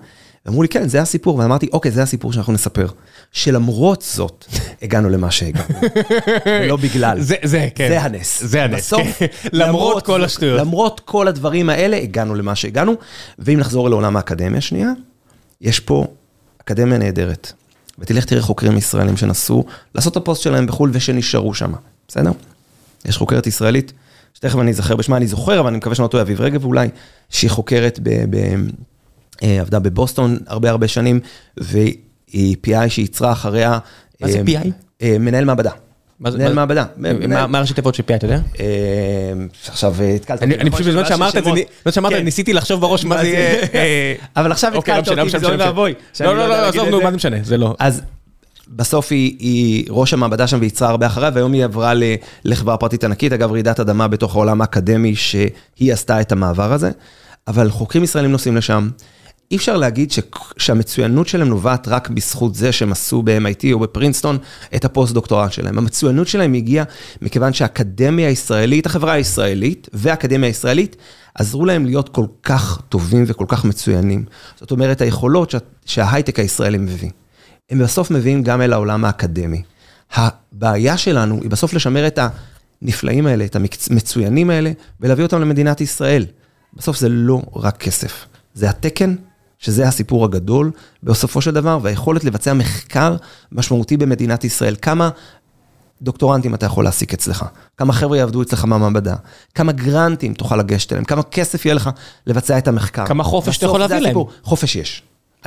[0.47, 2.87] אמרו לי, כן, זה הסיפור, ואמרתי, אוקיי, זה הסיפור שאנחנו נספר.
[3.31, 4.45] שלמרות זאת,
[4.81, 5.75] הגענו למה שהגענו.
[6.45, 7.21] ולא בגלל.
[7.21, 7.87] זה, זה, כן.
[7.89, 8.43] זה הנס.
[8.43, 9.25] זה הנס, בסוף, כן.
[9.53, 10.59] למרות כל השטויות.
[10.59, 12.95] למרות כל הדברים האלה, הגענו למה שהגענו.
[13.39, 14.91] ואם נחזור לעולם האקדמיה שנייה,
[15.61, 16.07] יש פה
[16.61, 17.51] אקדמיה נהדרת.
[17.99, 19.63] ותלך תראה חוקרים ישראלים שנסו
[19.95, 21.73] לעשות את הפוסט שלהם בחו"ל ושנשארו שם,
[22.07, 22.31] בסדר?
[23.05, 23.93] יש חוקרת ישראלית,
[24.33, 26.89] שתכף אני אזכר בשמה, אני זוכר, אבל אני מקווה שאני לא טועה, אביב רגב אולי,
[27.29, 28.55] שהיא חוקרת, ב, ב,
[29.41, 31.19] עבדה בבוסטון הרבה הרבה שנים,
[31.57, 33.79] והיא PI שייצרה אחריה...
[34.21, 34.67] מה זה אה, PI?
[35.01, 35.71] אה, מנהל מעבדה.
[36.19, 36.85] מה זה- מנהל מעבדה.
[37.47, 38.39] מה- ראשי תיבות של פי, אתה יודע?
[38.59, 38.65] אה,
[39.67, 40.69] עכשיו אה, התקלת אותי, אני?
[40.71, 41.49] פשוט בזמן שאמרת את זה.
[41.51, 42.23] בזמן שאמרת, כן.
[42.23, 43.27] ניסיתי לחשוב בראש מה זה זה?
[43.27, 43.61] יהיה.
[43.73, 45.67] אה, אבל עכשיו אוקיי, לא התקלת משנה, לא אותי, לא אוי.
[45.67, 45.93] ואבוי.
[46.19, 47.03] לא, לא, לא, להגיד עזוב, נו, זה.
[47.03, 47.75] מה זה משנה, זה לא.
[47.79, 48.01] אז
[48.67, 51.93] בסוף היא, ראש המעבדה שם וייצרה הרבה אחריה, והיום היא עברה
[52.45, 55.49] לחברה פרטית ענקית, אגב, רעידת אדמה בתוך העולם האקדמי, שהיא
[55.93, 56.91] עשתה את המעבר הזה.
[57.47, 58.89] אבל חוקרים ישראלים נוסעים לשם.
[59.53, 60.19] אי אפשר להגיד ש...
[60.57, 64.37] שהמצוינות שלהם נובעת רק בזכות זה שהם עשו ב-MIT או בפרינסטון
[64.75, 65.77] את הפוסט-דוקטורט שלהם.
[65.77, 66.85] המצוינות שלהם הגיעה
[67.21, 70.95] מכיוון שהאקדמיה הישראלית, החברה הישראלית והאקדמיה הישראלית,
[71.35, 74.25] עזרו להם להיות כל כך טובים וכל כך מצוינים.
[74.59, 75.57] זאת אומרת, היכולות שה...
[75.85, 77.09] שההייטק הישראלי מביא.
[77.69, 79.61] הם בסוף מביאים גם אל העולם האקדמי.
[80.15, 82.19] הבעיה שלנו היא בסוף לשמר את
[82.81, 83.55] הנפלאים האלה, את
[83.89, 86.25] המצוינים האלה, ולהביא אותם למדינת ישראל.
[86.73, 89.15] בסוף זה לא רק כסף, זה התקן
[89.63, 90.71] שזה הסיפור הגדול
[91.03, 93.15] בסופו של דבר, והיכולת לבצע מחקר
[93.51, 94.75] משמעותי במדינת ישראל.
[94.81, 95.09] כמה
[96.01, 97.45] דוקטורנטים אתה יכול להעסיק אצלך,
[97.77, 99.15] כמה חבר'ה יעבדו אצלך במעבדה,
[99.55, 101.89] כמה גרנטים תוכל לגשת אליהם, כמה כסף יהיה לך
[102.27, 103.05] לבצע את המחקר.
[103.05, 104.15] כמה חופש אתה יכול להביא להם.
[104.43, 105.03] חופש יש.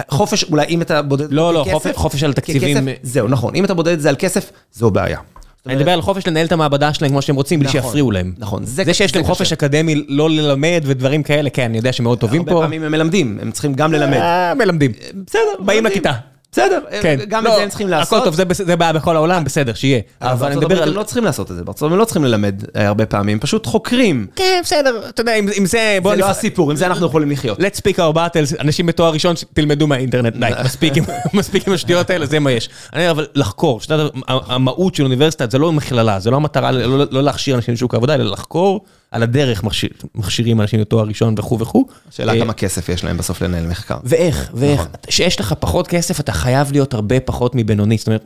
[0.08, 2.76] חופש, אולי אם אתה בודד לא, לא, חופש, חופש על תקציבים.
[2.76, 3.54] ככסף, זהו, נכון.
[3.54, 5.18] אם אתה בודד את זה על כסף, זו בעיה.
[5.66, 8.32] אני מדבר על חופש לנהל את המעבדה שלהם כמו שהם רוצים, בלי נכון, שיפריעו להם.
[8.38, 9.52] נכון, זה שיש להם חופש.
[9.52, 12.50] אקדמי לא ללמד ודברים כאלה, כן, אני יודע שהם מאוד טובים פה.
[12.50, 14.16] הרבה פעמים הם מלמדים, הם צריכים גם ללמד.
[14.16, 14.92] אה, מלמדים.
[15.26, 15.86] בסדר, באים.
[15.86, 16.12] לכיתה.
[16.52, 17.16] בסדר, כן.
[17.28, 18.18] גם לא, את זה הם צריכים לעשות.
[18.18, 20.00] הכל טוב, זה זה בעיה בכל העולם, בסדר, שיהיה.
[20.22, 20.88] אבל אני מדבר על...
[20.88, 23.38] הם לא צריכים לעשות את זה, בארצות הברית הם לא צריכים ללמד אה, הרבה פעמים,
[23.38, 24.26] פשוט חוקרים.
[24.36, 25.98] כן, בסדר, אתה יודע, אם- אם זה...
[26.02, 27.58] זה לא נפ- הסיפור, עם זה אנחנו יכולים לחיות.
[27.58, 32.10] let's speak our battles, אנשים בתואר ראשון, תלמדו מהאינטרנט, די, מספיק עם- מספיק עם השטויות
[32.10, 32.68] האלה, זה מה יש.
[32.92, 37.04] אני אומר, אבל לחקור, שאתה המהות של אוניברסיטה זה לא מכללה, זה לא המטרה, לא
[37.10, 41.58] לא להכשיר אנשים לשוק העבודה, אלא לחקור על הדרך מכשיר- מכשירים אנשים לתואר ראשון וכו'
[41.58, 41.84] וכו'.
[42.08, 43.96] השאלה אה, כמה כסף יש להם בסוף לנהל מחקר.
[44.04, 44.92] ואיך, ואיך, נכון.
[45.06, 48.24] כשיש לך פחות כסף, אתה חייב להיות הרבה פחות מבינוני, זאת אומרת,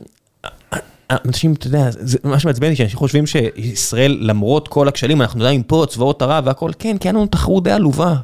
[1.25, 5.63] אנשים, אתה יודע, זה ממש מעצבן לי, שאנשים חושבים שישראל, למרות כל הכשלים, אנחנו עדיין
[5.67, 8.15] פה, צבאות ערב והכל, כן, כי היה לנו תחרות די עלובה.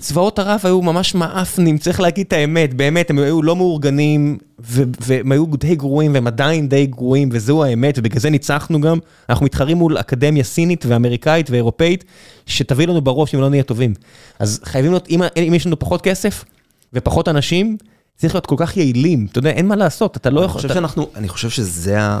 [0.00, 5.32] צבאות ערב היו ממש מעפנים, צריך להגיד את האמת, באמת, הם היו לא מאורגנים, והם
[5.32, 8.98] היו די גרועים, והם עדיין די גרועים, וזהו האמת, ובגלל זה ניצחנו גם.
[9.28, 12.04] אנחנו מתחרים מול אקדמיה סינית ואמריקאית ואירופאית,
[12.46, 13.94] שתביא לנו בראש אם לא נהיה טובים.
[14.38, 16.44] אז חייבים להיות, אם, אם יש לנו פחות כסף
[16.92, 17.76] ופחות אנשים,
[18.16, 20.56] צריך להיות כל כך יעילים, אתה יודע, אין מה לעשות, אתה לא אני יכול...
[20.56, 22.20] חושב אתה- שאנחנו, אני חושב שזה ה-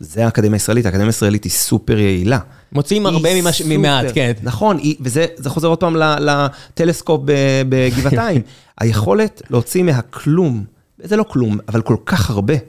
[0.00, 2.38] זה האקדמיה הישראלית, האקדמיה הישראלית היא סופר יעילה.
[2.72, 4.32] מוציאים הרבה ממה ש- ממעט, כן.
[4.42, 7.20] נכון, היא- וזה זה חוזר עוד פעם לטלסקופ
[7.68, 8.42] בגבעתיים.
[8.80, 10.64] היכולת להוציא מהכלום,
[11.02, 12.60] זה לא כלום, אבל כל כך הרבה, היא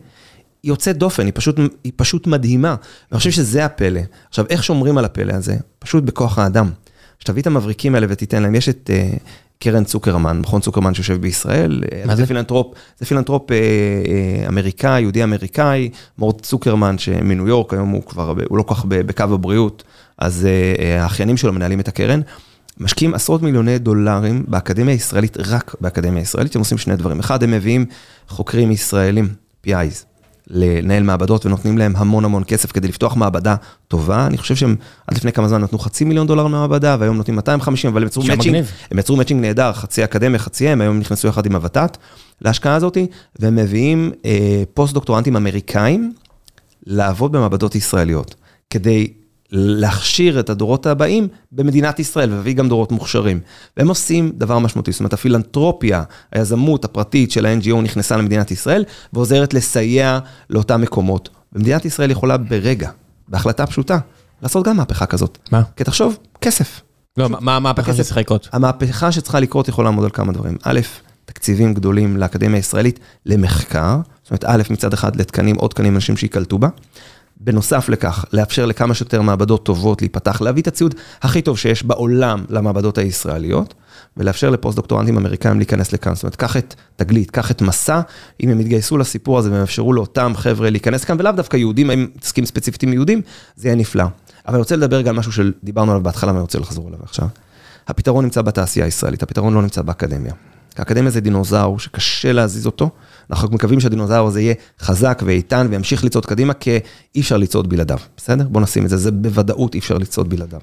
[0.71, 2.75] יוצאת דופן, היא פשוט, היא פשוט מדהימה.
[3.11, 4.01] ואני חושב שזה הפלא.
[4.29, 5.55] עכשיו, איך שומרים על הפלא הזה?
[5.79, 6.69] פשוט בכוח האדם.
[7.19, 9.19] שתביא את המבריקים האלה ותיתן להם, יש את uh,
[9.59, 11.83] קרן צוקרמן, מכון צוקרמן שיושב בישראל.
[12.05, 12.27] מה זה זה?
[12.27, 18.33] פילנטרופ, זה פילנטרופ אה, אה, אמריקאי, יהודי אמריקאי, מורט צוקרמן שמניו יורק, היום הוא כבר,
[18.49, 19.83] הוא לא כל כך בקו הבריאות,
[20.17, 22.21] אז אה, אה, האחיינים שלו מנהלים את הקרן.
[22.79, 27.19] משקיעים עשרות מיליוני דולרים באקדמיה הישראלית, רק באקדמיה הישראלית, הם עושים שני דברים.
[27.19, 27.85] אחד, הם מביאים
[28.27, 29.29] חוקרים ישראלים,
[29.67, 30.05] PIs,
[30.49, 33.55] לנהל מעבדות ונותנים להם המון המון כסף כדי לפתוח מעבדה
[33.87, 34.27] טובה.
[34.27, 34.75] אני חושב שהם
[35.07, 38.23] עד לפני כמה זמן נתנו חצי מיליון דולר למעבדה, והיום נותנים 250, אבל הם יצרו
[38.23, 38.71] מאצ'ינג, מגניב.
[38.91, 41.97] הם יצרו מאצ'ינג נהדר, חצי אקדמיה, חצי הם, היום נכנסו יחד עם הוות"ת
[42.41, 43.07] להשקעה הזאתי,
[43.39, 46.13] והם מביאים אה, פוסט-דוקטורנטים אמריקאים
[46.85, 48.35] לעבוד במעבדות ישראליות,
[48.69, 49.13] כדי
[49.51, 53.39] להכשיר את הדורות הבאים במדינת ישראל, ולהביא גם דורות מוכשרים.
[53.77, 58.83] והם עושים דבר משמעותי, זאת אומרת, הפילנטרופיה, היזמות הפרטית של ה-NGO נכנסה למדינת ישראל,
[59.13, 60.19] ועוזרת לסייע
[60.49, 61.29] לאותם מקומות.
[61.53, 62.89] ומדינת ישראל יכולה ברגע,
[63.27, 63.97] בהחלטה פשוטה,
[64.41, 65.37] לעשות גם מהפכה כזאת.
[65.51, 65.61] מה?
[65.75, 66.81] כי תחשוב, כסף.
[67.17, 67.93] לא, מה- מה המהפכה.
[67.93, 68.49] שצריכה לקרות?
[68.53, 70.57] המהפכה שצריכה לקרות יכולה לעמוד על כמה דברים.
[70.63, 70.79] א',
[71.25, 76.57] תקציבים גדולים לאקדמיה הישראלית למחקר, זאת אומרת, א', מצד אחד לתקנים, עוד תקנים, אנשים שייקלטו
[76.57, 76.67] בה.
[77.39, 82.45] בנוסף לכך, לאפשר לכמה שיותר מעבדות טובות להיפתח, להביא את הציוד הכי טוב שיש בעולם
[82.49, 83.73] למעבדות הישראליות,
[84.17, 86.15] ולאפשר לפוסט-דוקטורנטים אמריקאים להיכנס לכאן.
[86.15, 88.01] זאת אומרת, קח את תגלית, קח את מסע,
[88.43, 92.07] אם הם יתגייסו לסיפור הזה והם יאפשרו לאותם חבר'ה להיכנס כאן, ולאו דווקא יהודים, הם
[92.15, 93.21] מתעסקים ספציפית עם יהודים,
[93.55, 94.03] זה יהיה נפלא.
[94.45, 97.27] אבל אני רוצה לדבר גם על משהו שדיברנו עליו בהתחלה ואני רוצה לחזור אליו עכשיו.
[97.87, 100.33] הפתרון נמצא בתעשייה הישראלית, הפתרון לא נמצא באקדמיה.
[100.77, 102.89] האקדמיה זה דינוזאור שקשה להזיז אותו,
[103.29, 106.79] אנחנו מקווים שהדינוזאור הזה יהיה חזק ואיתן וימשיך לצעוד קדימה, כי
[107.15, 108.47] אי אפשר לצעוד בלעדיו, בסדר?
[108.47, 110.59] בוא נשים את זה, זה בוודאות אי אפשר לצעוד בלעדיו.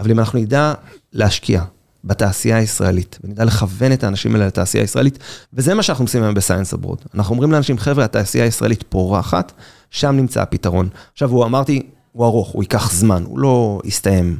[0.00, 0.74] אבל אם אנחנו נדע
[1.12, 1.62] להשקיע
[2.04, 5.18] בתעשייה הישראלית, ונדע לכוון את האנשים האלה לתעשייה הישראלית,
[5.52, 6.98] וזה מה שאנחנו עושים היום בסייאנס אברוד.
[7.14, 9.52] אנחנו אומרים לאנשים, חבר'ה, התעשייה הישראלית פורחת,
[9.90, 10.88] שם נמצא הפתרון.
[11.12, 11.82] עכשיו, הוא אמרתי,
[12.12, 14.38] הוא ארוך, הוא ייקח זמן, הוא לא יסתיים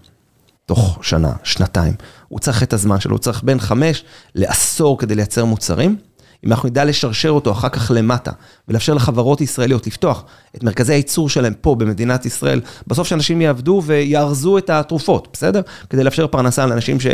[0.66, 1.94] תוך שנה, שנתיים.
[2.28, 5.96] הוא צריך את הזמן שלו, הוא צריך בין חמש לעשור כדי לייצר מוצרים.
[6.46, 8.30] אם אנחנו נדע לשרשר אותו אחר כך למטה,
[8.68, 10.24] ולאפשר לחברות ישראליות לפתוח
[10.56, 15.60] את מרכזי הייצור שלהם פה במדינת ישראל, בסוף שאנשים יעבדו ויארזו את התרופות, בסדר?
[15.90, 17.06] כדי לאפשר פרנסה לאנשים ש...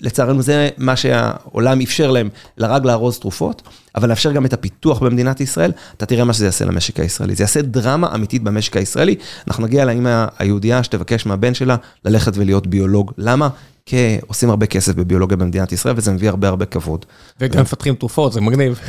[0.00, 3.62] לצערנו זה מה שהעולם אפשר להם, לרג לארוז תרופות,
[3.94, 7.34] אבל לאפשר גם את הפיתוח במדינת ישראל, אתה תראה מה שזה יעשה למשק הישראלי.
[7.34, 9.14] זה יעשה דרמה אמיתית במשק הישראלי.
[9.46, 13.12] אנחנו נגיע לאמא היהודייה שתבקש מהבן שלה ללכת ולהיות ביולוג.
[13.18, 13.48] למה?
[13.86, 17.06] כי עושים הרבה כסף בביולוגיה במדינת ישראל, וזה מביא הרבה הרבה כבוד.
[17.40, 18.80] וגם מפתחים תרופות, זה מגניב.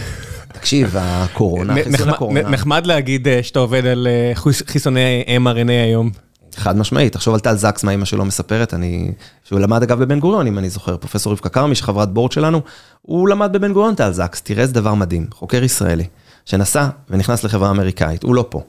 [0.54, 6.10] תקשיב, הקורונה, חיסון הקורונה, נחמד להגיד אה, שאתה עובד על אה, חיס- חיסוני mRNA היום.
[6.56, 9.12] חד משמעית, תחשוב על טל זקס, מה אימא שלו מספרת, אני,
[9.44, 12.62] שהוא למד אגב בבן גוריון, אם אני זוכר, פרופסור רבקה כרמי, שחברת בורד שלנו,
[13.02, 16.04] הוא למד בבן גוריון טל זקס, תראה איזה דבר מדהים, חוקר ישראלי,
[16.46, 18.62] שנסע ונכנס לחברה אמריקאית, הוא לא פה.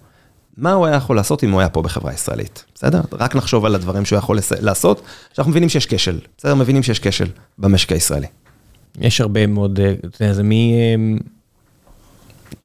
[0.57, 3.00] מה הוא היה יכול לעשות אם הוא היה פה בחברה ישראלית, בסדר?
[3.12, 5.02] רק נחשוב על הדברים שהוא יכול לעשות,
[5.32, 6.54] שאנחנו מבינים שיש כשל, בסדר?
[6.54, 7.28] מבינים שיש כשל
[7.59, 8.26] במשק הישראלי.
[9.00, 10.74] יש הרבה מאוד, אה, אתה יודע, זה מי...
[10.74, 11.18] אה,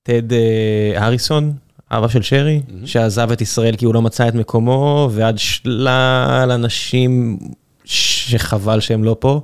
[0.04, 1.54] טד אה, הריסון,
[1.92, 7.40] אבא של שרי, שעזב את ישראל כי הוא לא מצא את מקומו, ועד שלל אנשים
[7.86, 9.42] שחבל שהם לא פה.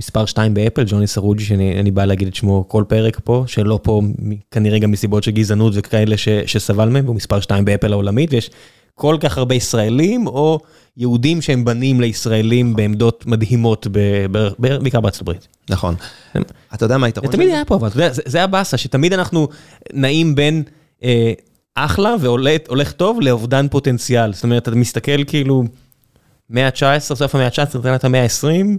[0.00, 4.02] מספר 2 באפל, ג'וני סרוג'י, שאני בא להגיד את שמו כל פרק פה, שלא פה
[4.50, 8.50] כנראה גם מסיבות של גזענות וכאלה ש, שסבל מהם, הוא מספר 2 באפל העולמית, ויש
[8.94, 10.60] כל כך הרבה ישראלים או
[10.96, 13.86] יהודים שהם בנים לישראלים בעמדות מדהימות,
[14.58, 15.48] בעיקר בארצות הברית.
[15.70, 15.94] נכון.
[16.74, 17.26] אתה יודע מה היתרון?
[17.26, 19.48] זה תמיד היה פה, אבל אתה יודע, זה הבאסה, שתמיד אנחנו
[19.92, 20.62] נעים בין
[21.04, 21.32] אה,
[21.74, 24.32] אחלה והולך טוב לאובדן פוטנציאל.
[24.32, 25.64] זאת אומרת, אתה מסתכל כאילו,
[26.50, 28.78] מאה ה-19, סוף המאה ה-19, נתן את המאה ה-20,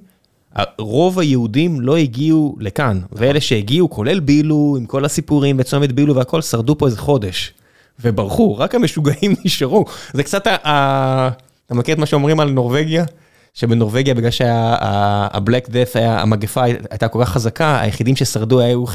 [0.79, 6.41] רוב היהודים לא הגיעו לכאן, ואלה שהגיעו, כולל בילו, עם כל הסיפורים בצומת בילו והכל,
[6.41, 7.53] שרדו פה איזה חודש.
[8.01, 9.85] וברחו, רק המשוגעים נשארו.
[10.13, 11.29] זה קצת, ה...
[11.65, 13.05] אתה מכיר את מה שאומרים על נורבגיה?
[13.53, 18.85] שבנורבגיה, בגלל שה-Black Death, המגפה הייתה כל כך חזקה, היחידים ששרדו היו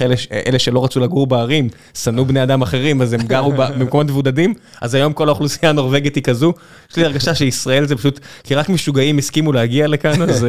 [0.47, 4.95] אלה שלא רצו לגור בערים, שנאו בני אדם אחרים, אז הם גרו במקומות מבודדים, אז
[4.95, 6.53] היום כל האוכלוסייה הנורבגית היא כזו.
[6.91, 10.47] יש לי הרגשה שישראל זה פשוט, כי רק משוגעים הסכימו להגיע לכאן, אז...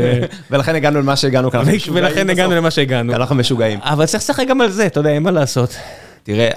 [0.52, 1.64] ולכן הגענו למה שהגענו כאן.
[1.94, 3.14] ולכן הגענו למה שהגענו.
[3.14, 3.80] אנחנו משוגעים.
[3.82, 5.76] אבל צריך לשחק גם על זה, אתה יודע, אין מה לעשות.
[6.24, 6.50] תראה,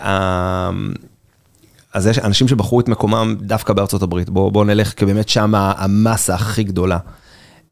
[1.94, 5.53] אז יש אנשים שבחרו את מקומם דווקא בארצות הברית, בואו בוא נלך, כי באמת שם
[5.55, 6.99] המסה הכי גדולה.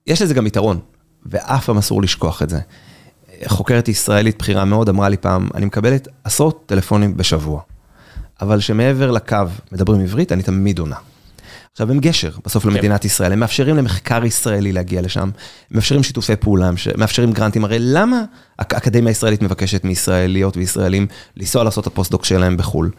[0.06, 0.80] יש לזה גם יתרון,
[1.26, 2.60] ואף פעם אסור לשכוח את זה.
[3.46, 7.60] חוקרת ישראלית בכירה מאוד אמרה לי פעם, אני מקבלת עשרות טלפונים בשבוע,
[8.40, 9.36] אבל שמעבר לקו
[9.72, 10.96] מדברים עברית, אני תמיד עונה.
[11.72, 12.68] עכשיו הם גשר בסוף כן.
[12.68, 15.30] למדינת ישראל, הם מאפשרים למחקר ישראלי להגיע לשם, הם
[15.70, 18.22] מאפשרים שיתופי פעולה, מאפשרים גרנטים, הרי למה
[18.58, 22.90] האקדמיה הישראלית מבקשת מישראליות וישראלים לנסוע לעשות את הפוסט-דוק שלהם בחו"ל?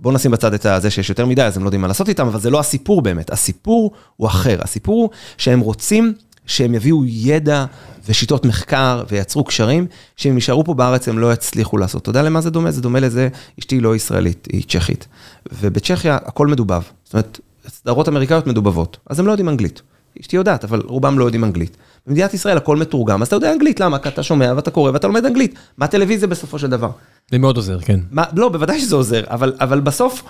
[0.00, 2.26] בואו נשים בצד את זה שיש יותר מדי, אז הם לא יודעים מה לעשות איתם,
[2.26, 3.30] אבל זה לא הסיפור באמת.
[3.30, 4.58] הסיפור הוא אחר.
[4.62, 6.14] הסיפור הוא שהם רוצים
[6.46, 7.64] שהם יביאו ידע
[8.08, 9.86] ושיטות מחקר וייצרו קשרים,
[10.16, 12.02] שאם יישארו פה בארץ הם לא יצליחו לעשות.
[12.02, 12.70] אתה יודע למה זה דומה?
[12.70, 13.28] זה דומה לזה,
[13.60, 15.06] אשתי לא ישראלית, היא צ'כית.
[15.52, 16.82] ובצ'כיה הכל מדובב.
[17.04, 19.82] זאת אומרת, סדרות אמריקאיות מדובבות, אז הם לא יודעים אנגלית.
[20.20, 21.76] אשתי יודעת, אבל רובם לא יודעים אנגלית.
[22.06, 23.98] במדינת ישראל הכל מתורגם, אז אתה יודע אנגלית, למה?
[23.98, 25.54] כי אתה שומע ואתה קורא ואתה לומד אנגלית.
[25.78, 26.90] מה טלוויזיה בסופו של דבר?
[27.30, 28.00] זה מאוד עוזר, כן.
[28.10, 30.22] מה, לא, בוודאי שזה עוזר, אבל, אבל בסוף,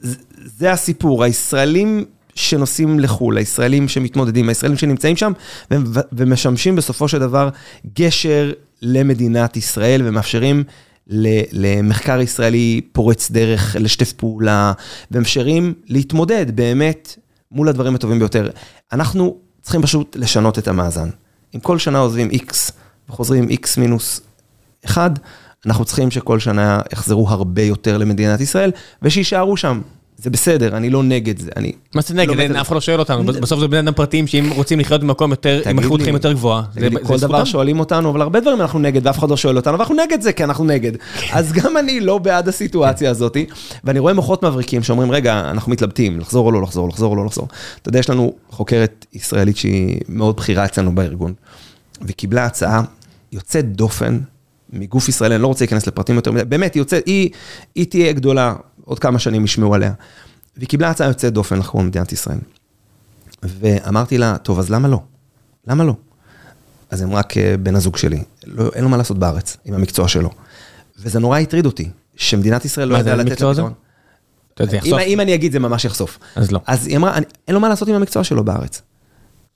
[0.00, 0.16] זה,
[0.58, 1.24] זה הסיפור.
[1.24, 5.32] הישראלים שנוסעים לחו"ל, הישראלים שמתמודדים, הישראלים שנמצאים שם,
[6.12, 7.48] ומשמשים בסופו של דבר
[7.94, 10.64] גשר למדינת ישראל, ומאפשרים
[11.52, 14.72] למחקר ישראלי פורץ דרך, לשתף פעולה,
[15.10, 17.18] ומאפשרים להתמודד באמת
[17.52, 18.50] מול הדברים הטובים ביותר.
[18.92, 21.08] אנחנו צריכים פשוט לשנות את המאזן.
[21.54, 22.72] אם כל שנה עוזבים X
[23.08, 24.20] וחוזרים X מינוס
[24.86, 25.18] 1,
[25.66, 28.70] אנחנו צריכים שכל שנה יחזרו הרבה יותר למדינת ישראל,
[29.02, 29.80] ושישארו שם.
[30.18, 31.72] זה בסדר, אני לא נגד זה, אני...
[31.94, 32.38] מה זה נגד?
[32.40, 35.30] אין, אף אחד לא שואל אותנו, בסוף זה בני אדם פרטיים שאם רוצים לחיות במקום
[35.30, 36.62] יותר, עם איכות חיים יותר גבוהה.
[37.02, 39.94] כל דבר שואלים אותנו, אבל הרבה דברים אנחנו נגד, ואף אחד לא שואל אותנו, ואנחנו
[39.94, 40.92] נגד זה, כי אנחנו נגד.
[41.32, 43.36] אז גם אני לא בעד הסיטואציה הזאת,
[43.84, 47.26] ואני רואה מוחות מבריקים שאומרים, רגע, אנחנו מתלבטים, לחזור או לא לחזור, לחזור או לא
[47.26, 47.48] לחזור.
[47.82, 51.32] אתה יודע, יש לנו חוקרת ישראלית שהיא מאוד בכירה אצלנו בארגון,
[52.02, 52.82] וקיבלה הצעה
[53.32, 54.18] יוצאת דופן
[54.70, 57.30] מגוף ישראלי, אני לא רוצה להיכנס לפרטים יותר מדי, באמת, היא יוצאת, היא,
[57.74, 58.54] היא תהיה גדולה,
[58.84, 59.92] עוד כמה שנים ישמעו עליה.
[60.56, 62.38] והיא קיבלה הצעה יוצאת דופן לחקור במדינת ישראל.
[63.42, 65.00] ואמרתי לה, טוב, אז למה לא?
[65.66, 65.94] למה לא?
[66.90, 70.30] אז הם רק בן הזוג שלי, לא, אין לו מה לעשות בארץ עם המקצוע שלו.
[70.98, 73.72] וזה נורא הטריד אותי, שמדינת ישראל לא ידעה לתת לפתרון.
[74.84, 76.18] אם, אם אני אגיד זה ממש יחשוף.
[76.36, 76.60] אז לא.
[76.66, 78.82] אז היא אמרה, אין לו מה לעשות עם המקצוע שלו בארץ.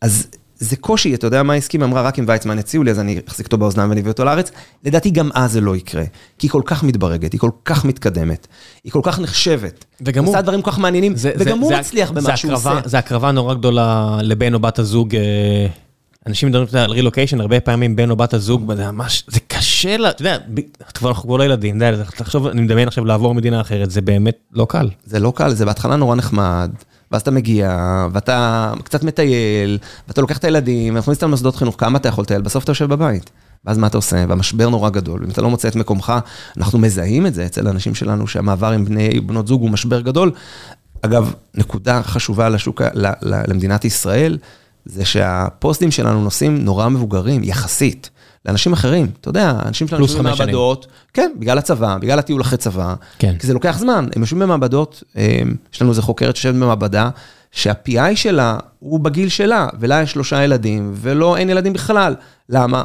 [0.01, 0.27] אז
[0.61, 1.83] זה קושי, אתה יודע מה הסכים?
[1.83, 4.51] אמרה, רק אם ויצמן יציעו לי, אז אני אחזיק אותו באוזניים ואני אביא אותו לארץ.
[4.85, 6.05] לדעתי גם אז זה לא יקרה.
[6.39, 8.47] כי היא כל כך מתברגת, היא כל כך מתקדמת,
[8.85, 9.85] היא כל כך נחשבת.
[10.01, 10.35] וגם הוא...
[10.35, 12.81] עושה דברים כל כך מעניינים, זה, וגם זה, הוא זה, מצליח במה שהוא עושה.
[12.85, 15.17] זה הקרבה נורא גדולה לבן או בת הזוג.
[15.17, 15.67] אה,
[16.27, 20.11] אנשים מדברים על רילוקיישן, הרבה פעמים בן או בת הזוג, זה ממש, זה קשה, לה,
[20.11, 20.37] אתה יודע,
[20.81, 24.37] אנחנו כבר לא ילדים, אתה יודע, תחשוב, אני מדמיין עכשיו לעבור מדינה אחרת, זה באמת
[24.53, 24.89] לא קל.
[25.05, 26.71] זה לא קל, זה בהתחלה נורא נחמד.
[27.11, 27.77] ואז אתה מגיע,
[28.13, 32.43] ואתה קצת מטייל, ואתה לוקח את הילדים, ומכניס אותם למוסדות חינוך, כמה אתה יכול לטייל?
[32.43, 33.31] בסוף אתה יושב בבית.
[33.65, 34.25] ואז מה אתה עושה?
[34.29, 36.13] והמשבר נורא גדול, ואם אתה לא מוצא את מקומך,
[36.57, 40.33] אנחנו מזהים את זה אצל האנשים שלנו, שהמעבר עם בני ובנות זוג הוא משבר גדול.
[41.03, 42.83] אגב, נקודה חשובה לשוק,
[43.23, 44.39] למדינת ישראל,
[44.85, 48.11] זה שהפוסטים שלנו נוסעים נורא מבוגרים, יחסית.
[48.47, 52.95] לאנשים אחרים, אתה יודע, אנשים שלנו יושבים במעבדות, כן, בגלל הצבא, בגלל הטיול אחרי צבא,
[53.19, 53.35] כן.
[53.39, 55.03] כי זה לוקח זמן, הם יושבים במעבדות,
[55.73, 57.11] יש לנו איזה חוקרת שיושבת במעבדה,
[57.53, 62.15] שה-PI שלה הוא בגיל שלה, ולה יש שלושה ילדים, ולא, אין ילדים בכלל.
[62.49, 62.85] למה?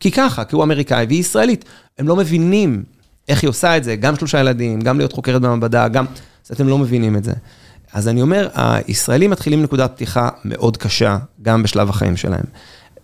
[0.00, 1.64] כי ככה, כי הוא אמריקאי והיא ישראלית.
[1.98, 2.82] הם לא מבינים
[3.28, 6.04] איך היא עושה את זה, גם שלושה ילדים, גם להיות חוקרת במעבדה, גם...
[6.46, 7.32] אז אתם לא מבינים את זה.
[7.92, 12.44] אז אני אומר, הישראלים מתחילים מנקודת פתיחה מאוד קשה, גם בשלב החיים שלהם.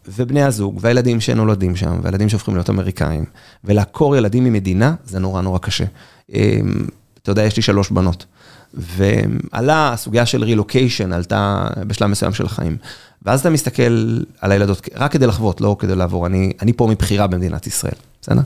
[0.08, 3.24] ובני הזוג, והילדים שנולדים שם, והילדים שהופכים להיות אמריקאים,
[3.64, 5.84] ולעקור ילדים ממדינה, זה נורא נורא קשה.
[6.34, 6.58] אה,
[7.22, 8.26] אתה יודע, יש לי שלוש בנות.
[8.74, 12.76] ועלה הסוגיה של רילוקיישן, עלתה בשלב מסוים של החיים.
[13.22, 17.26] ואז אתה מסתכל על הילדות, רק כדי לחוות, לא כדי לעבור, אני, אני פה מבחירה
[17.26, 18.40] במדינת ישראל, בסדר?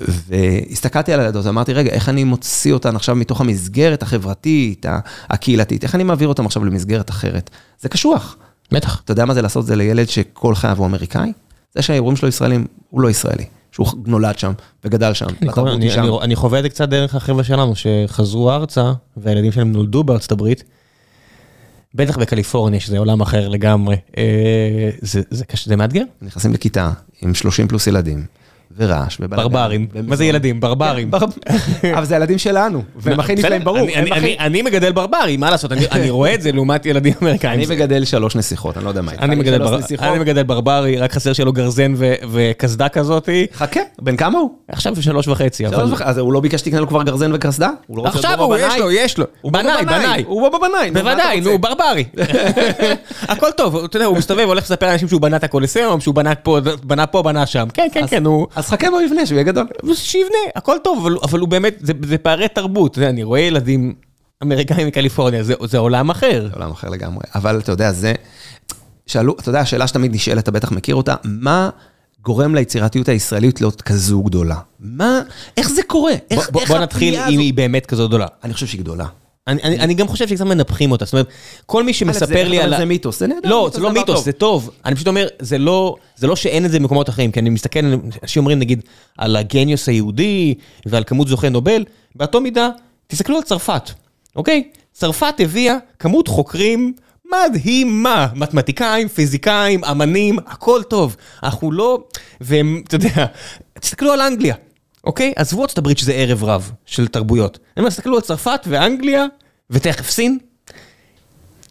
[0.00, 4.86] והסתכלתי על הילדות ואמרתי, רגע, איך אני מוציא אותן עכשיו מתוך המסגרת החברתית,
[5.28, 7.50] הקהילתית, איך אני מעביר אותן עכשיו למסגרת אחרת?
[7.80, 8.36] זה קשוח.
[8.74, 9.00] בטח.
[9.04, 11.32] אתה יודע מה זה לעשות את זה לילד שכל חייו הוא אמריקאי?
[11.74, 13.44] זה שההורים שלו ישראלים, הוא לא ישראלי.
[13.74, 14.52] שהוא נולד שם
[14.84, 15.26] וגדל שם.
[15.26, 16.00] אני, אני, שם.
[16.00, 20.32] אני, אני חווה את זה קצת דרך החבר'ה שלנו שחזרו ארצה והילדים שלהם נולדו בארצת
[20.32, 20.64] הברית.
[21.94, 23.96] בטח בקליפורניה שזה עולם אחר לגמרי.
[24.16, 26.02] אה, זה, זה קשה, זה מאתגר.
[26.22, 26.90] נכנסים לכיתה
[27.22, 28.24] עם 30 פלוס ילדים.
[28.76, 29.42] ורעש ובלגן.
[29.42, 30.60] ברברים, מה זה ילדים?
[30.60, 31.10] ברברים.
[31.96, 33.88] אבל זה ילדים שלנו, והם הכי נפלאים, ברור.
[34.40, 37.60] אני מגדל ברברי, מה לעשות, אני רואה את זה לעומת ילדים אמריקאים.
[37.60, 39.12] אני מגדל שלוש נסיכות, אני לא יודע מה.
[39.18, 41.94] אני מגדל ברברי, רק חסר שלו גרזן
[42.32, 43.46] וקסדה כזאתי.
[43.54, 44.50] חכה, בן כמה הוא?
[44.68, 45.66] עכשיו שלוש וחצי.
[46.04, 47.70] אז הוא לא ביקש שתקנה לו כבר גרזן וקסדה?
[48.04, 49.24] עכשיו הוא, יש לו, יש לו.
[49.44, 50.24] בנאי, בנאי.
[50.26, 50.90] הוא בבנאי.
[50.90, 52.04] בוודאי, נו, ברברי.
[53.32, 56.14] הכל טוב, אתה יודע, הוא מסתובב, הולך לספר לאנשים שהוא בנה את הקולוסיאום, שהוא
[56.84, 57.68] בנה פה, בנה שם.
[57.74, 58.46] כן, כן, כן, הוא...
[58.64, 59.66] אז חכה בו יבנה, שהוא יהיה גדול.
[59.94, 62.98] שיבנה, הכל טוב, אבל, אבל הוא באמת, זה, זה פערי תרבות.
[62.98, 63.94] אני רואה ילדים
[64.42, 66.48] אמריקאים מקליפורניה, זה, זה עולם אחר.
[66.48, 67.24] זה עולם אחר לגמרי.
[67.34, 68.12] אבל אתה יודע, זה...
[69.06, 71.70] שאלו, אתה יודע, השאלה שתמיד נשאלת, אתה בטח מכיר אותה, מה
[72.22, 74.56] גורם ליצירתיות הישראלית להיות כזו גדולה?
[74.80, 75.20] מה,
[75.56, 76.12] איך זה קורה?
[76.30, 78.26] איך, בוא, איך בוא נתחיל אם היא באמת כזו גדולה.
[78.44, 79.06] אני חושב שהיא גדולה.
[79.46, 81.28] אני, אני, אני גם חושב שקצת מנפחים אותה, זאת אומרת,
[81.66, 82.76] כל מי שמספר לי על...
[82.76, 83.48] זה מיתוס, זה נהדר.
[83.48, 84.70] לא, זה לא מיתוס, זה טוב.
[84.84, 87.80] אני פשוט אומר, זה לא, זה לא שאין את זה במקומות אחרים, כי אני מסתכל,
[88.22, 88.82] אנשים אומרים נגיד,
[89.18, 90.54] על הגניוס היהודי
[90.86, 91.84] ועל כמות זוכי נובל,
[92.14, 92.68] באותו מידה,
[93.06, 93.90] תסתכלו על צרפת,
[94.36, 94.68] אוקיי?
[94.92, 96.92] צרפת הביאה כמות חוקרים
[97.32, 101.16] מדהימה, מתמטיקאים, פיזיקאים, אמנים, הכל טוב.
[101.42, 101.98] אנחנו לא,
[102.40, 103.26] והם, אתה יודע,
[103.80, 104.54] תסתכלו על אנגליה.
[105.06, 105.32] אוקיי?
[105.36, 107.58] עזבו ארצות הברית שזה ערב רב של תרבויות.
[107.76, 109.26] אומר, תסתכלו על צרפת ואנגליה,
[109.70, 110.38] ותכף סין.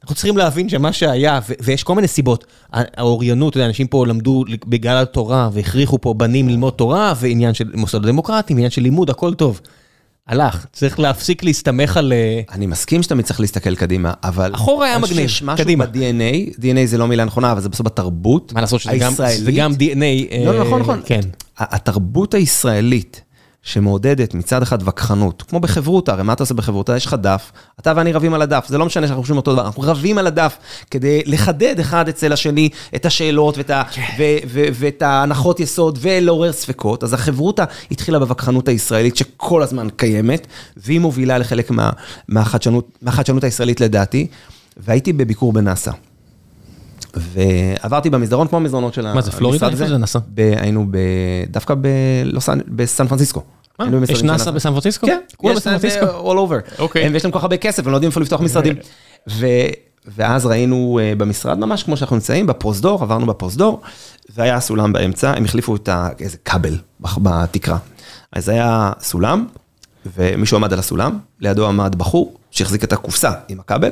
[0.01, 2.45] אנחנו צריכים להבין שמה שהיה, ויש כל מיני סיבות.
[2.71, 7.71] האוריינות, אתה יודע, אנשים פה למדו בגלל התורה, והכריחו פה בנים ללמוד תורה, ועניין של
[7.73, 9.61] מוסדות דמוקרטיים, עניין של לימוד, הכל טוב.
[10.27, 12.13] הלך, צריך להפסיק להסתמך על...
[12.13, 14.55] אה, אני מסכים שאתה צריך להסתכל קדימה, אבל...
[14.55, 15.85] אחורה היה מגניב, קדימה.
[15.85, 18.97] משהו ב-DNA, DNA זה לא מילה נכונה, אבל זה בסוף בתרבות מה לעשות שזה
[19.55, 20.45] גם DNA...
[20.45, 21.01] לא, נכון, נכון.
[21.05, 21.21] כן.
[21.57, 23.21] התרבות הישראלית,
[23.63, 26.97] שמעודדת מצד אחד וכחנות, כמו בחברותה, הרי מה אתה עושה בחברותה?
[26.97, 29.65] יש לך דף, אתה ואני רבים על הדף, זה לא משנה שאנחנו חושבים אותו דבר,
[29.65, 30.57] אנחנו רבים על הדף
[30.91, 34.01] כדי לחדד אחד אצל השני את השאלות ואת, ה, כן.
[34.19, 40.47] ו, ו, ואת ההנחות יסוד ולעורר ספקות, אז החברותה התחילה בווכחנות הישראלית שכל הזמן קיימת,
[40.77, 41.89] והיא מובילה לחלק מה,
[42.27, 44.27] מהחדשנות, מהחדשנות הישראלית לדעתי,
[44.77, 45.91] והייתי בביקור בנאסא.
[47.15, 49.29] ועברתי במסדרון כמו המסדרונות של המשרד הזה.
[49.29, 49.69] מה זה, פלורידה?
[49.69, 50.19] איפה זה נסע?
[50.37, 50.85] היינו
[51.47, 51.73] דווקא
[52.67, 53.41] בסן פרנסיסקו.
[53.81, 55.07] אה, יש נאסא בסן פרנסיסקו?
[55.07, 56.05] כן, כולם בסן פרנסיסקו.
[56.05, 56.79] all over.
[56.79, 57.09] אוקיי.
[57.09, 58.75] ויש להם כל כך הרבה כסף, הם לא יודעים איפה לפתוח משרדים.
[60.07, 63.81] ואז ראינו אה, במשרד ממש כמו שאנחנו נמצאים, בפרוזדור, עברנו בפרוזדור,
[64.35, 67.77] והיה סולם באמצע, הם החליפו את איזה כבל בתקרה.
[68.31, 69.45] אז היה סולם,
[70.17, 73.91] ומישהו עמד על הסולם, לידו עמד בחור שהחזיק את הקופסה עם הכבל,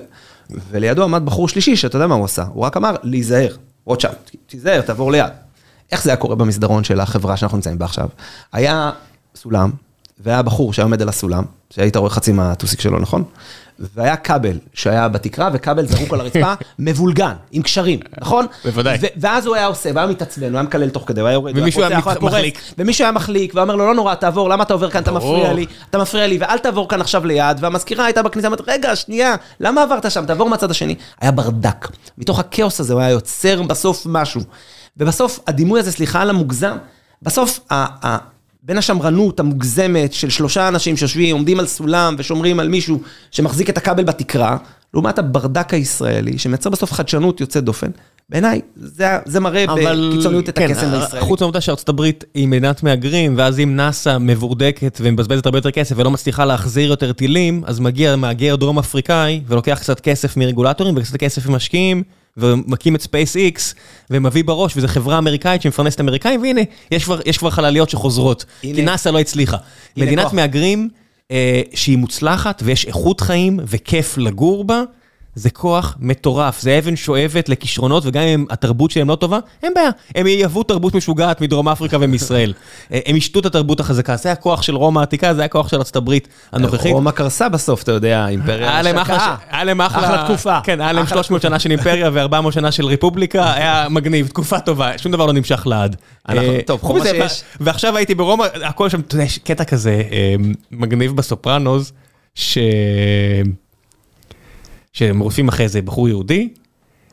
[0.69, 3.55] ולידו עמד בחור שלישי, שאתה יודע מה הוא עשה, הוא רק אמר, להיזהר,
[3.85, 4.15] רוטשאפ,
[4.47, 5.31] תיזהר, תעבור ליד.
[5.91, 8.07] איך זה היה קורה במסדרון של החברה שאנחנו נמצאים בה עכשיו?
[8.53, 8.91] היה
[9.35, 9.71] סולם,
[10.19, 13.23] והיה בחור שהיה עומד על הסולם, שהיית רואה חצי מהטוסיק שלו, נכון?
[13.95, 18.45] והיה כבל שהיה בתקרה, וכבל זרוק על הרצפה, מבולגן, עם קשרים, נכון?
[18.65, 18.97] בוודאי.
[19.17, 21.83] ואז הוא היה עושה, והיה מתעצבן, הוא היה מקלל תוך כדי, הוא היה יורד, ומישהו
[21.83, 22.61] היה מחליק.
[22.77, 25.65] ומישהו היה מחליק, ואומר לו, לא נורא, תעבור, למה אתה עובר כאן, אתה מפריע לי,
[25.89, 29.83] אתה מפריע לי, ואל תעבור כאן עכשיו ליד, והמזכירה הייתה בכניסה, אמרת, רגע, שנייה, למה
[29.83, 30.95] עברת שם, תעבור מהצד השני.
[31.21, 31.87] היה ברדק.
[32.17, 34.41] מתוך הכאוס הזה הוא היה יוצר בסוף משהו.
[34.97, 36.77] ובסוף, הדימוי הזה, סליחה על המוגזם,
[37.21, 37.59] בסוף,
[38.63, 43.01] בין השמרנות המוגזמת של שלושה אנשים שיושבים, עומדים על סולם ושומרים על מישהו
[43.31, 44.57] שמחזיק את הכבל בתקרה,
[44.93, 47.87] לעומת הברדק הישראלי, שמייצר בסוף חדשנות יוצאת דופן,
[48.29, 51.25] בעיניי, זה, זה מראה בקיצוניות את כן, הקסם הישראלי.
[51.25, 55.95] חוץ מהעובדה שארצות הברית היא מדינת מהגרים, ואז אם נאסא מבורדקת ומבזבזת הרבה יותר כסף
[55.97, 61.15] ולא מצליחה להחזיר יותר טילים, אז מגיע מהגר דרום אפריקאי ולוקח קצת כסף מרגולטורים וקצת
[61.17, 62.03] כסף ממשקיעים.
[62.37, 63.75] ומקים את SpaceX,
[64.09, 68.75] ומביא בראש, וזו חברה אמריקאית שמפרנסת אמריקאים, והנה, יש כבר, יש כבר חלליות שחוזרות, הנה,
[68.75, 69.57] כי נאס"א לא הצליחה.
[69.97, 70.33] מדינת כוח.
[70.33, 70.89] מהגרים
[71.31, 74.83] אה, שהיא מוצלחת, ויש איכות חיים, וכיף לגור בה,
[75.35, 79.89] זה כוח מטורף, זה אבן שואבת לכישרונות, וגם אם התרבות שלהם לא טובה, אין בעיה.
[80.15, 82.53] הם ייבאו תרבות משוגעת מדרום אפריקה ומישראל.
[83.07, 86.27] הם ישתו את התרבות החזקה, זה הכוח של רומא העתיקה, זה הכוח של ארצות הברית
[86.51, 86.93] הנוכחית.
[86.93, 90.61] רומא קרסה בסוף, אתה יודע, אימפריה היה להם אחלה, היה להם אחלה תקופה.
[90.63, 94.97] כן, היה להם 300 שנה של אימפריה ו-400 שנה של רפובליקה, היה מגניב, תקופה טובה,
[94.97, 95.95] שום דבר לא נמשך לעד.
[96.65, 97.25] טוב, חוץ מזה,
[97.59, 100.03] ועכשיו הייתי ברומא, הכל שם, אתה יודע, יש קטע כזה
[100.71, 101.91] מגניב בסופרנוז,
[102.35, 102.57] ש...
[104.93, 106.49] שהם רודפים אחרי איזה בחור יהודי,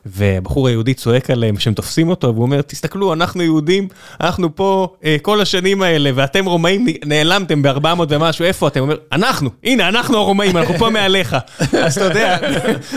[0.05, 3.87] והבחור היהודי צועק עליהם שהם תופסים אותו, והוא אומר, תסתכלו, אנחנו יהודים,
[4.21, 8.79] אנחנו פה אה, כל השנים האלה, ואתם רומאים נעלמתם ב-400 ומשהו, איפה אתם?
[8.79, 11.37] הוא אומר, אנחנו, הנה, אנחנו הרומאים, אנחנו פה מעליך.
[11.85, 12.37] אז אתה יודע,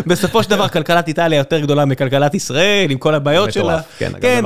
[0.07, 3.81] בסופו של דבר כלכלת איטליה יותר גדולה מכלכלת ישראל, עם כל הבעיות שלה.
[3.99, 4.45] כן, כן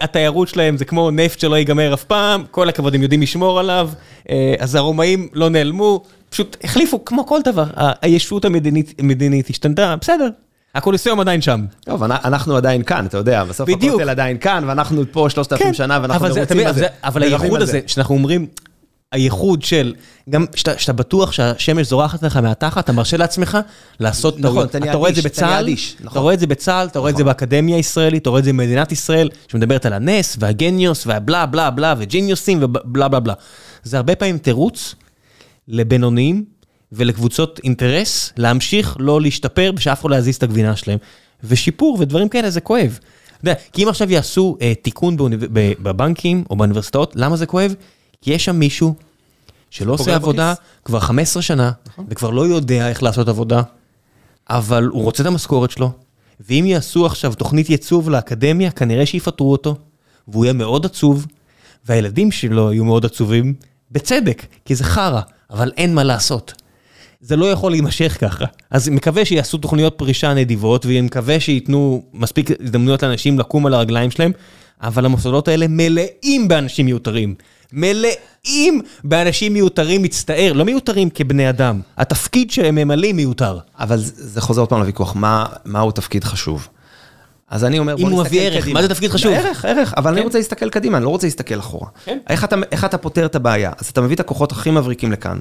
[0.00, 3.90] התיירות שלהם זה כמו נפט שלא ייגמר אף פעם, כל הכבוד, הם יודעים לשמור עליו,
[4.30, 7.64] אה, אז הרומאים לא נעלמו, פשוט החליפו, כמו כל דבר,
[8.02, 8.44] הישות
[8.98, 10.28] המדינית השתנתה, בסדר.
[10.74, 11.64] הקוליסיום עדיין שם.
[11.84, 15.98] טוב, אנחנו עדיין כאן, אתה יודע, בסוף הכותל עדיין כאן, ואנחנו פה שלושת אלפים שנה,
[16.02, 16.86] ואנחנו מרוצים על זה.
[17.04, 18.46] אבל הייחוד הזה, שאנחנו אומרים,
[19.12, 19.94] הייחוד של,
[20.30, 23.58] גם שאתה בטוח שהשמש זורחת לך מהתחת, אתה מרשה לעצמך
[24.00, 24.76] לעשות טעויות.
[24.76, 25.68] אתה רואה את זה בצה"ל,
[26.10, 28.52] אתה רואה את זה בצה"ל, אתה רואה את זה באקדמיה הישראלית, אתה רואה את זה
[28.52, 33.34] במדינת ישראל, שמדברת על הנס, והגניוס, והבלה בלה בלה, וג'יניוסים, ובלה בלה בלה.
[33.82, 34.94] זה הרבה פעמים תירוץ
[35.70, 36.44] לבינוניים
[36.92, 40.98] ולקבוצות אינטרס להמשיך לא להשתפר ושאף אחד לא יזיז את הגבינה שלהם.
[41.44, 42.98] ושיפור ודברים כאלה זה כואב.
[43.40, 45.44] אתה יודע, כי אם עכשיו יעשו אה, תיקון באוניב...
[45.82, 47.74] בבנקים או באוניברסיטאות, למה זה כואב?
[48.22, 48.94] כי יש שם מישהו
[49.70, 50.64] שלא עושה עבודה בכיס.
[50.84, 52.04] כבר 15 שנה, נכון.
[52.08, 53.62] וכבר לא יודע איך לעשות עבודה,
[54.50, 55.92] אבל הוא רוצה את המשכורת שלו,
[56.40, 59.76] ואם יעשו עכשיו תוכנית ייצוב לאקדמיה, כנראה שיפטרו אותו,
[60.28, 61.26] והוא יהיה מאוד עצוב,
[61.86, 63.54] והילדים שלו יהיו מאוד עצובים,
[63.90, 65.20] בצדק, כי זה חרא,
[65.50, 66.54] אבל אין מה לעשות.
[67.20, 68.44] זה לא יכול להימשך ככה.
[68.70, 74.10] אז מקווה שיעשו תוכניות פרישה נדיבות, ואני מקווה שייתנו מספיק הזדמנויות לאנשים לקום על הרגליים
[74.10, 74.32] שלהם,
[74.82, 77.34] אבל המוסדות האלה מלאים באנשים מיותרים.
[77.72, 81.80] מלאים באנשים מיותרים מצטער, לא מיותרים כבני אדם.
[81.96, 83.58] התפקיד שהם ממלאים מיותר.
[83.78, 86.68] אבל זה חוזר עוד פעם לוויכוח, מה, מהו תפקיד חשוב?
[87.50, 88.12] אז אני אומר, בוא נסתכל קדימה.
[88.12, 89.32] אם הוא מביא ערך, מה זה תפקיד חשוב?
[89.32, 90.16] ערך, ערך, אבל כן.
[90.16, 91.88] אני רוצה להסתכל קדימה, אני לא רוצה להסתכל אחורה.
[92.04, 92.18] כן.
[92.72, 93.72] איך אתה, פותר את הבעיה?
[93.78, 95.40] אז אתה מביא את הכוחות הכי מבריקים לכאן.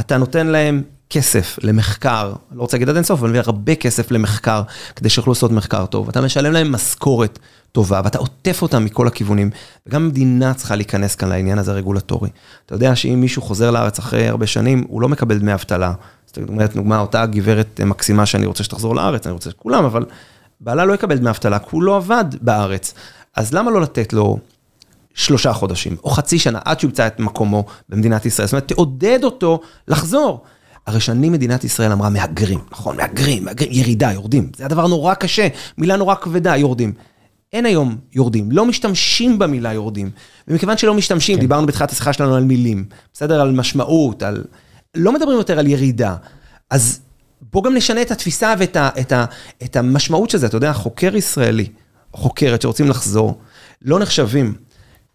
[0.00, 4.62] אתה נותן להם כסף למחקר, לא רוצה להגיד עד אינסוף, אבל הרבה כסף למחקר,
[4.96, 6.08] כדי שיוכלו לעשות מחקר טוב.
[6.08, 7.38] אתה משלם להם משכורת
[7.72, 9.50] טובה, ואתה עוטף אותם מכל הכיוונים.
[9.86, 12.30] וגם המדינה צריכה להיכנס כאן לעניין הזה הרגולטורי.
[12.66, 15.92] אתה יודע שאם מישהו חוזר לארץ אחרי הרבה שנים, הוא לא מקבל דמי אבטלה.
[16.26, 20.04] זאת אומרת, דוגמה, אותה גברת מקסימה שאני רוצה שתחזור לארץ, אני רוצה שכולם, אבל
[20.60, 22.94] בעלה לא יקבל דמי אבטלה, כי הוא לא עבד בארץ.
[23.36, 24.38] אז למה לא לתת לו
[25.14, 28.46] שלושה חודשים, או חצי שנה, עד שהוא ימצא את מקומו במדינת ישראל?
[28.46, 30.42] זאת אומרת, תעודד אותו לחזור.
[30.86, 34.50] הרי שנים מדינת ישראל אמרה מהגרים, נכון, מהגרים, מהגרים, ירידה, יורדים.
[34.56, 36.92] זה הדבר נורא קשה, מילה נורא כבדה, יורדים.
[37.52, 40.10] אין היום יורדים, לא משתמשים במילה יורדים.
[40.48, 41.40] ומכיוון שלא משתמשים, כן.
[41.40, 43.40] דיברנו בתחילת השיחה שלנו על מילים, בסדר?
[43.40, 44.44] על משמעות, על...
[44.94, 46.16] לא מדברים יותר על ירידה.
[46.70, 47.00] אז
[47.52, 49.24] בוא גם נשנה את התפיסה ואת ה, את ה,
[49.62, 50.46] את המשמעות של זה.
[50.46, 51.66] אתה יודע, חוקר ישראלי,
[52.12, 53.40] חוקרת שרוצים לחזור,
[53.82, 54.54] לא נחשבים.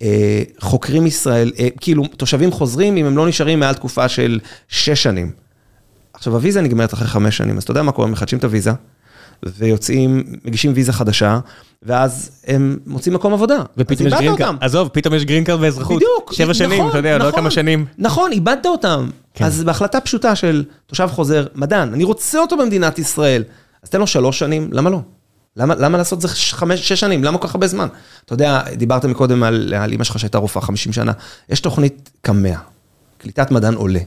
[0.01, 5.03] אה, חוקרים ישראל, אה, כאילו, תושבים חוזרים אם הם לא נשארים מעל תקופה של שש
[5.03, 5.31] שנים.
[6.13, 8.07] עכשיו, הוויזה נגמרת אחרי חמש שנים, אז אתה יודע מה קורה?
[8.07, 8.71] מחדשים את הוויזה,
[9.57, 11.39] ויוצאים, מגישים ויזה חדשה,
[11.83, 13.57] ואז הם מוצאים מקום עבודה.
[13.77, 15.95] ופתאום יש green card, עזוב, פתאום יש green card ואזרחות.
[15.95, 16.33] בדיוק.
[16.33, 17.85] שבע נכון, שנים, אתה יודע, לא נכון, לא כמה שנים.
[17.97, 19.09] נכון, איבדת אותם.
[19.33, 19.45] כן.
[19.45, 23.43] אז בהחלטה פשוטה של תושב חוזר, מדען, אני רוצה אותו במדינת ישראל,
[23.83, 24.99] אז תן לו שלוש שנים, למה לא?
[25.57, 27.23] למה, למה לעשות זה חמש, שש שנים?
[27.23, 27.87] למה כל כך הרבה זמן?
[28.25, 31.11] אתה יודע, דיברת מקודם על, על אמא שלך שהייתה רופאה 50 שנה.
[31.49, 32.55] יש תוכנית קמ"ע,
[33.17, 33.99] קליטת מדען עולה.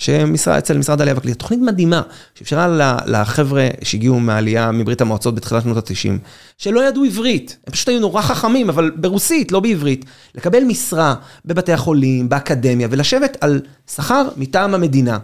[0.00, 2.02] שאצל משרד העלייה והקליטה, תוכנית מדהימה,
[2.34, 6.18] שאפשרה לחבר'ה שהגיעו מהעלייה מברית המועצות בתחילת שנות ה-90,
[6.58, 10.04] שלא ידעו עברית, הם פשוט היו נורא חכמים, אבל ברוסית, לא בעברית,
[10.34, 11.14] לקבל משרה
[11.44, 13.60] בבתי החולים, באקדמיה, ולשבת על
[13.94, 15.18] שכר מטעם המדינה.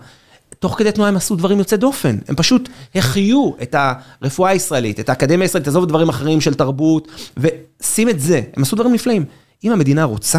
[0.58, 5.08] תוך כדי תנועה הם עשו דברים יוצאי דופן, הם פשוט החיו את הרפואה הישראלית, את
[5.08, 9.24] האקדמיה הישראלית, עזוב דברים אחרים של תרבות, ושים את זה, הם עשו דברים נפלאים.
[9.64, 10.38] אם המדינה רוצה,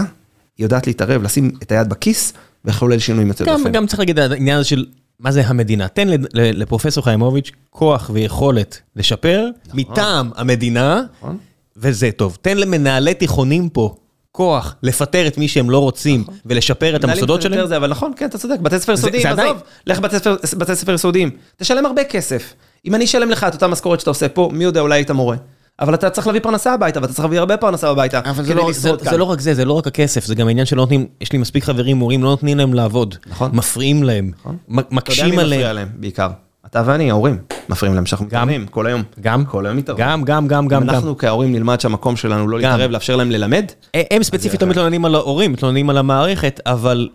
[0.57, 2.33] היא יודעת להתערב, לשים את היד בכיס,
[2.67, 3.71] ולחולל שינויים יוצא דופן.
[3.71, 4.85] גם צריך להגיד העניין הזה של
[5.19, 5.87] מה זה המדינה.
[5.87, 9.79] תן לפרופסור חיימוביץ' כוח ויכולת לשפר נכון.
[9.79, 11.37] מטעם המדינה, נכון.
[11.77, 12.37] וזה טוב.
[12.41, 13.95] תן למנהלי תיכונים פה.
[14.31, 16.35] כוח לפטר את מי שהם לא רוצים נכון.
[16.45, 17.67] ולשפר את המוסדות שלהם.
[17.67, 19.57] זה, אבל נכון, כן, אתה צודק, בתי ספר יסודיים, עזוב,
[19.87, 19.99] לך
[20.57, 22.53] בתי ספר יסודיים, תשלם הרבה כסף.
[22.85, 25.35] אם אני אשלם לך את אותה משכורת שאתה עושה פה, מי יודע, אולי היית מורה.
[25.79, 28.69] אבל אתה צריך להביא פרנסה הביתה, ואתה צריך להביא הרבה פרנסה הביתה, אבל זה לא,
[28.73, 31.31] זה, זה לא רק זה, זה לא רק הכסף, זה גם העניין שלא נותנים, יש
[31.31, 33.15] לי מספיק חברים, מורים, לא נותנים להם לעבוד.
[33.27, 33.51] נכון.
[33.53, 34.57] מפריעים להם, נכון.
[34.67, 35.39] מקשים עליהם.
[35.39, 36.29] אתה יודע מי מפריע להם, בעיקר?
[36.65, 37.37] אתה ואני, ההורים,
[37.69, 38.25] מפריעים להם שאנחנו.
[38.25, 39.03] מתערבים כל היום.
[39.21, 40.05] גם, כל היום מתערבים.
[40.05, 40.83] גם, גם, גם, גם.
[40.83, 42.57] אנחנו כהורים נלמד שהמקום שלנו לא.
[42.57, 47.09] להתערב, לאפשר להם ללמד, הם ספציפית לא מתלוננים על ההורים, מתלוננים על המערכת, אבל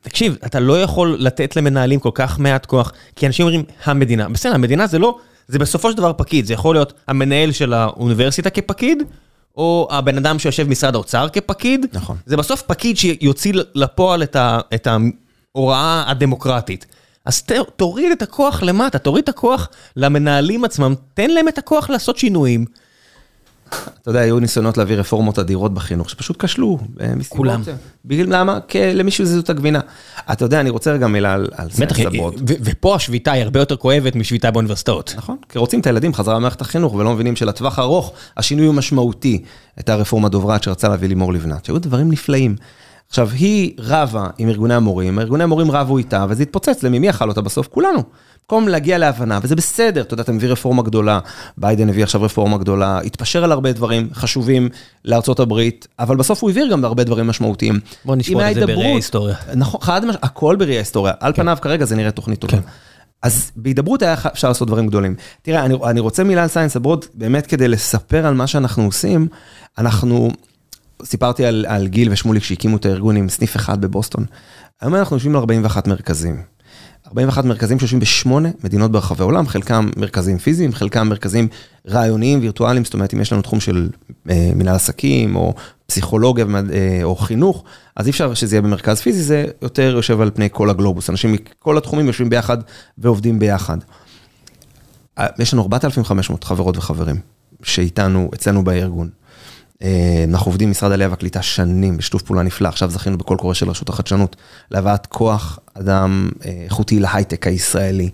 [0.00, 4.28] תקשיב, אתה לא יכול לתת למנהלים כל כך מעט כוח, כי אנשים אומרים, המדינה.
[4.28, 5.18] בסדר, המדינה זה לא,
[5.50, 9.02] זה בסופו של דבר פקיד, זה יכול להיות המנהל של האוניברסיטה כפקיד,
[9.56, 11.86] או הבן אדם שיושב במשרד האוצר כפקיד.
[11.92, 12.16] נכון.
[12.26, 14.88] זה בסוף פקיד שיוציא לפועל את ה- את
[15.54, 16.86] ההוראה הדמוקרטית.
[17.24, 21.90] אז ת, תוריד את הכוח למטה, תוריד את הכוח למנהלים עצמם, תן להם את הכוח
[21.90, 22.64] לעשות שינויים.
[24.02, 26.78] אתה יודע, היו ניסיונות להביא רפורמות אדירות בחינוך, שפשוט כשלו.
[27.00, 27.62] אה, כולם.
[28.04, 28.58] בגלל למה?
[28.68, 29.80] כי למישהו זה זאת הגבינה.
[30.32, 31.48] אתה יודע, אני רוצה רגע מילה על
[32.06, 32.34] הבורד.
[32.34, 35.14] ו- ופה השביתה היא הרבה יותר כואבת משביתה באוניברסיטאות.
[35.16, 39.42] נכון, כי רוצים את הילדים חזרה למערכת החינוך, ולא מבינים שלטווח הארוך, השינוי הוא משמעותי.
[39.76, 42.56] הייתה רפורמה דוברת שרצה להביא לימור לבנת, שהיו דברים נפלאים.
[43.08, 47.28] עכשיו, היא רבה עם ארגוני המורים, ארגוני המורים רבו איתה, וזה התפוצץ למי, מי אכל
[47.28, 47.68] אותה בסוף?
[47.68, 48.02] כולנו.
[48.50, 51.18] במקום להגיע להבנה, וזה בסדר, אתה יודע, אתה מביא רפורמה גדולה,
[51.58, 54.68] ביידן הביא עכשיו רפורמה גדולה, התפשר על הרבה דברים חשובים
[55.04, 57.80] לארצות הברית, אבל בסוף הוא העביר גם הרבה דברים משמעותיים.
[58.04, 59.34] בוא נשים את זה בראי ההיסטוריה.
[59.54, 61.12] נכון, חד משמעית, הכל בראי ההיסטוריה.
[61.20, 62.52] על פניו כרגע זה נראה תוכנית טובה.
[62.52, 62.60] כן.
[63.22, 65.14] אז בהידברות היה אפשר לעשות דברים גדולים.
[65.42, 69.28] תראה, אני, אני רוצה מילה על Science Abroad, באמת כדי לספר על מה שאנחנו עושים,
[69.78, 70.30] אנחנו,
[71.04, 74.24] סיפרתי על, על גיל ושמוליק שהקימו את הארגון עם סניף אחד בבוסטון.
[74.80, 76.42] היום אנחנו יושבים על 41 מרכזים.
[77.10, 81.48] 41 מרכזים שיושבים בשמונה מדינות ברחבי העולם, חלקם מרכזים פיזיים, חלקם מרכזים
[81.88, 83.88] רעיוניים, וירטואליים, זאת אומרת, אם יש לנו תחום של
[84.30, 85.54] אה, מנהל עסקים, או
[85.86, 87.64] פסיכולוגיה אה, או חינוך,
[87.96, 91.10] אז אי אפשר שזה יהיה במרכז פיזי, זה יותר יושב על פני כל הגלובוס.
[91.10, 92.58] אנשים מכל התחומים יושבים ביחד
[92.98, 93.78] ועובדים ביחד.
[95.18, 97.16] אה, יש לנו 4,500 חברות וחברים
[97.62, 99.08] שאיתנו, אצלנו בארגון.
[99.82, 103.54] אה, אנחנו עובדים עם משרד העלייה והקליטה שנים בשיתוף פעולה נפלא, עכשיו זכינו בקול קורא
[103.54, 104.36] של רשות החדשנות
[104.70, 108.10] להבאת כוח אדם אה, איכותי להייטק הישראלי.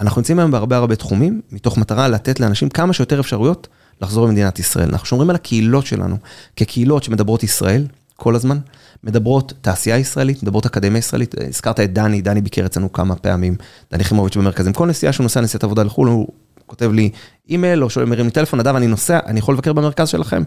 [0.00, 3.68] אנחנו נמצאים היום בהרבה הרבה תחומים, מתוך מטרה לתת לאנשים כמה שיותר אפשרויות
[4.02, 4.88] לחזור למדינת ישראל.
[4.88, 6.16] אנחנו שומרים על הקהילות שלנו
[6.56, 7.86] כקהילות שמדברות ישראל
[8.16, 8.58] כל הזמן,
[9.04, 11.34] מדברות תעשייה ישראלית, מדברות אקדמיה ישראלית.
[11.38, 13.56] אה, הזכרת את דני, דני ביקר אצלנו כמה פעמים,
[13.92, 14.72] דני חימוביץ' במרכזים.
[14.72, 16.28] כל נסיעה שהוא נוסע נסיעת עבודה לחו"ל, הוא
[16.66, 17.10] כותב לי
[17.48, 20.42] אימייל או שואל, מרים לי טלפון, נדב, אני נוסע, אני יכול לבקר במרכז שלכם?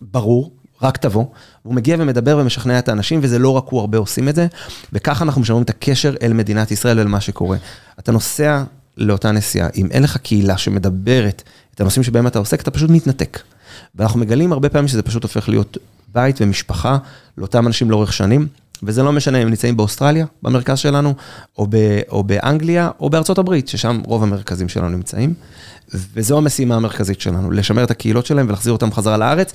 [0.00, 0.52] ברור,
[0.82, 1.24] רק תבוא.
[1.62, 4.46] הוא מגיע ומדבר ומשכנע את האנשים, וזה לא רק הוא, הרבה עושים את זה,
[4.92, 7.56] וככה אנחנו משמרים את הקשר אל מדינת ישראל ואל מה שקורה.
[7.98, 8.62] אתה נוסע
[8.96, 11.42] לאותה נסיעה, אם אין לך קהילה שמדברת
[11.74, 13.40] את הנושאים שבהם אתה עוסק, אתה פשוט מתנתק.
[13.94, 15.78] ואנחנו מגלים הרבה פעמים שזה פשוט הופך להיות
[16.14, 16.98] בית ומשפחה
[17.38, 18.48] לאותם אנשים לאורך שנים,
[18.82, 21.14] וזה לא משנה אם נמצאים באוסטרליה, במרכז שלנו,
[21.58, 21.76] או, ב,
[22.08, 25.34] או באנגליה, או בארצות הברית, ששם רוב המרכזים שלנו נמצאים.
[26.14, 29.52] וזו המשימה המרכזית שלנו, לשמר את הקהילות שלהם ולהחזיר אותם חזרה לארץ.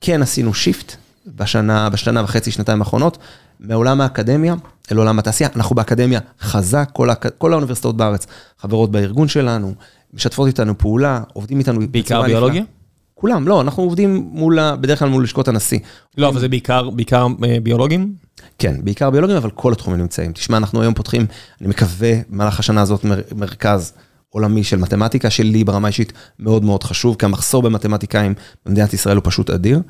[0.00, 0.96] כן עשינו שיפט
[1.36, 3.18] בשנה, בשנה וחצי, שנתיים האחרונות,
[3.60, 4.54] מעולם האקדמיה
[4.92, 5.50] אל עולם התעשייה.
[5.56, 8.26] אנחנו באקדמיה חזק, כל, האק- כל האוניברסיטאות בארץ
[8.58, 9.74] חברות בארגון שלנו,
[10.14, 12.62] משתפות איתנו פעולה, עובדים איתנו בעיקר ביולוגיה?
[12.62, 12.76] נפלאה.
[13.18, 15.78] כולם, לא, אנחנו עובדים מול, בדרך כלל מול לשכות הנשיא.
[16.18, 18.12] לא, אבל זה בעיקר, בעיקר אה, ביולוגים?
[18.58, 20.32] כן, בעיקר ביולוגים, אבל כל התחומים נמצאים.
[20.32, 21.26] תשמע, אנחנו היום פותחים,
[21.60, 23.92] אני מקווה, במהלך השנה הזאת, מר- מרכז
[24.30, 28.34] עולמי של מתמטיקה, שלי ברמה אישית מאוד מאוד חשוב, כי המחסור במתמטיקאים
[28.66, 29.80] במדינת ישראל הוא פשוט אדיר.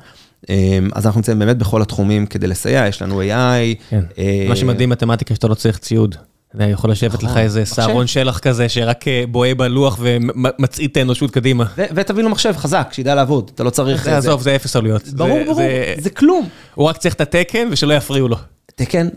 [0.49, 0.55] אמ,
[0.93, 3.75] אז אנחנו נמצאים באמת בכל התחומים כדי לסייע, יש לנו AI.
[3.89, 4.03] כן.
[4.17, 6.15] אה, מה שמדהים מתמטיקה שאתה לא צריך ציוד.
[6.47, 7.73] אתה יודע, יכול לשבת נכון, לך איזה מחשב.
[7.75, 11.65] סהרון שלח כזה שרק אה, בוהה בלוח ומצעיד את האנושות קדימה.
[11.95, 14.03] ותביא לו מחשב חזק, שידע לעבוד, אתה לא צריך...
[14.03, 15.07] זה עזוב, זה אפס עלויות.
[15.07, 15.61] ברור, ברור,
[15.99, 16.49] זה- כלום.
[16.75, 18.37] הוא רק צריך את התקן ושלא יפריעו לו.
[18.75, 19.07] תקן,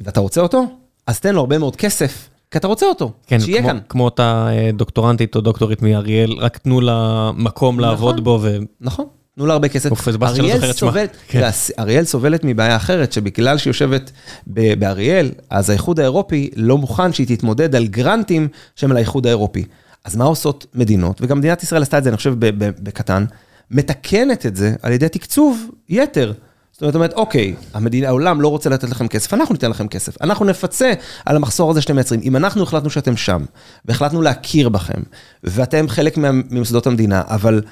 [0.00, 0.64] ואתה רוצה אותו?
[1.06, 3.78] אז תן לו הרבה מאוד כסף, כי אתה רוצה אותו, כן, שיהיה כמו- כאן.
[3.88, 8.56] כמו אותה אה, דוקטורנטית או דוקטורית מאריאל, רק תנו לה מקום לעבוד בו ו...
[8.80, 9.06] נכון,
[9.38, 9.88] תנו לה הרבה כסף.
[10.16, 10.72] באסה שלא אריאל.
[10.72, 11.38] סובלת- כן.
[11.78, 14.10] אריאל סובלת מבעיה אחרת, שבגלל שהיא יושבת
[14.46, 19.64] באריאל, אז האיחוד האירופי לא מוכן שהיא תתמודד על גרנטים שהם על האיחוד האירופי.
[20.04, 21.18] אז מה עושות מדינות?
[21.22, 22.34] וגם מדינת ישראל עשתה את זה, אני חושב,
[22.82, 23.24] בקטן,
[23.70, 26.32] מתקנת את זה על ידי תקצוב יתר.
[26.72, 30.22] זאת אומרת, אומרת, אוקיי, המדינה, העולם לא רוצה לתת לכם כסף, אנחנו ניתן לכם כסף.
[30.22, 30.92] אנחנו נפצה
[31.26, 32.20] על המחסור הזה שאתם מייצרים.
[32.24, 33.44] אם אנחנו החלטנו שאתם שם,
[33.84, 35.02] והחלטנו להכיר בכם,
[35.44, 36.18] ואתם חלק
[36.50, 37.62] ממוסדות המדינה, אבל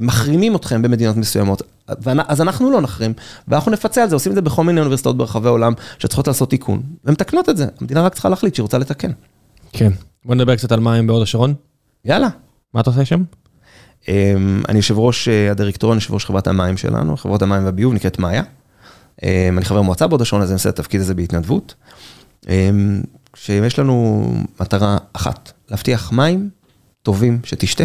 [0.00, 1.62] מחרימים אתכם במדינות מסוימות,
[2.28, 3.12] אז אנחנו לא נחרים,
[3.48, 6.82] ואנחנו נפצה על זה, עושים את זה בכל מיני אוניברסיטאות ברחבי העולם, שצריכות לעשות תיקון,
[7.04, 7.66] ומתקנות את זה.
[7.80, 9.10] המדינה רק צריכה להחליט שהיא רוצה לתקן.
[9.72, 9.92] כן.
[10.24, 11.54] בוא נדבר קצת על מים בהוד השרון.
[12.04, 12.28] יאללה.
[12.74, 13.22] מה אתה עושה שם?
[14.08, 18.18] אמ, אני יושב ראש אה, הדירקטוריון, יושב ראש חברת המים שלנו, חברות המים והביוב, נקראת
[18.18, 18.42] מאיה.
[19.22, 19.28] אמ,
[19.58, 21.74] אני חבר מועצה בהוד השרון, אז אני עושה את התפקיד הזה בהתנדבות.
[22.48, 23.02] אמ,
[23.34, 24.26] שיש לנו
[24.60, 26.50] מטרה אחת, להבטיח מים
[27.02, 27.84] טובים שתשתה,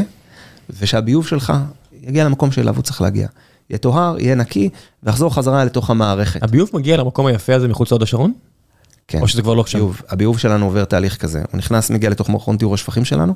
[0.69, 1.53] ושהביוב שלך
[2.02, 3.27] יגיע למקום שאליו הוא צריך להגיע.
[3.69, 4.69] יהיה טוהר, יהיה נקי,
[5.03, 6.44] ויחזור חזרה לתוך המערכת.
[6.44, 8.34] הביוב מגיע למקום היפה הזה מחוץ להוד השרון?
[9.07, 9.22] כן.
[9.22, 9.77] או שזה כבר לא שם?
[9.77, 10.02] ביוב.
[10.10, 13.34] הביוב שלנו עובר תהליך כזה, הוא נכנס, מגיע לתוך מכון טיהור השפכים שלנו,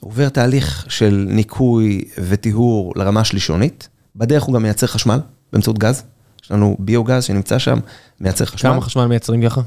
[0.00, 5.20] עובר תהליך של ניקוי וטיהור לרמה שלישונית, בדרך הוא גם מייצר חשמל
[5.52, 6.02] באמצעות גז,
[6.44, 7.78] יש לנו ביוגז שנמצא שם,
[8.20, 8.70] מייצר חשמל.
[8.70, 9.60] כמה חשמל מייצרים ככה?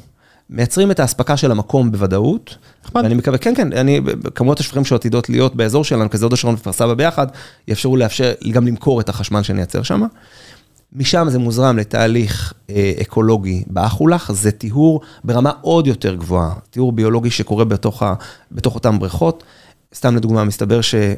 [0.54, 2.58] מייצרים את האספקה של המקום בוודאות.
[2.86, 3.04] נחמד.
[3.04, 4.02] ואני מקווה, כן, כן, אני,
[4.36, 7.28] כמויות השפכים שעתידות להיות באזור שלנו, כזה הוד השרון וכפר סבא ביחד,
[7.68, 10.04] יאפשרו לאפשר גם למכור את החשמל שנייצר שם.
[10.96, 17.32] משם זה מוזרם לתהליך אה, אקולוגי באחולך, זה טיהור ברמה עוד יותר גבוהה, טיהור ביולוגי
[17.32, 18.14] שקורה בתוך, ה,
[18.52, 19.44] בתוך אותן בריכות.
[19.96, 20.96] סתם לדוגמה, מסתבר ש...
[20.96, 21.10] אה,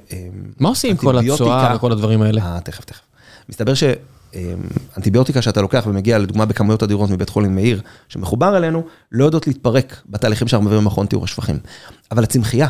[0.60, 2.42] מה עושים עם כל הצואה וכל הדברים האלה?
[2.42, 3.02] אה, תכף, תכף.
[3.50, 3.74] מסתבר
[4.34, 10.02] שאנטיביוטיקה שאתה לוקח ומגיע לדוגמה בכמויות אדירות מבית חולים מאיר, שמחובר אלינו, לא יודעות להתפרק
[10.10, 11.58] בתהליכים שאנחנו מביאים במכון טיהור השפכים.
[12.12, 12.68] אבל הצמחייה,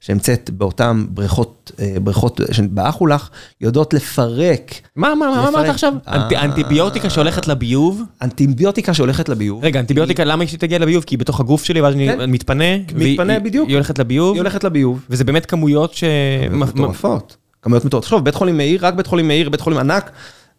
[0.00, 2.40] שנמצאת באותן בריכות, אה, בריכות
[2.70, 3.28] באחולך,
[3.60, 5.92] יודעות לפרק מה, מה, מה אמרת עכשיו?
[6.08, 6.14] אה.
[6.28, 8.02] אנטי- אנטיביוטיקה שהולכת לביוב?
[8.22, 9.64] אנטיביוטיקה שהולכת לביוב.
[9.64, 11.04] רגע, אנטיביוטיקה, למה היא תגיע לביוב?
[11.04, 12.30] כי היא בתוך הגוף שלי ואז אני כן.
[12.30, 12.64] מתפנה?
[12.94, 13.68] מתפנה, והיא- בדיוק.
[13.68, 14.34] היא הולכת לביוב?
[14.34, 15.00] היא הולכת לביוב.
[15.10, 16.04] וזה באמת כמויות ש...
[16.50, 17.36] מטורפות.
[17.62, 18.04] כמויות מטורפות.
[18.04, 20.10] תחשוב, בית חולים מאיר, רק בית חולים מאיר, בית חולים ענק,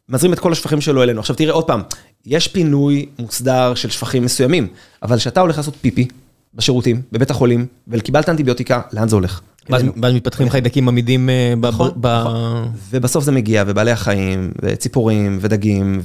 [0.10, 1.20] מזרים את כל השפכים שלו אלינו.
[1.20, 1.82] עכשיו תראה עוד פעם,
[2.26, 4.68] יש פינוי מוסדר של שפכים מסוימים,
[5.04, 6.08] אבל כשאתה הולך לעשות פיפי
[6.54, 9.42] בשירותים, בבית החולים, וקיבלת אנטיביוטיקה, לאן זה הולך?
[9.70, 12.24] ואז מתפתחים חיידקים עמידים אה, ב- נכון, ב...
[12.90, 16.02] ובסוף זה מגיע, ובעלי החיים, וציפורים, ודגים,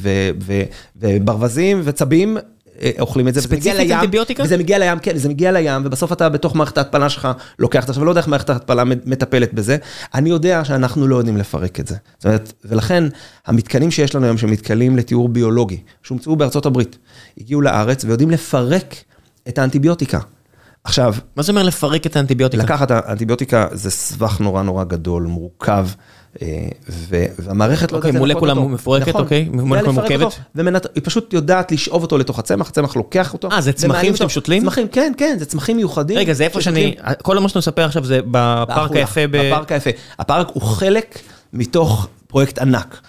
[0.96, 2.36] וברווזים, וצבים.
[2.82, 4.42] אה, אוכלים את זה, ספציפית לים, אנטיביוטיקה?
[4.42, 7.28] וזה מגיע לים, כן, זה מגיע לים, ובסוף אתה בתוך מערכת ההתפלה שלך
[7.58, 9.76] לוקח את זה, עכשיו לא יודע איך מערכת ההתפלה מטפלת בזה,
[10.14, 11.96] אני יודע שאנחנו לא יודעים לפרק את זה.
[12.18, 13.04] זאת אומרת, ולכן
[13.46, 16.98] המתקנים שיש לנו היום, שמתקנים לטיהור ביולוגי, שהומצאו בארצות הברית,
[17.38, 18.94] הגיעו לארץ ויודעים לפרק
[19.48, 20.18] את האנטיביוטיקה.
[20.84, 22.62] עכשיו, מה זה אומר לפרק את האנטיביוטיקה?
[22.62, 25.86] לקחת האנטיביוטיקה זה סבך נורא נורא גדול, מורכב,
[27.38, 28.74] והמערכת לא אוקיי, יודעת מולקולה לנקות אותו.
[28.74, 29.22] מפורקת, נכון.
[29.22, 30.22] אוקיי, מולקולה לפרק מורכבת.
[30.22, 33.48] אותו, ומנת- היא פשוט יודעת לשאוב אותו לתוך הצמח, הצמח לוקח אותו.
[33.52, 34.28] אה, זה צמחים שאתם.
[34.28, 34.62] שותלים?
[34.62, 36.18] צמחים, כן, כן, זה צמחים מיוחדים.
[36.18, 36.94] רגע, זה איפה שאני...
[37.22, 39.36] כל מה שאתה מספר עכשיו זה בפארק היפה ב...
[39.36, 39.90] בפארק היפה.
[40.18, 41.18] הפארק הוא חלק
[41.52, 43.00] מתוך פרויקט ענק.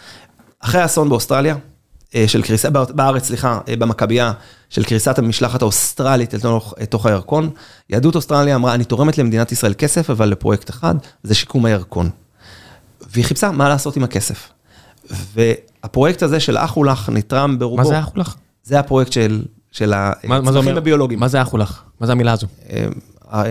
[0.59, 1.55] אחרי האסון באוסטרליה,
[2.15, 4.31] אה, של קריסה, בארץ, סליחה, אה, במכבייה,
[4.69, 7.49] של קריסת המשלחת האוסטרלית אל תוך- לתוך הירקון,
[7.89, 12.09] יהדות אוסטרליה אמרה, אני תורמת למדינת ישראל כסף, אבל לפרויקט אחד, זה שיקום הירקון.
[13.13, 14.49] והיא חיפשה מה לעשות עם הכסף.
[15.35, 17.77] והפרויקט הזה של אחולך נתרם ברובו.
[17.77, 18.35] מה זה האחולך?
[18.63, 19.41] זה הפרויקט של,
[19.71, 19.93] של
[20.51, 20.77] זה אומר?
[20.77, 21.19] הביולוגיים.
[21.19, 21.81] מה זה האחולך?
[21.99, 22.47] מה זה המילה הזו?
[22.69, 22.85] אה,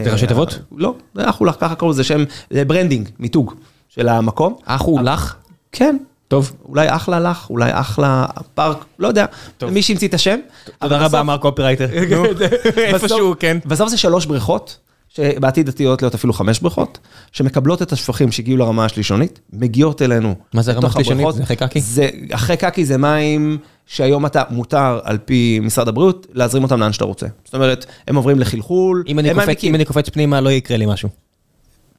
[0.05, 0.59] זה ראשי תיבות?
[0.77, 3.55] לא, זה אחולך, ככה קראו לזה שם, זה branding, מיתוג
[3.89, 4.57] של המקום.
[4.67, 5.35] האחולך?
[5.73, 5.97] כן.
[6.29, 6.53] טוב.
[6.65, 9.27] אולי אחלה לך, אולי אחלה פארק, לא יודע,
[9.71, 10.39] מי שהמציא את השם.
[10.79, 11.87] תודה רבה, בסוף- מר קופירייטר.
[12.77, 13.59] איפשהו, כן.
[13.67, 14.79] בסוף זה שלוש בריכות,
[15.17, 16.99] שבעתיד עתידות להיות אפילו חמש בריכות,
[17.33, 20.35] שמקבלות את השפכים שהגיעו לרמה השלישונית, מגיעות אלינו.
[20.55, 21.27] מה זה רמה לתוך שלישונית?
[21.27, 21.37] הבריכות.
[21.37, 21.81] זה אחרי קקי?
[21.81, 26.93] זה, אחרי קקי זה מים שהיום אתה מותר על פי משרד הבריאות להזרים אותם לאן
[26.93, 27.27] שאתה רוצה.
[27.45, 29.65] זאת אומרת, הם עוברים לחלחול, אם אני קופץ-.
[29.65, 31.09] אם אני קופץ פנימה לא יקרה לי משהו.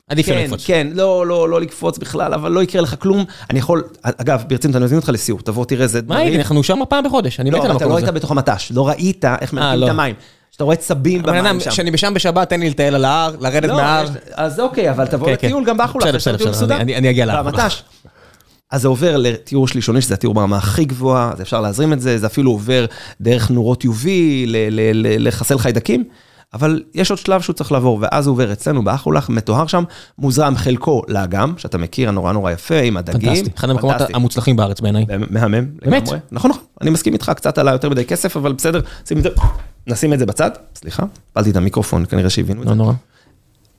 [0.10, 0.66] עדיף כן, לקפוץ.
[0.66, 3.26] כן, לא, לא, לא לקפוץ בכלל, אבל לא יקרה לך כלום.
[3.50, 6.80] אני יכול, אגב, ברצינות, אני מזמין אותך לסיור, תבוא, תראה איזה מה הנה, אנחנו שם
[6.90, 8.06] פעם בחודש, אני מת לא, על אבל אתה המקום לא הזה.
[8.06, 9.86] היית בתוך המט"ש, לא ראית איך מנקים לא.
[9.86, 10.16] את המים.
[10.54, 11.70] כשאתה רואה צבים במים שם.
[11.70, 14.06] כשאני בשם בשבת, תן לי לטייל על ההר, לרדת לא, מההר.
[14.34, 15.48] אז אוקיי, אבל תבוא כן, כן.
[15.48, 16.12] לטיול גם באחולה.
[16.12, 16.76] בסדר, בסדר, בסדר.
[16.78, 17.44] אני- אגיע לאחולה.
[17.52, 17.84] במט"ש.
[18.72, 22.18] אז זה עובר לטיהור שלישוני, שזה הטיהור ברמה הכי גבוהה, אז אפשר להזרים את זה,
[22.18, 22.86] זה אפילו עובר
[23.22, 24.08] דרך נורות UV,
[25.20, 26.04] לחסל חיידקים,
[26.54, 29.84] אבל יש עוד שלב שהוא צריך לעבור, ואז הוא עובר אצלנו באחולך, מטוהר שם,
[30.20, 33.30] מוזרם חלקו לאגם, שאתה מכיר, הנורא נורא יפה, עם הדגים.
[33.30, 33.96] פנטסטי, אחד המקומות.
[34.14, 35.06] המוצלחים בארץ בעיניי.
[35.30, 36.04] מהמם, באמת?
[36.04, 36.52] נכון, נכון,
[36.82, 39.30] אני מסכים איתך, קצת עלה יותר מדי כסף, אבל בסדר, שים את זה,
[39.88, 42.78] נשים את זה בצד, סליחה, הפלתי את המיקרופון, כנראה שהבינו את לא זה.
[42.78, 42.94] נורא.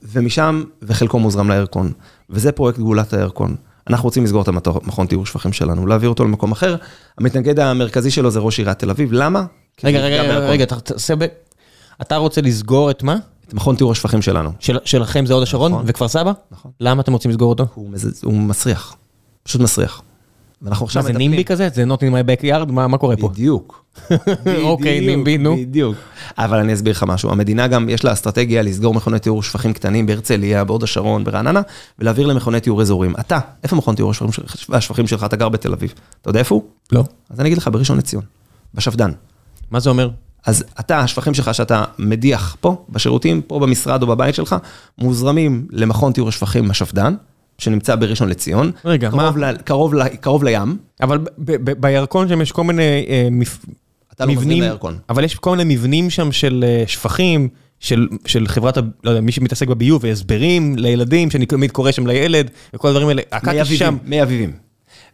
[0.03, 1.91] ומשם, וחלקו מוזרם לירקון,
[2.29, 3.55] וזה פרויקט גאולת הירקון.
[3.89, 6.75] אנחנו רוצים לסגור את המכון טיהור שפכים שלנו, להעביר אותו למקום אחר.
[7.17, 9.45] המתנגד המרכזי שלו זה ראש עיריית תל אביב, למה?
[9.83, 11.25] רגע, רגע, רגע, תעשה ב...
[12.01, 13.15] אתה רוצה לסגור את מה?
[13.47, 14.51] את מכון טיהור השפכים שלנו.
[14.59, 15.83] של- שלכם זה הוד השרון נכון.
[15.87, 16.31] וכפר סבא?
[16.51, 16.71] נכון.
[16.79, 17.65] למה אתם רוצים לסגור אותו?
[17.73, 18.21] הוא, מז...
[18.23, 18.95] הוא מסריח,
[19.43, 20.01] פשוט מסריח.
[20.65, 21.69] ואנחנו עכשיו מה זה מטפלים- נימבי כזה?
[21.73, 22.71] זה not in my backyard?
[22.71, 23.29] מה מה קורה פה?
[23.29, 23.85] בדיוק.
[24.63, 25.55] אוקיי, נימבי, נו.
[25.57, 25.95] בדיוק.
[26.37, 30.05] אבל אני אסביר לך משהו, המדינה גם יש לה אסטרטגיה לסגור מכוני טיהור שפכים קטנים
[30.05, 31.61] בהרצליה, בהוד השרון, ברעננה,
[31.99, 33.13] ולהעביר למכוני טיהור אזוריים.
[33.19, 34.11] אתה, איפה מכון טיהור
[34.69, 35.23] השפכים שלך?
[35.23, 35.93] אתה גר בתל אביב.
[36.21, 36.63] אתה יודע איפה הוא?
[36.91, 37.03] לא.
[37.29, 38.23] אז אני אגיד לך, בראשון לציון,
[38.73, 39.11] בשפד"ן.
[39.71, 40.09] מה זה אומר?
[40.45, 44.55] אז אתה, השפכים שלך שאתה מדיח פה, בשירותים, פה במשרד או בבית שלך,
[44.97, 47.15] מוזרמים למכון טיהור השפכים השפד"ן,
[47.57, 48.71] שנמצא בראשון לציון.
[48.85, 49.51] רגע, קרוב מה?
[49.51, 50.77] ל- קרוב ל- קרוב לים.
[51.01, 53.65] אבל ב- ב- בירקון שם יש כל מיני אה, מפ-
[54.15, 54.97] אתה לא מזמין מבנים, לירקון.
[55.09, 57.49] אבל יש כל מיני מבנים שם של אה, שפכים,
[57.79, 62.49] של של חברת, לא יודע, מי שמתעסק בביוב, והסברים לילדים, שאני תמיד קורא שם לילד,
[62.73, 63.21] וכל הדברים האלה.
[63.31, 64.51] הקקי מי שם, מי אביבים.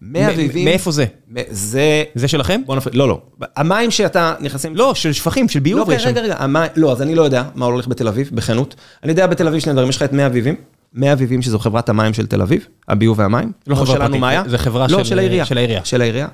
[0.01, 0.65] מי אביבים...
[0.65, 1.05] מאיפה זה?
[1.49, 2.03] זה...
[2.15, 2.61] זה שלכם?
[2.65, 3.21] בוא נפריד, לא, לא.
[3.57, 4.75] המים שאתה נכנסים...
[4.75, 5.95] לא, של שפכים, של ביוב לא.
[6.05, 6.69] רגע, רגע, המים...
[6.75, 8.75] לא, אז אני לא יודע מה הולך בתל אביב, בכנות.
[9.03, 10.55] אני יודע בתל אביב שני דברים, יש לך את מי אביבים.
[10.93, 13.51] מי אביבים שזו חברת המים של תל אביב, הביוב והמים.
[13.67, 14.49] לא חברה שלנו פרטית.
[14.49, 15.45] זה חברה לא, של- של העירייה.
[15.45, 15.85] של העירייה.
[15.85, 16.27] של העירייה.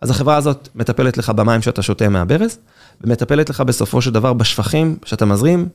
[0.00, 2.58] אז החברה הזאת מטפלת לך במים שאתה שותה מהברז,
[3.00, 5.68] ומטפלת לך בסופו של דבר בשפכים שאתה מזרים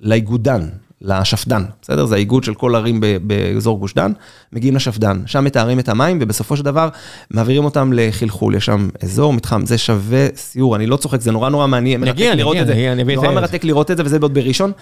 [0.00, 0.68] לאיגודן,
[1.02, 2.06] לשפדן, בסדר?
[2.06, 4.12] זה האיגוד של כל ערים באזור גוש דן,
[4.52, 6.88] מגיעים לשפדן, שם מתארים את המים, ובסופו של דבר
[7.30, 11.48] מעבירים אותם לחלחול, יש שם אזור, מתחם, זה שווה סיור, אני לא צוחק, זה נורא
[11.48, 13.34] נורא מעניין, מרתק נגיע, לראות נגיע, את זה, נגיע, נורא זה.
[13.34, 14.72] מרתק לראות את זה, וזה עוד בראשון.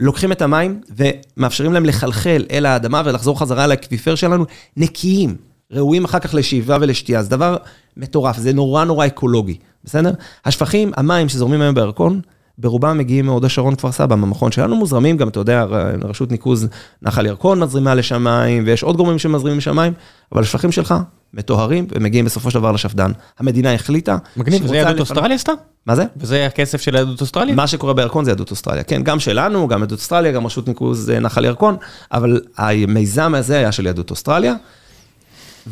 [0.00, 4.44] לוקחים את המים ומאפשרים להם לחלחל אל האדמה ולחזור חזרה לאקוויפר שלנו
[4.76, 5.36] נקיים,
[5.70, 7.56] ראויים אחר כך לשאיבה ולשתייה, זה דבר
[7.96, 10.12] מטורף, זה נורא נורא אקולוגי, בסדר?
[10.44, 12.20] השפכים, המים שזורמים היום בירקון,
[12.58, 15.64] ברובם מגיעים מהוד השרון כפר סבא, במכון שלנו מוזרמים גם, אתה יודע,
[16.02, 16.68] רשות ניקוז
[17.02, 19.92] נחל ירקון מזרימה לשם מים, ויש עוד גורמים שמזרימים לשם מים,
[20.32, 20.94] אבל השפכים שלך
[21.34, 23.12] מטוהרים ומגיעים בסופו של דבר לשפדן.
[23.38, 25.52] המדינה החליטה, מגניב, רוצה יהדות לפנות- אוסטרליה עשתה?
[25.86, 26.04] מה זה?
[26.16, 27.54] וזה הכסף של יהדות אוסטרליה?
[27.54, 31.10] מה שקורה בירקון זה יהדות אוסטרליה, כן, גם שלנו, גם יהדות אוסטרליה, גם רשות ניקוז
[31.10, 31.76] אה, נחל ירקון,
[32.12, 34.54] אבל המיזם הזה היה של יהדות אוסטרליה,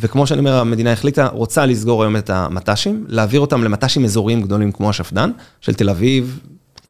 [0.01, 4.73] וכמו שאני אומר, המדינה החליטה, רוצה לסגור היום את המט"שים, להעביר אותם למט"שים אזוריים גדולים
[4.73, 5.31] כמו השפד"ן,
[5.61, 6.40] של תל אביב,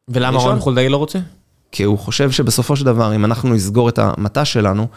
[0.07, 0.39] ולמה?
[0.39, 1.19] רון חולדאי לא רוצה?
[1.71, 4.87] כי הוא חושב שבסופו של דבר, אם אנחנו נסגור את המט"ש שלנו,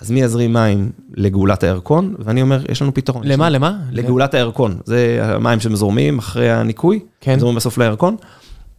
[0.00, 2.14] אז מי יזרים מים לגאולת הירקון?
[2.18, 3.22] ואני אומר, יש לנו פתרון.
[3.26, 3.78] למה, למה?
[3.90, 7.38] לגאולת הירקון, זה המים שמזורמים אחרי הניקוי, כן.
[7.38, 8.16] זורמים בסוף לירקון.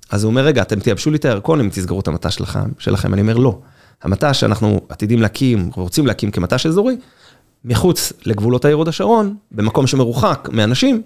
[0.09, 3.13] אז הוא אומר, רגע, אתם תייבשו לי את הירקון אם תסגרו את המט"ש שלכם, שלכם.
[3.13, 3.59] אני אומר, לא.
[4.03, 6.97] המט"ש שאנחנו עתידים להקים, רוצים להקים כמט"ש אזורי,
[7.65, 11.01] מחוץ לגבולות העיר הוד השרון, במקום שמרוחק מאנשים,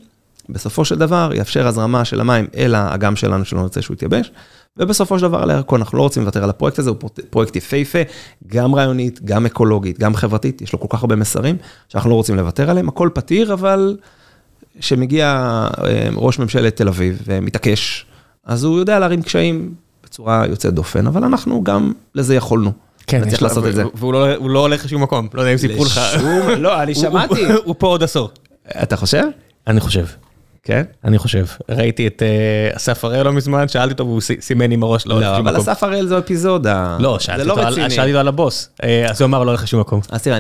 [0.50, 4.32] בסופו של דבר יאפשר הזרמה של המים אל האגם שלנו שלא נרצה שהוא יתייבש,
[4.78, 6.98] ובסופו של דבר על הירקון, אנחנו לא רוצים לוותר על הפרויקט הזה, הוא
[7.30, 8.00] פרויקט יפהפה,
[8.48, 11.56] גם רעיונית, גם אקולוגית, גם חברתית, יש לו כל כך הרבה מסרים,
[11.90, 13.98] שאנחנו לא רוצים לוותר עליהם, הכל פתיר, אבל
[14.80, 15.28] כשמגיע
[15.84, 18.06] אה, ראש ממשלת תל אביב ומתעקש,
[18.46, 19.74] אז הוא יודע להרים קשיים
[20.04, 22.72] בצורה יוצאת דופן, אבל אנחנו גם לזה יכולנו.
[23.08, 23.84] כן, צריך לעשות את זה.
[23.96, 26.02] והוא לא- לא הולך לשום מקום, לא יודע אם סיפרו לך.
[26.58, 27.46] לא, אני שמעתי.
[27.66, 28.30] הוא פה עוד עשור.
[28.84, 29.24] אתה חושב?
[29.68, 30.06] אני חושב.
[30.64, 30.84] כן.
[31.06, 31.46] אני חושב.
[31.70, 35.14] ראיתי את אה, אסף הראל לא מזמן, שאלתי אותו והוא סי- סימן עם הראש, לא
[35.14, 35.70] הולך לא, לשום אבל מקום.
[35.70, 36.98] אסף הראל זו אפיזודה.
[37.00, 37.90] לא, שאלתי לא אותו על- רציני.
[37.90, 40.00] שאלתי אותו על הבוס, אה, אז הוא אמר לא הולך לשום מקום.
[40.12, 40.38] אז תראה,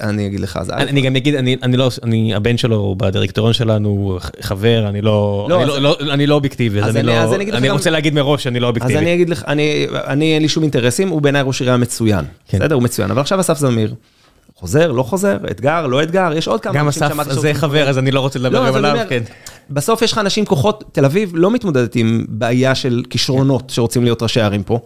[0.00, 1.90] אני אגיד לך, אז אני גם אגיד, אני לא,
[2.36, 6.34] הבן שלו הוא בדירקטוריון שלנו, חבר, אני לא, לא, אני אז- לא- לא- אני לא
[6.34, 7.32] אובייקטיבי, אז אז אני לא, אז
[7.70, 8.98] רוצה להגיד מראש שאני לא אז אובייקטיבי.
[8.98, 12.24] אני אגיד לך, אני, אין לי שום אינטרסים, הוא בעיניי ראש עירייה מצוין.
[12.48, 12.58] כן.
[12.58, 13.10] בסדר, הוא מצוין.
[13.10, 13.94] אבל עכשיו אסף זמיר,
[14.54, 18.10] חוזר, לא חוזר, אתגר, לא אתגר, יש עוד כמה גם אסף זה חבר, אז אני
[18.10, 19.22] לא רוצה לדבר לא, גם אז עליו, כן.
[19.70, 24.22] בסוף יש לך אנשים, כוחות, תל אביב לא מתמודדת עם בעיה של כישרונות שרוצים להיות
[24.22, 24.78] ראשי ערים פה,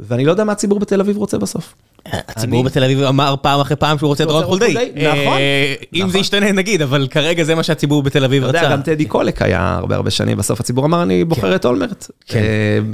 [0.00, 1.74] ואני לא יודע מה הציבור בתל אביב רוצה בסוף.
[2.12, 4.74] הציבור אני- בתל אביב אמר פעם אחרי פעם שהוא רוצה את רון חולדאי.
[4.74, 4.98] נכון,
[5.38, 6.10] אה, אם נכון.
[6.10, 8.70] זה ישתנה נגיד, אבל כרגע זה מה שהציבור בתל אביב אתה יודע, רצה.
[8.70, 12.10] גם טדי קולק היה הרבה הרבה שנים, בסוף הציבור אמר, אני בוחר את אולמרט.
[12.26, 12.38] כן,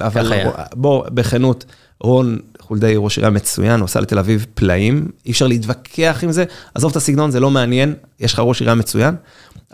[0.01, 0.51] אה, אבל ככה היה.
[0.75, 1.65] בוא, בכנות,
[2.01, 6.45] רון חולדאי ראש עירייה מצוין, הוא עשה לתל אביב פלאים, אי אפשר להתווכח עם זה,
[6.75, 9.15] עזוב את הסגנון, זה לא מעניין, יש לך ראש עירייה מצוין.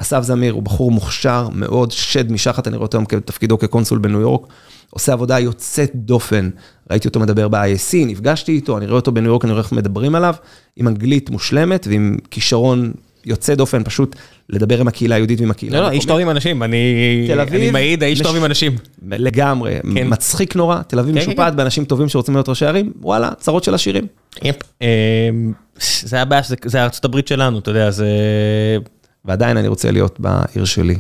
[0.01, 4.21] אסף זמיר הוא בחור מוכשר מאוד, שד משחת, אני רואה אותו היום בתפקידו כקונסול בניו
[4.21, 4.47] יורק,
[4.91, 6.51] עושה עבודה יוצאת דופן,
[6.91, 10.15] ראיתי אותו מדבר ב-ISC, נפגשתי איתו, אני רואה אותו בניו יורק, אני רואה איך מדברים
[10.15, 10.35] עליו,
[10.77, 12.93] עם אנגלית מושלמת ועם כישרון
[13.25, 14.17] יוצא דופן, פשוט
[14.51, 16.05] לדבר עם הקהילה היהודית ועם הקהילה לא, לא, איש.
[16.05, 16.79] טוב עם אנשים, אני
[17.27, 18.77] תל אביב, אני מעיד, האיש מש- טוב עם אנשים.
[19.09, 20.07] לגמרי, כן.
[20.09, 21.57] מצחיק נורא, תל אביב כן, משופעת כן.
[21.57, 24.07] באנשים טובים שרוצים להיות ראשי ערים, וואלה, צרות של עשירים.
[24.43, 24.57] Yep.
[24.83, 24.89] אה,
[26.01, 28.07] זה הבעיה, שזה- זה ארצות הברית שלנו, אתה יודע, זה
[29.25, 30.97] ועדיין אני רוצה להיות בעיר שלי.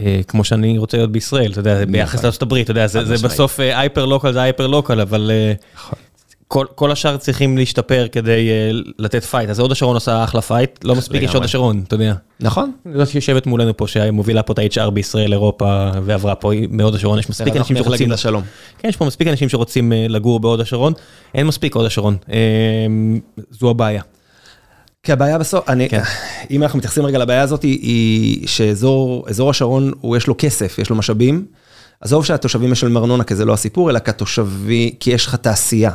[0.00, 3.28] אה, כמו שאני רוצה להיות בישראל, אתה יודע, ביחס לארצות הברית, אתה יודע, זה.
[3.28, 5.98] בסוף hyper local זה hyper local, אבל אה, נכון.
[6.48, 10.84] כל- כל השאר צריכים להשתפר כדי אה, לתת fight, אז הוד השרון עושה אחלה fight,
[10.84, 11.32] לא מספיק יש.
[11.34, 12.14] הוד השרון, אתה יודע.
[12.40, 12.72] נכון?
[12.94, 17.30] זאת שיושבת מולנו פה, שמובילה פה את ה-HR בישראל, אירופה, ועברה פה מהוד השרון, יש
[17.30, 18.42] מספיק אנשים שרוצים, להגיד לה שלום.
[18.78, 20.92] כן, יש פה מספיק אנשים שרוצים אה, לגור בהוד השרון,
[21.34, 22.36] אין מספיק הוד השרון, אה,
[23.50, 24.02] זו הבעיה.
[25.06, 26.02] כי הבעיה בסוף, אני, כן.
[26.50, 30.90] אם אנחנו מתייחסים רגע לבעיה הזאת, היא שאזור אזור השרון, הוא יש לו כסף, יש
[30.90, 31.46] לו משאבים.
[32.00, 35.90] עזוב שהתושבים משלמים ארנונה, כי זה לא הסיפור, אלא כתושבי, כי יש לך תעשייה.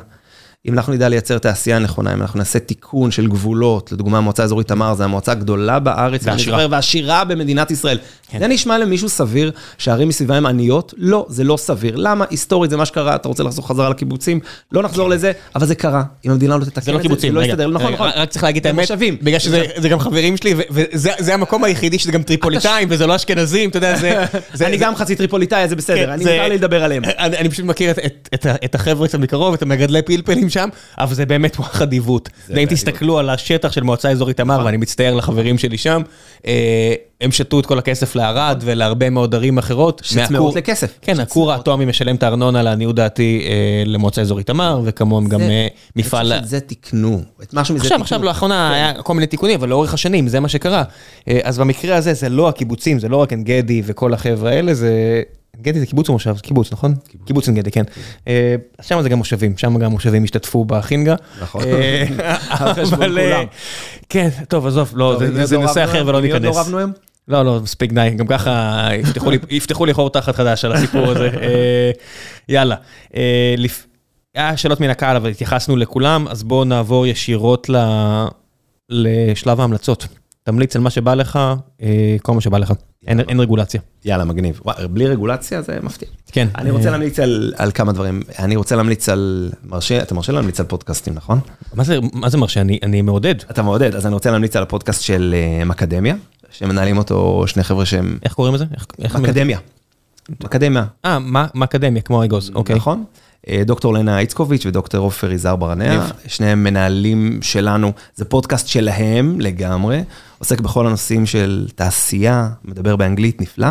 [0.67, 4.67] אם אנחנו נדע לייצר תעשייה נכונה, אם אנחנו נעשה תיקון של גבולות, לדוגמה המועצה האזורית
[4.67, 6.23] תמר, זו המועצה הגדולה בארץ.
[6.37, 7.97] זוכר, ועשירה במדינת ישראל.
[8.31, 8.39] כן.
[8.39, 10.93] זה נשמע למישהו סביר שהערים מסביבה הן עניות?
[10.97, 11.95] לא, זה לא סביר.
[11.95, 12.25] למה?
[12.29, 14.39] היסטורית זה מה שקרה, אתה רוצה לחזור חזרה לקיבוצים?
[14.71, 16.03] לא נחזור לזה, אבל זה קרה.
[16.25, 17.67] אם המדינה לא תתקן את זה זה, לא לא יסתדר.
[17.67, 18.09] נכון, נכון.
[18.15, 19.19] רק צריך להגיד את זה האמת.
[19.21, 23.15] בגלל שזה זה גם חברים שלי, וזה זה המקום היחידי שזה גם טריפוליטאים, וזה לא
[23.15, 24.25] אשכנזים, אתה יודע, זה...
[24.53, 27.03] זה- אני זה- גם חצי טריפוליטאי, זה כן, בסדר, אני זה- מותר לי לדבר עליהם.
[27.05, 30.69] אני אני פשוט מכיר את- את- את את החבר'ה קצת מקרוב, את המגדלי פלפלים שם,
[30.97, 32.29] אבל זה באמת וואחד עיוות.
[32.49, 36.01] ואם תסתכלו על השטח של מועצה אזורית תמר, ואני מצטער לחברים שלי שם,
[36.47, 40.01] אה, הם שתו את כל הכסף לערד ולהרבה מאוד ערים אחרות.
[40.05, 40.97] שצמאות לכסף.
[41.01, 45.67] כן, הכור האטומי משלם את הארנונה לעניות דעתי אה, למועצה אזורית תמר, וכמוהם גם אה,
[45.95, 46.31] מפעל...
[46.31, 47.21] אני חושב שאת זה תיקנו.
[47.43, 48.03] את משהו מזה עכשיו, תיקנו.
[48.03, 50.83] עכשיו לאחרונה היה כל מיני תיקונים, אבל לאורך השנים זה מה שקרה.
[51.43, 55.21] אז במקרה הזה זה לא הקיבוצים, זה לא רק עין גדי וכל החבר'ה האלה, זה...
[55.57, 56.37] עין גדי זה קיבוץ או מושב?
[56.37, 56.95] קיבוץ, נכון?
[57.25, 57.83] קיבוץ עין גדי, כן.
[58.27, 61.15] אה, שם זה גם מושבים, שם גם מושבים השתתפו בחינגה.
[61.41, 61.61] נכון.
[61.63, 62.05] אה,
[62.93, 63.43] אבל, אה.
[64.09, 66.03] כן, טוב, עזוב, לא, זה- נושא אחר?
[66.07, 66.55] ולא מי עוד ניכנס.
[66.55, 66.91] לא רבנו היום?
[67.27, 68.89] לא, לא, מספיק די, גם ככה
[69.49, 71.29] יפתחו לי- חור תחת חדש על הסיפור הזה.
[72.49, 72.75] יאללה.
[74.35, 78.25] היה שאלות מן הקהל, אבל התייחסנו לכולם, אז בואו נעבור ישירות ל-
[78.89, 80.07] לשלב ההמלצות.
[80.43, 81.39] תמליץ על מה שבא לך,
[82.21, 82.73] כל מה שבא לך.
[83.07, 83.81] אין אין רגולציה.
[84.05, 84.61] יאללה, מגניב.
[84.65, 86.07] וואי, בלי רגולציה זה מפתיע.
[86.31, 86.47] כן.
[86.57, 88.21] אני רוצה אה, להמליץ על, על כמה דברים.
[88.39, 89.51] אני רוצה להמליץ על...
[89.65, 91.39] מרשה, אתה מרשה להמליץ על פודקאסטים, נכון?
[91.73, 92.61] מה זה- מה זה מרשה?
[92.61, 93.35] אני- אני מעודד.
[93.51, 96.15] אתה מעודד, אז אני רוצה להמליץ על הפודקאסט של אה, מקדמיה,
[96.51, 98.17] שמנהלים אותו שני חבר'ה שהם...
[98.23, 98.65] איך קוראים לזה?
[99.19, 99.59] מקדמיה.
[100.43, 102.75] מקדמיה, אה, מה מה אקדמיה, כמו אגוז, אוקיי.
[102.75, 103.03] נכון?
[103.49, 106.05] אה, דוקטור לנה איצקוביץ' ודוקטור עופר יזהר ברנע.
[106.27, 110.03] שניהם מנהלים שלנו, זה פודקאסט שלהם לגמרי,
[110.39, 113.67] עוסק בכל הנושאים של תעשייה, מדבר באנגלית נפלא,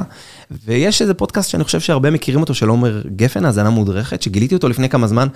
[0.67, 4.69] ויש איזה פודקאסט שאני חושב שהרבה מכירים אותו של עומר גפן, האזנה מודרכת, שגיליתי אותו
[4.69, 5.29] לפני כמה זמן,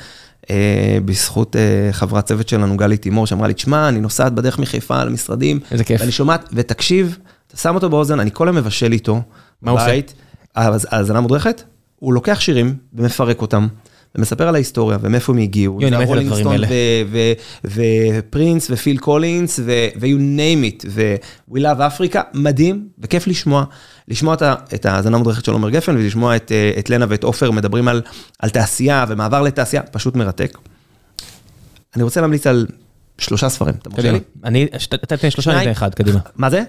[0.50, 5.04] אה, בזכות אה, חברת צוות שלנו, גלי תימור, שאמרה לי, תשמע, אני נוסעת בדרך מחיפה
[5.04, 6.00] למשרדים, איזה כיף.
[6.00, 9.22] ואני שומעת, ותקשיב, אתה שם אותו באוזן, אני כל היום מבשל איתו,
[9.62, 10.00] מה הוא עושה?
[10.56, 11.62] האזנה מודרכת,
[11.98, 13.68] הוא לוקח שירים ומפרק אותם.
[14.14, 15.82] ומספר על ההיסטוריה ומאיפה הם הגיעו.
[15.82, 16.66] יו, אני זה מת על הדברים האלה.
[17.64, 23.64] ופרינס ופיל קולינס ו-you name it ו-we love Africa, מדהים וכיף לשמוע.
[24.08, 24.34] לשמוע
[24.74, 28.02] את ההאזנה המודרכת של עומר גפן ולשמוע את, אה, את לנה ואת עופר מדברים על,
[28.38, 30.58] על תעשייה ומעבר לתעשייה, פשוט מרתק.
[31.96, 32.66] אני רוצה להמליץ על
[33.20, 34.12] שלושה ספרים, אתה מרשה.
[34.12, 34.18] לי?
[34.44, 35.62] אני, אתה תתן שלושה, אני.
[35.62, 36.18] אתן אחד, קדימה.
[36.36, 36.62] מה זה?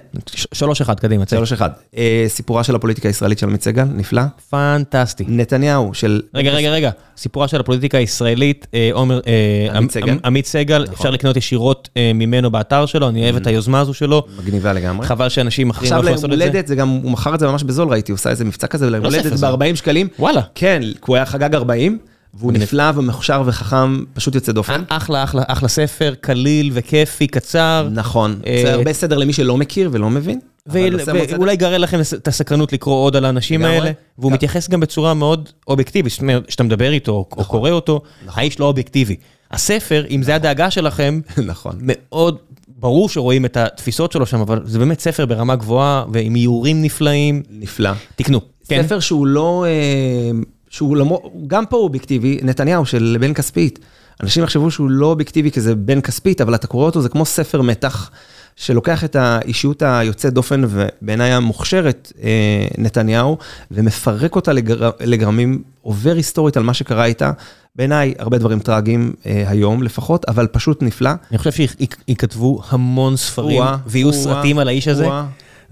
[0.53, 1.23] שלוש אחד, קדימה.
[1.30, 1.69] שלוש אחד.
[1.98, 4.22] אה, סיפורה של הפוליטיקה הישראלית של עמית סגל, נפלא.
[4.49, 5.26] פנטסטי.
[5.28, 6.22] נתניהו של...
[6.36, 10.18] רגע, רגע, רגע, סיפורה של הפוליטיקה הישראלית, אה, עומר, אה, עמית עמ- סגל?
[10.26, 14.73] עמית סגל, אפשר לקנות ישירות ממנו באתר שלו, אני אוהב את היוזמה הזו שלו, מגניבה
[14.73, 15.07] לגמרי.
[15.07, 16.44] חבל שאנשים אחרים לא עכשיו יכולים לעשות את זה.
[16.45, 18.90] הולדת, זה גם, הוא מכר את זה ממש בזול, ראיתי, הוא עושה איזה מבצע כזה
[18.90, 20.07] ליום לא הולדת ספר, זה- ב-40 שקלים.
[20.19, 20.41] וואלה.
[20.56, 21.98] כן, כי הוא היה חגג 40,
[22.34, 24.84] והוא נפלא ומוכשר וחכם, פשוט יוצא דופן.
[24.88, 27.88] אחלה, אחלה, אחלה ספר, קליל וכיפי, קצר.
[27.91, 30.40] נכון, אה, זה הרבה סדר למי שלא מכיר ולא מבין.
[30.68, 33.66] ואולי יגרה לכם את הסקרנות לקרוא עוד על האנשים.
[33.66, 37.45] האלה, והוא גם- מתייחס גם בצורה מאוד אובייקטיבית, זאת אומרת, כשאתה מדבר איתו או נכון.
[37.45, 39.16] קורא אותו, האיש לא אובייקטיבי.
[39.52, 41.74] הספר, אם זה הדאגה שלכם, נכון.
[41.82, 42.38] מאוד
[42.68, 47.44] ברור שרואים את התפיסות שלו שם, אבל זה באמת ספר ברמה גבוהה ועם איורים נפלאים.
[47.49, 47.90] נפלא.
[48.16, 48.41] תקנו.
[48.68, 48.84] כן?
[48.84, 50.40] ספר שהוא לא, אה,
[50.72, 53.80] שהוא למרות, גם פה הוא אובייקטיבי, נתניהו של בן כספית.
[54.23, 57.26] אנשים יחשבו שהוא לא אובייקטיבי כי זה בן כספית, אבל אתה קורא אותו, זה כמו
[57.26, 58.11] ספר מתח,
[58.56, 63.38] שלוקח את האישיות היוצאת דופן ובעיניי המוכשרת, אה, נתניהו,
[63.72, 67.31] ומפרק אותה לגר, לגרמים, עובר היסטורית על מה שקרה איתה.
[67.76, 71.11] בעיניי, הרבה דברים טרגיים אה, היום לפחות, אבל פשוט נפלא.
[71.31, 75.07] אני חושב שייכתבו המון ספרים, ויהיו סרטים על האיש הזה.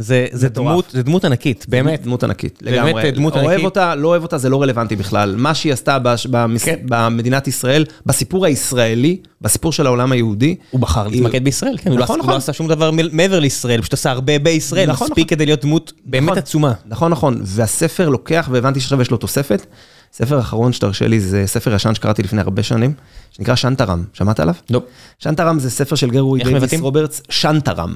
[0.02, 0.50] זה זה.
[0.50, 2.04] דמות, זה דמות ענקית, באמת.
[2.04, 3.12] דמות ענקית, באמת לגמרי.
[3.12, 3.66] דמות אוהב ענקית.
[3.66, 5.36] אותה, לא אוהב אותה, זה לא רלוונטי בכלל.
[5.38, 6.76] מה שהיא עשתה בש- במס- כן.
[6.86, 10.56] במדינת ישראל, בסיפור הישראלי, בסיפור של העולם היהודי.
[10.72, 12.38] הוא בחר להתמקד בישראל, כן, הוא לא נכון, הוא לא נכון.
[12.38, 15.30] עשה שום דבר מעבר לישראל, הוא פשוט עשה הרבה בישראל, נכון, מספיק נכון.
[15.38, 16.38] כדי להיות דמות באמת נכון.
[16.38, 16.74] עצומה.
[16.86, 17.42] נכון, נכון.
[17.44, 19.66] והספר לוקח, והבנתי שעכשיו יש לו תוספת.
[20.14, 22.94] ספר אחרון שתרשה לי, זה ספר ישן שקראתי לפני הרבה שנים,
[23.32, 24.04] שנקרא שנטרם.
[24.14, 24.56] שמעת עליו?
[24.70, 24.82] לא.
[25.20, 26.74] שנטרם זה ספר של גרגורי דייוויד?
[26.80, 27.96] רוברטס, שנטרם.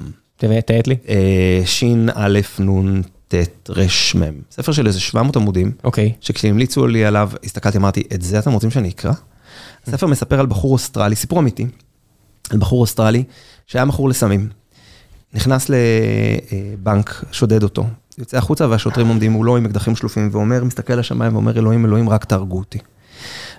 [0.61, 0.95] תתעד לי.
[1.09, 4.41] אה, שין א' נ' ט' ר' מ'.
[4.51, 5.71] ספר של איזה 700 עמודים.
[5.83, 6.13] אוקיי.
[6.21, 9.11] שכשהמליצו לי עליו, הסתכלתי, אמרתי, את זה אתם רוצים שאני אקרא?
[9.87, 11.65] הספר מספר על בחור אוסטרלי, סיפור אמיתי,
[12.49, 13.23] על בחור אוסטרלי
[13.67, 14.49] שהיה מכור לסמים.
[15.33, 17.85] נכנס לבנק, שודד אותו,
[18.17, 22.25] יוצא החוצה והשוטרים עומדים מולו עם אקדחים שלופים ואומר, מסתכל לשמיים ואומר, אלוהים, אלוהים, רק
[22.25, 22.79] תהרגו אותי.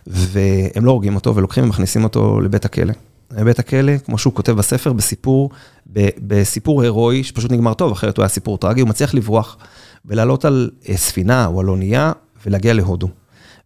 [0.06, 2.92] והם לא הורגים אותו ולוקחים ומכניסים אותו לבית הכלא.
[3.44, 5.50] בית הכלא, כמו שהוא כותב בספר, בסיפור,
[5.92, 9.56] ב- בסיפור הירואי שפשוט נגמר טוב, אחרת הוא היה סיפור טרגי, הוא מצליח לברוח
[10.04, 12.12] ולעלות על אה, ספינה או על אונייה
[12.46, 13.08] ולהגיע להודו.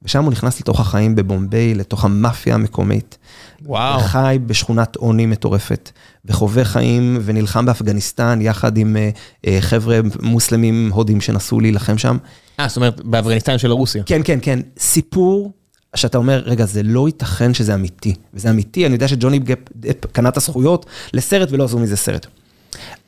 [0.03, 3.19] ושם הוא נכנס לתוך החיים בבומביי, לתוך המאפיה המקומית.
[3.62, 4.01] וואו.
[4.01, 5.90] חי בשכונת עוני מטורפת,
[6.24, 9.11] וחווה חיים ונלחם באפגניסטן יחד עם אה,
[9.47, 12.16] אה, חבר'ה מוסלמים הודים שנסעו להילחם שם.
[12.61, 14.03] אה, זאת אומרת, באפגניסטן של רוסיה.
[14.03, 15.53] כן, כן, כן, סיפור
[15.98, 18.14] שאתה אומר, רגע, זה לא ייתכן שזה אמיתי.
[18.34, 22.26] וזה אמיתי, אני יודע שג'וני גפ דפ קנה את הזכויות לסרט ולא עשו מזה סרט.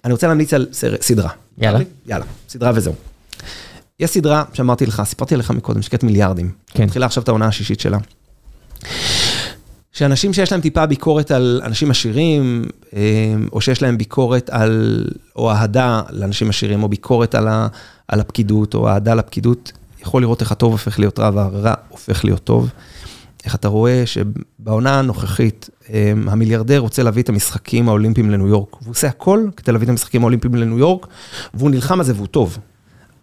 [0.05, 1.31] אני רוצה להמליץ על סרט, סדרה.
[1.59, 1.79] יאללה.
[2.07, 2.95] יאללה, סדרה וזהו.
[4.01, 6.51] יש סדרה שאמרתי לך, סיפרתי לך מקודם, שקט מיליארדים.
[6.69, 6.85] כן.
[6.85, 7.99] מתחילה עכשיו את העונה השישית שלה.
[9.93, 12.65] כשאנשים שיש להם טיפה ביקורת על אנשים עשירים,
[13.53, 15.05] או שיש להם ביקורת על,
[15.37, 17.69] או אהדה לאנשים עשירים, או ביקורת על, ה,
[18.09, 19.73] על הפקידות, או אהדה לפקידות,
[20.03, 22.71] יכול לראות איך הטוב הופך להיות רע והרע הופך להיות טוב.
[23.45, 25.71] איך אתה רואה שבעונה הנוכחית,
[26.27, 30.23] המיליארדר רוצה להביא את המשחקים האולימפיים לניו יורק, והוא עושה הכל כדי להביא את המשחקים
[30.23, 31.07] האולימפיים לניו יורק,
[31.55, 32.59] והוא נלחם על זה והוא טוב.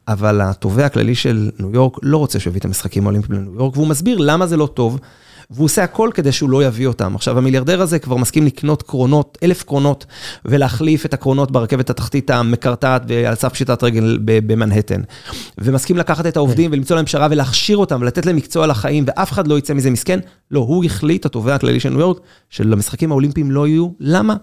[0.07, 3.77] אבל התובע הכללי של ניו יורק לא רוצה שהוא יביא את המשחקים האולימפיים לניו יורק,
[3.77, 4.99] והוא מסביר למה זה לא טוב,
[5.51, 7.15] והוא עושה הכל כדי שהוא לא יביא אותם.
[7.15, 10.05] עכשיו, המיליארדר הזה כבר מסכים לקנות קרונות, אלף קרונות,
[10.45, 15.01] ולהחליף את הקרונות ברכבת התחתית המקרטעת ועל סף פשיטת רגל במנהטן.
[15.57, 19.47] ומסכים לקחת את העובדים ולמצוא להם פשרה ולהכשיר אותם ולתת להם מקצוע לחיים, ואף אחד
[19.47, 20.19] לא יצא מזה מסכן.
[20.51, 22.17] לא, הוא החליט, התובע הכללי של ניו יורק,
[22.49, 23.89] שלמשחקים האולימפיים לא יהיו.
[23.99, 24.35] למה?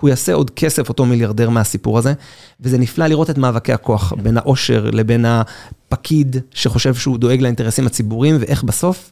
[0.00, 2.12] הוא יעשה עוד כסף, אותו מיליארדר מהסיפור הזה,
[2.60, 8.36] וזה נפלא לראות את מאבקי הכוח בין העושר לבין הפקיד שחושב שהוא דואג לאינטרסים הציבוריים,
[8.40, 9.10] ואיך בסוף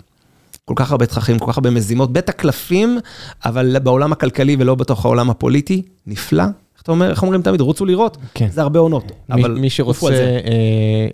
[0.69, 2.99] כל כך הרבה תככים, כל כך הרבה מזימות, בית הקלפים,
[3.45, 6.43] אבל בעולם הכלכלי ולא בתוך העולם הפוליטי, נפלא.
[6.43, 8.49] איך אתה אומר, איך אומרים תמיד, רוצו לראות, כן.
[8.51, 11.09] זה הרבה עונות, אבל מי שרוצה, אה,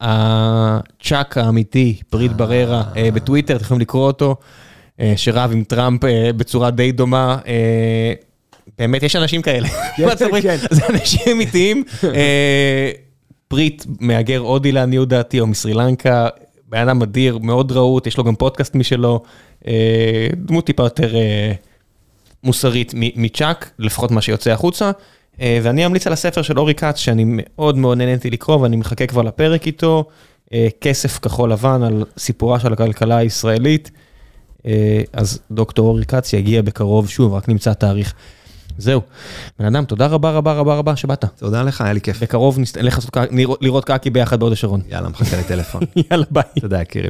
[0.00, 4.36] הצ'אק האמיתי, פריט בהררה, אה, בטוויטר, אתם יכולים לקרוא אותו,
[5.00, 7.38] אה, שרב עם טראמפ אה, בצורה די דומה.
[7.46, 8.12] אה,
[8.78, 9.68] באמת, יש אנשים כאלה.
[10.42, 10.56] כן.
[10.70, 11.84] זה אנשים אמיתיים.
[12.04, 12.90] אה,
[13.48, 16.28] פריט מהגר הודי לעניות דעתי, או מסרי לנקה.
[16.68, 19.22] בן אדם אדיר, מאוד רהוט, יש לו גם פודקאסט משלו,
[19.66, 21.52] אה, דמות טיפה יותר אה,
[22.44, 24.90] מוסרית מצ'אק, לפחות מה שיוצא החוצה.
[25.40, 29.06] אה, ואני אמליץ על הספר של אורי כץ, שאני מאוד מאוד נהניתי לקרוא, ואני מחכה
[29.06, 30.04] כבר לפרק איתו,
[30.80, 33.90] כסף כחול לבן על סיפורה של הכלכלה הישראלית.
[35.12, 38.14] אז דוקטור אורי כץ יגיע בקרוב, שוב, רק נמצא תאריך.
[38.78, 39.00] זהו.
[39.58, 41.24] בן אדם, תודה רבה רבה רבה רבה שבאת.
[41.38, 42.22] תודה לך, היה לי כיף.
[42.22, 42.98] בקרוב נלך
[43.60, 44.80] לראות קקי ביחד בהוד השרון.
[44.88, 45.82] יאללה, מחכה לטלפון.
[46.10, 46.42] יאללה, ביי.
[46.60, 47.06] תודה, יקירי.